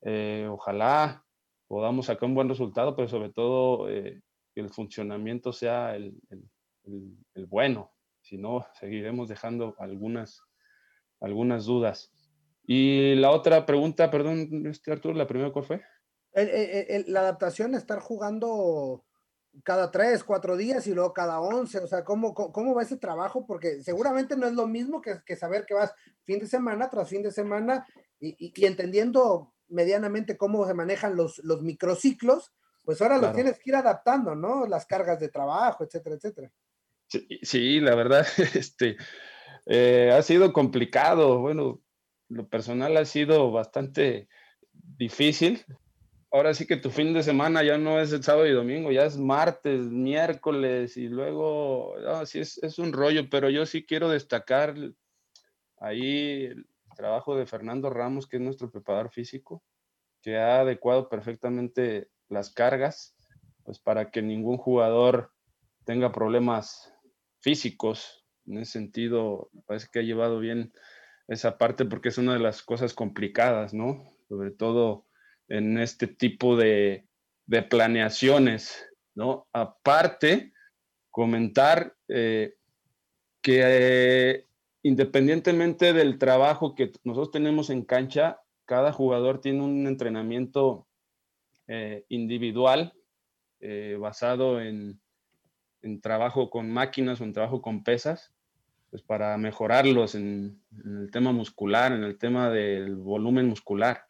Eh, 0.00 0.48
ojalá 0.50 1.22
podamos 1.68 2.06
sacar 2.06 2.30
un 2.30 2.34
buen 2.34 2.48
resultado, 2.48 2.96
pero 2.96 3.08
sobre 3.08 3.30
todo 3.30 3.90
eh, 3.90 4.22
que 4.54 4.62
el 4.62 4.70
funcionamiento 4.70 5.52
sea 5.52 5.94
el, 5.96 6.14
el, 6.30 7.14
el 7.34 7.46
bueno, 7.46 7.92
si 8.30 8.38
no, 8.38 8.64
seguiremos 8.78 9.28
dejando 9.28 9.74
algunas, 9.78 10.40
algunas 11.18 11.64
dudas. 11.64 12.12
Y 12.64 13.16
la 13.16 13.32
otra 13.32 13.66
pregunta, 13.66 14.08
perdón, 14.08 14.66
este 14.66 14.92
Arturo, 14.92 15.14
la 15.14 15.26
primera, 15.26 15.52
¿cuál 15.52 15.64
fue? 15.64 15.82
la 16.32 17.20
adaptación, 17.22 17.74
estar 17.74 17.98
jugando 17.98 19.04
cada 19.64 19.90
tres, 19.90 20.22
cuatro 20.22 20.56
días 20.56 20.86
y 20.86 20.94
luego 20.94 21.12
cada 21.12 21.40
once, 21.40 21.80
o 21.80 21.88
sea, 21.88 22.04
¿cómo, 22.04 22.32
cómo 22.32 22.72
va 22.72 22.84
ese 22.84 22.98
trabajo? 22.98 23.44
Porque 23.44 23.82
seguramente 23.82 24.36
no 24.36 24.46
es 24.46 24.52
lo 24.52 24.68
mismo 24.68 25.00
que, 25.00 25.16
que 25.26 25.34
saber 25.34 25.66
que 25.66 25.74
vas 25.74 25.92
fin 26.22 26.38
de 26.38 26.46
semana 26.46 26.88
tras 26.88 27.08
fin 27.08 27.24
de 27.24 27.32
semana 27.32 27.84
y, 28.20 28.36
y, 28.38 28.64
entendiendo 28.64 29.52
medianamente 29.66 30.36
cómo 30.36 30.64
se 30.68 30.74
manejan 30.74 31.16
los, 31.16 31.38
los 31.38 31.62
microciclos, 31.62 32.52
pues 32.84 33.02
ahora 33.02 33.18
los 33.18 33.34
tienes 33.34 33.58
que 33.58 33.70
ir 33.70 33.76
adaptando, 33.76 34.36
¿no? 34.36 34.66
Las 34.66 34.86
cargas 34.86 35.18
de 35.18 35.30
trabajo, 35.30 35.82
etcétera, 35.82 36.14
etcétera. 36.14 36.52
Sí, 37.42 37.80
la 37.80 37.94
verdad, 37.94 38.26
este, 38.54 38.96
eh, 39.66 40.10
ha 40.12 40.22
sido 40.22 40.52
complicado. 40.52 41.40
Bueno, 41.40 41.80
lo 42.28 42.48
personal 42.48 42.96
ha 42.96 43.04
sido 43.04 43.50
bastante 43.50 44.28
difícil. 44.72 45.64
Ahora 46.32 46.54
sí 46.54 46.66
que 46.66 46.76
tu 46.76 46.90
fin 46.90 47.12
de 47.12 47.24
semana 47.24 47.64
ya 47.64 47.76
no 47.76 48.00
es 48.00 48.12
el 48.12 48.22
sábado 48.22 48.46
y 48.46 48.52
domingo, 48.52 48.92
ya 48.92 49.04
es 49.04 49.16
martes, 49.16 49.80
miércoles 49.80 50.96
y 50.96 51.08
luego, 51.08 51.96
no, 52.00 52.24
sí 52.24 52.38
es, 52.38 52.62
es 52.62 52.78
un 52.78 52.92
rollo, 52.92 53.28
pero 53.28 53.50
yo 53.50 53.66
sí 53.66 53.84
quiero 53.84 54.08
destacar 54.08 54.76
ahí 55.78 56.44
el 56.44 56.66
trabajo 56.94 57.34
de 57.34 57.46
Fernando 57.46 57.90
Ramos, 57.90 58.28
que 58.28 58.36
es 58.36 58.42
nuestro 58.42 58.70
preparador 58.70 59.10
físico, 59.10 59.64
que 60.22 60.38
ha 60.38 60.60
adecuado 60.60 61.08
perfectamente 61.08 62.08
las 62.28 62.50
cargas, 62.50 63.16
pues 63.64 63.80
para 63.80 64.12
que 64.12 64.22
ningún 64.22 64.56
jugador 64.56 65.32
tenga 65.84 66.12
problemas 66.12 66.94
físicos. 67.40 68.24
En 68.46 68.58
ese 68.58 68.72
sentido, 68.72 69.50
parece 69.66 69.88
que 69.92 70.00
ha 70.00 70.02
llevado 70.02 70.38
bien 70.38 70.72
esa 71.28 71.58
parte 71.58 71.84
porque 71.84 72.08
es 72.08 72.18
una 72.18 72.34
de 72.34 72.40
las 72.40 72.62
cosas 72.62 72.94
complicadas, 72.94 73.74
¿no? 73.74 74.12
Sobre 74.28 74.50
todo 74.50 75.06
en 75.48 75.78
este 75.78 76.06
tipo 76.06 76.56
de, 76.56 77.06
de 77.46 77.62
planeaciones, 77.62 78.88
¿no? 79.14 79.48
Aparte, 79.52 80.52
comentar 81.10 81.96
eh, 82.08 82.54
que 83.42 83.62
eh, 83.64 84.46
independientemente 84.82 85.92
del 85.92 86.18
trabajo 86.18 86.74
que 86.74 86.92
nosotros 87.04 87.32
tenemos 87.32 87.70
en 87.70 87.84
cancha, 87.84 88.40
cada 88.64 88.92
jugador 88.92 89.40
tiene 89.40 89.62
un 89.62 89.86
entrenamiento 89.86 90.86
eh, 91.66 92.04
individual 92.08 92.94
basado 93.98 94.58
en, 94.62 94.98
en 95.82 96.00
trabajo 96.00 96.50
con 96.50 96.70
máquinas 96.70 97.20
o 97.20 97.24
en 97.24 97.32
trabajo 97.32 97.62
con 97.62 97.84
pesas, 97.84 98.32
pues 98.90 99.02
para 99.02 99.36
mejorarlos 99.38 100.14
en, 100.14 100.60
el 100.84 101.10
tema 101.10 101.32
muscular, 101.32 101.92
en 101.92 102.04
el 102.04 102.18
tema 102.18 102.50
del 102.50 102.96
volumen 102.96 103.46
muscular. 103.46 104.06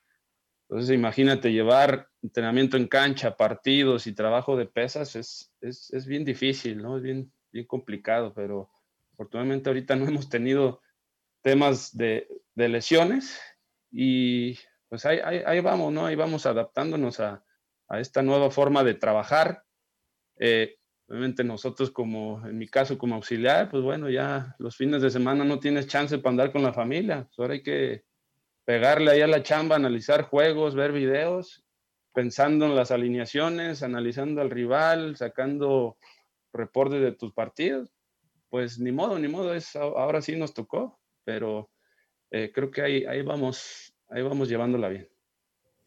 Entonces, 0.68 0.94
imagínate 0.94 1.52
llevar 1.52 2.08
entrenamiento 2.22 2.76
en 2.76 2.86
cancha, 2.86 3.36
partidos 3.36 4.06
y 4.06 4.12
trabajo 4.12 4.56
de 4.56 4.66
pesas, 4.66 5.16
es, 5.16 5.52
es, 5.60 5.92
es 5.92 6.06
bien 6.06 6.24
difícil, 6.24 6.80
¿no? 6.80 6.96
Es 6.96 7.02
bien, 7.02 7.30
bien 7.52 7.66
complicado, 7.66 8.32
pero 8.34 8.70
afortunadamente 9.12 9.68
ahorita 9.68 9.96
no 9.96 10.06
hemos 10.06 10.28
tenido 10.28 10.80
temas 11.42 11.96
de, 11.96 12.28
de 12.54 12.68
lesiones 12.68 13.40
y 13.90 14.58
pues 14.88 15.06
ahí, 15.06 15.18
ahí, 15.18 15.60
vamos, 15.60 15.92
¿no? 15.92 16.06
Ahí 16.06 16.16
vamos 16.16 16.46
adaptándonos 16.46 17.20
a, 17.20 17.44
a 17.88 18.00
esta 18.00 18.22
nueva 18.22 18.50
forma 18.50 18.82
de 18.82 18.94
trabajar. 18.94 19.64
Eh, 20.38 20.79
Obviamente 21.10 21.42
nosotros 21.42 21.90
como, 21.90 22.40
en 22.46 22.56
mi 22.56 22.68
caso 22.68 22.96
como 22.96 23.16
auxiliar, 23.16 23.68
pues 23.68 23.82
bueno, 23.82 24.08
ya 24.08 24.54
los 24.58 24.76
fines 24.76 25.02
de 25.02 25.10
semana 25.10 25.44
no 25.44 25.58
tienes 25.58 25.88
chance 25.88 26.16
para 26.18 26.30
andar 26.30 26.52
con 26.52 26.62
la 26.62 26.72
familia. 26.72 27.24
Pues 27.24 27.38
ahora 27.40 27.54
hay 27.54 27.64
que 27.64 28.04
pegarle 28.64 29.10
ahí 29.10 29.20
a 29.20 29.26
la 29.26 29.42
chamba, 29.42 29.74
analizar 29.74 30.22
juegos, 30.22 30.76
ver 30.76 30.92
videos, 30.92 31.64
pensando 32.12 32.66
en 32.66 32.76
las 32.76 32.92
alineaciones, 32.92 33.82
analizando 33.82 34.40
al 34.40 34.50
rival, 34.50 35.16
sacando 35.16 35.96
reportes 36.52 37.00
de 37.00 37.10
tus 37.10 37.32
partidos. 37.32 37.92
Pues 38.48 38.78
ni 38.78 38.92
modo, 38.92 39.18
ni 39.18 39.26
modo, 39.26 39.52
es, 39.52 39.74
ahora 39.74 40.22
sí 40.22 40.36
nos 40.36 40.54
tocó, 40.54 41.00
pero 41.24 41.70
eh, 42.30 42.52
creo 42.54 42.70
que 42.70 42.82
ahí, 42.82 43.04
ahí, 43.04 43.22
vamos, 43.22 43.92
ahí 44.10 44.22
vamos 44.22 44.48
llevándola 44.48 44.88
bien. 44.88 45.08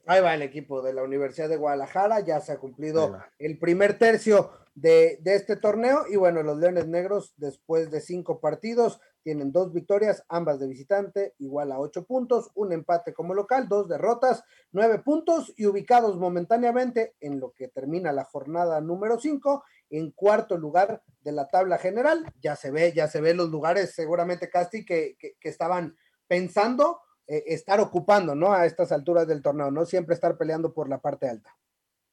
Ahí 0.05 0.21
va 0.21 0.33
el 0.33 0.41
equipo 0.41 0.81
de 0.81 0.91
la 0.91 1.01
Universidad 1.03 1.47
de 1.47 1.55
Guadalajara, 1.55 2.19
ya 2.19 2.41
se 2.41 2.51
ha 2.51 2.57
cumplido 2.57 3.17
el 3.39 3.57
primer 3.57 3.97
tercio 3.97 4.51
de, 4.75 5.19
este 5.25 5.55
torneo 5.55 6.05
y 6.09 6.15
bueno, 6.15 6.43
los 6.43 6.57
Leones 6.57 6.87
Negros 6.87 7.33
después 7.37 7.91
de 7.91 8.01
cinco 8.01 8.39
partidos 8.39 8.99
tienen 9.23 9.51
dos 9.51 9.71
victorias, 9.71 10.23
ambas 10.27 10.59
de 10.59 10.67
visitante, 10.67 11.33
igual 11.37 11.71
a 11.71 11.79
ocho 11.79 12.05
puntos, 12.05 12.51
un 12.55 12.73
empate 12.73 13.13
como 13.13 13.33
local, 13.33 13.69
dos 13.69 13.87
derrotas, 13.87 14.43
nueve 14.71 14.99
puntos 14.99 15.53
y 15.55 15.65
ubicados 15.65 16.17
momentáneamente 16.17 17.15
en 17.21 17.39
lo 17.39 17.53
que 17.53 17.69
termina 17.69 18.11
la 18.11 18.25
jornada 18.25 18.81
número 18.81 19.19
cinco, 19.19 19.63
en 19.89 20.11
cuarto 20.11 20.57
lugar 20.57 21.03
de 21.21 21.31
la 21.31 21.47
tabla 21.47 21.77
general. 21.77 22.25
Ya 22.41 22.55
se 22.55 22.71
ve, 22.71 22.91
ya 22.93 23.07
se 23.07 23.21
ve 23.21 23.33
los 23.33 23.49
lugares 23.49 23.93
seguramente 23.95 24.49
Casti 24.49 24.83
que, 24.83 25.15
que 25.17 25.49
estaban 25.49 25.95
pensando 26.27 26.99
eh, 27.25 27.43
estar 27.47 27.79
ocupando, 27.79 28.35
¿no? 28.35 28.51
A 28.51 28.65
estas 28.65 28.91
alturas 28.91 29.27
del 29.27 29.41
torneo, 29.41 29.71
no 29.71 29.85
siempre 29.85 30.13
estar 30.13 30.37
peleando 30.37 30.73
por 30.73 30.89
la 30.89 30.99
parte 30.99 31.29
alta. 31.29 31.55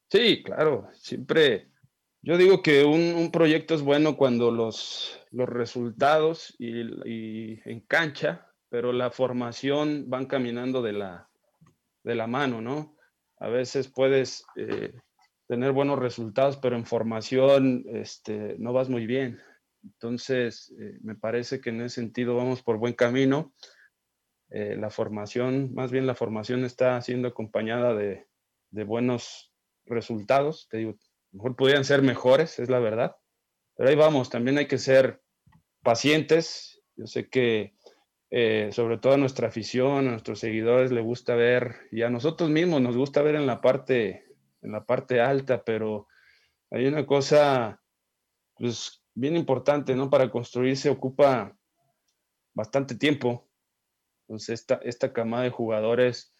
Sí, 0.09 0.41
claro, 0.41 0.87
siempre. 0.93 1.70
Yo 2.23 2.37
digo 2.37 2.61
que 2.61 2.83
un, 2.83 3.31
proyecto 3.31 3.73
es 3.73 3.81
bueno 3.81 4.15
cuando 4.15 4.51
los, 4.51 5.19
los 5.31 5.49
resultados 5.49 6.55
y, 6.59 7.59
en 7.69 7.79
cancha, 7.81 8.47
pero 8.69 8.93
la 8.93 9.09
formación 9.09 10.05
van 10.07 10.27
caminando 10.27 10.81
de 10.81 10.93
la, 10.93 11.29
de 12.03 12.15
la 12.15 12.27
mano, 12.27 12.61
¿no? 12.61 12.95
A 13.39 13.47
veces 13.47 13.87
puedes 13.87 14.45
eh, 14.55 14.93
tener 15.47 15.71
buenos 15.71 15.97
resultados, 15.97 16.57
pero 16.57 16.75
en 16.75 16.85
formación 16.85 17.83
este, 17.87 18.55
no 18.59 18.71
vas 18.71 18.87
muy 18.87 19.07
bien. 19.07 19.39
Entonces, 19.83 20.73
eh, 20.79 20.99
me 21.01 21.15
parece 21.15 21.59
que 21.59 21.71
en 21.71 21.81
ese 21.81 21.95
sentido 21.95 22.35
vamos 22.35 22.61
por 22.61 22.77
buen 22.77 22.93
camino. 22.93 23.53
Eh, 24.49 24.75
la 24.77 24.89
formación, 24.89 25.73
más 25.73 25.91
bien 25.91 26.05
la 26.05 26.15
formación 26.15 26.65
está 26.65 27.01
siendo 27.01 27.29
acompañada 27.29 27.95
de, 27.95 28.27
buenos 28.85 29.51
resultados. 29.85 30.67
Te 30.69 30.77
digo, 30.77 30.97
mejor 31.31 31.55
podrían 31.55 31.83
ser 31.83 32.01
mejores, 32.01 32.59
es 32.59 32.69
la 32.69 32.79
verdad. 32.79 33.15
Pero 33.75 33.89
ahí 33.89 33.95
vamos, 33.95 34.29
también 34.29 34.57
hay 34.57 34.67
que 34.67 34.77
ser 34.77 35.21
pacientes. 35.81 36.81
Yo 36.95 37.07
sé 37.07 37.29
que 37.29 37.73
eh, 38.33 38.69
sobre 38.71 38.97
todo 38.97 39.13
a 39.13 39.17
nuestra 39.17 39.49
afición, 39.49 40.07
a 40.07 40.11
nuestros 40.11 40.39
seguidores 40.39 40.89
le 40.93 41.01
gusta 41.01 41.35
ver, 41.35 41.75
y 41.91 42.01
a 42.03 42.09
nosotros 42.09 42.49
mismos 42.49 42.81
nos 42.81 42.95
gusta 42.95 43.21
ver 43.21 43.35
en 43.35 43.45
la 43.45 43.59
parte, 43.59 44.25
en 44.61 44.71
la 44.71 44.85
parte 44.85 45.19
alta, 45.19 45.65
pero 45.65 46.07
hay 46.69 46.85
una 46.85 47.05
cosa, 47.05 47.81
pues, 48.55 49.03
bien 49.13 49.35
importante, 49.35 49.95
¿no? 49.97 50.09
Para 50.09 50.31
construirse 50.31 50.89
ocupa 50.89 51.57
bastante 52.53 52.95
tiempo. 52.95 53.49
Entonces, 54.21 54.61
esta, 54.61 54.75
esta 54.75 55.11
camada 55.11 55.43
de 55.43 55.49
jugadores 55.49 56.33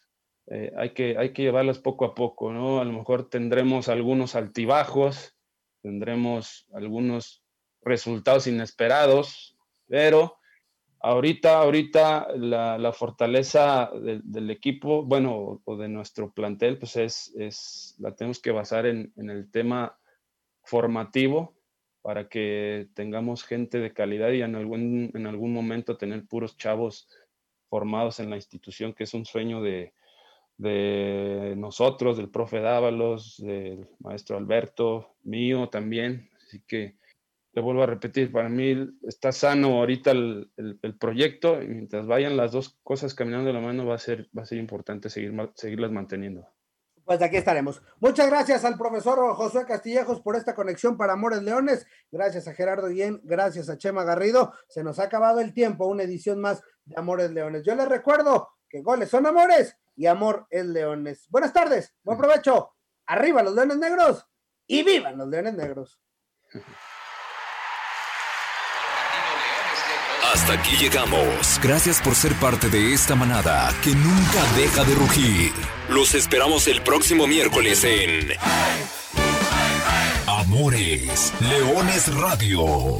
eh, 0.46 0.72
hay, 0.76 0.90
que, 0.90 1.16
hay 1.16 1.32
que 1.32 1.42
llevarlas 1.42 1.78
poco 1.78 2.04
a 2.04 2.14
poco, 2.14 2.52
¿no? 2.52 2.80
A 2.80 2.84
lo 2.84 2.92
mejor 2.92 3.28
tendremos 3.28 3.88
algunos 3.88 4.34
altibajos, 4.34 5.36
tendremos 5.82 6.66
algunos 6.72 7.42
resultados 7.82 8.46
inesperados, 8.46 9.56
pero 9.86 10.38
ahorita, 11.00 11.58
ahorita 11.58 12.28
la, 12.36 12.92
fortaleza 12.92 13.90
del 13.94 14.50
equipo, 14.50 15.04
bueno, 15.04 15.60
o 15.64 15.76
de 15.76 15.88
nuestro 15.88 16.32
plantel, 16.32 16.78
pues 16.78 16.96
es, 16.96 17.32
es 17.36 17.96
la 17.98 18.14
tenemos 18.14 18.40
que 18.40 18.50
basar 18.52 18.86
en, 18.86 19.12
en 19.16 19.30
el 19.30 19.50
tema 19.50 19.98
formativo, 20.62 21.54
para 22.02 22.28
que 22.28 22.88
tengamos 22.94 23.44
gente 23.44 23.78
de 23.78 23.92
calidad 23.92 24.32
y 24.32 24.42
en 24.42 24.56
algún, 24.56 25.12
en 25.14 25.26
algún 25.26 25.52
momento 25.52 25.96
tener 25.96 26.26
puros 26.26 26.56
chavos 26.56 27.08
formados 27.70 28.18
en 28.18 28.28
la 28.28 28.36
institución, 28.36 28.92
que 28.92 29.04
es 29.04 29.14
un 29.14 29.24
sueño 29.24 29.62
de, 29.62 29.94
nosotros, 30.62 32.16
del 32.16 32.30
profe 32.30 32.60
Dávalos, 32.60 33.36
del 33.38 33.88
maestro 34.00 34.36
Alberto, 34.36 35.16
mío 35.22 35.68
también. 35.68 36.30
Así 36.46 36.62
que 36.66 36.96
le 37.52 37.62
vuelvo 37.62 37.82
a 37.82 37.86
repetir, 37.86 38.32
para 38.32 38.48
mí 38.48 38.96
está 39.02 39.30
sano 39.30 39.78
ahorita 39.78 40.10
el, 40.10 40.50
proyecto 40.98 41.62
y 41.62 41.68
mientras 41.68 42.06
vayan 42.06 42.36
las 42.36 42.52
dos 42.52 42.78
cosas 42.82 43.14
caminando 43.14 43.48
de 43.48 43.52
la 43.52 43.60
mano 43.60 43.86
va 43.86 43.94
a 43.94 43.98
ser, 43.98 44.28
va 44.36 44.42
a 44.42 44.46
ser 44.46 44.58
importante 44.58 45.10
seguir, 45.10 45.34
seguirlas 45.54 45.90
manteniendo. 45.90 46.46
Pues 47.04 47.20
aquí 47.20 47.36
estaremos. 47.36 47.82
Muchas 48.00 48.30
gracias 48.30 48.64
al 48.64 48.78
profesor 48.78 49.34
Josué 49.34 49.66
Castillejos 49.66 50.20
por 50.20 50.36
esta 50.36 50.54
conexión 50.54 50.96
para 50.96 51.14
Amores 51.14 51.42
Leones. 51.42 51.86
Gracias 52.10 52.46
a 52.46 52.54
Gerardo 52.54 52.88
Guillén, 52.88 53.20
gracias 53.24 53.68
a 53.68 53.76
Chema 53.76 54.04
Garrido. 54.04 54.52
Se 54.68 54.84
nos 54.84 54.98
ha 54.98 55.04
acabado 55.04 55.40
el 55.40 55.52
tiempo, 55.52 55.86
una 55.86 56.04
edición 56.04 56.40
más 56.40 56.62
de 56.84 56.94
Amores 56.96 57.30
Leones. 57.32 57.64
Yo 57.64 57.74
les 57.74 57.88
recuerdo 57.88 58.48
que 58.68 58.82
goles 58.82 59.10
son 59.10 59.26
amores 59.26 59.76
y 59.96 60.06
amor 60.06 60.46
es 60.50 60.66
leones. 60.66 61.26
Buenas 61.28 61.52
tardes, 61.52 61.94
buen 62.02 62.18
provecho. 62.18 62.74
Arriba 63.06 63.42
los 63.42 63.54
leones 63.54 63.78
negros 63.78 64.26
y 64.66 64.82
vivan 64.82 65.18
los 65.18 65.28
leones 65.28 65.54
negros. 65.54 66.00
Hasta 70.32 70.54
aquí 70.54 70.76
llegamos. 70.76 71.60
Gracias 71.62 72.00
por 72.00 72.14
ser 72.14 72.32
parte 72.34 72.68
de 72.68 72.94
esta 72.94 73.14
manada 73.14 73.70
que 73.82 73.90
nunca 73.90 74.42
deja 74.56 74.82
de 74.84 74.94
rugir. 74.94 75.52
Los 75.90 76.14
esperamos 76.14 76.68
el 76.68 76.80
próximo 76.82 77.26
miércoles 77.26 77.84
en 77.84 78.28
Amores 80.26 81.32
Leones 81.40 82.14
Radio. 82.14 82.98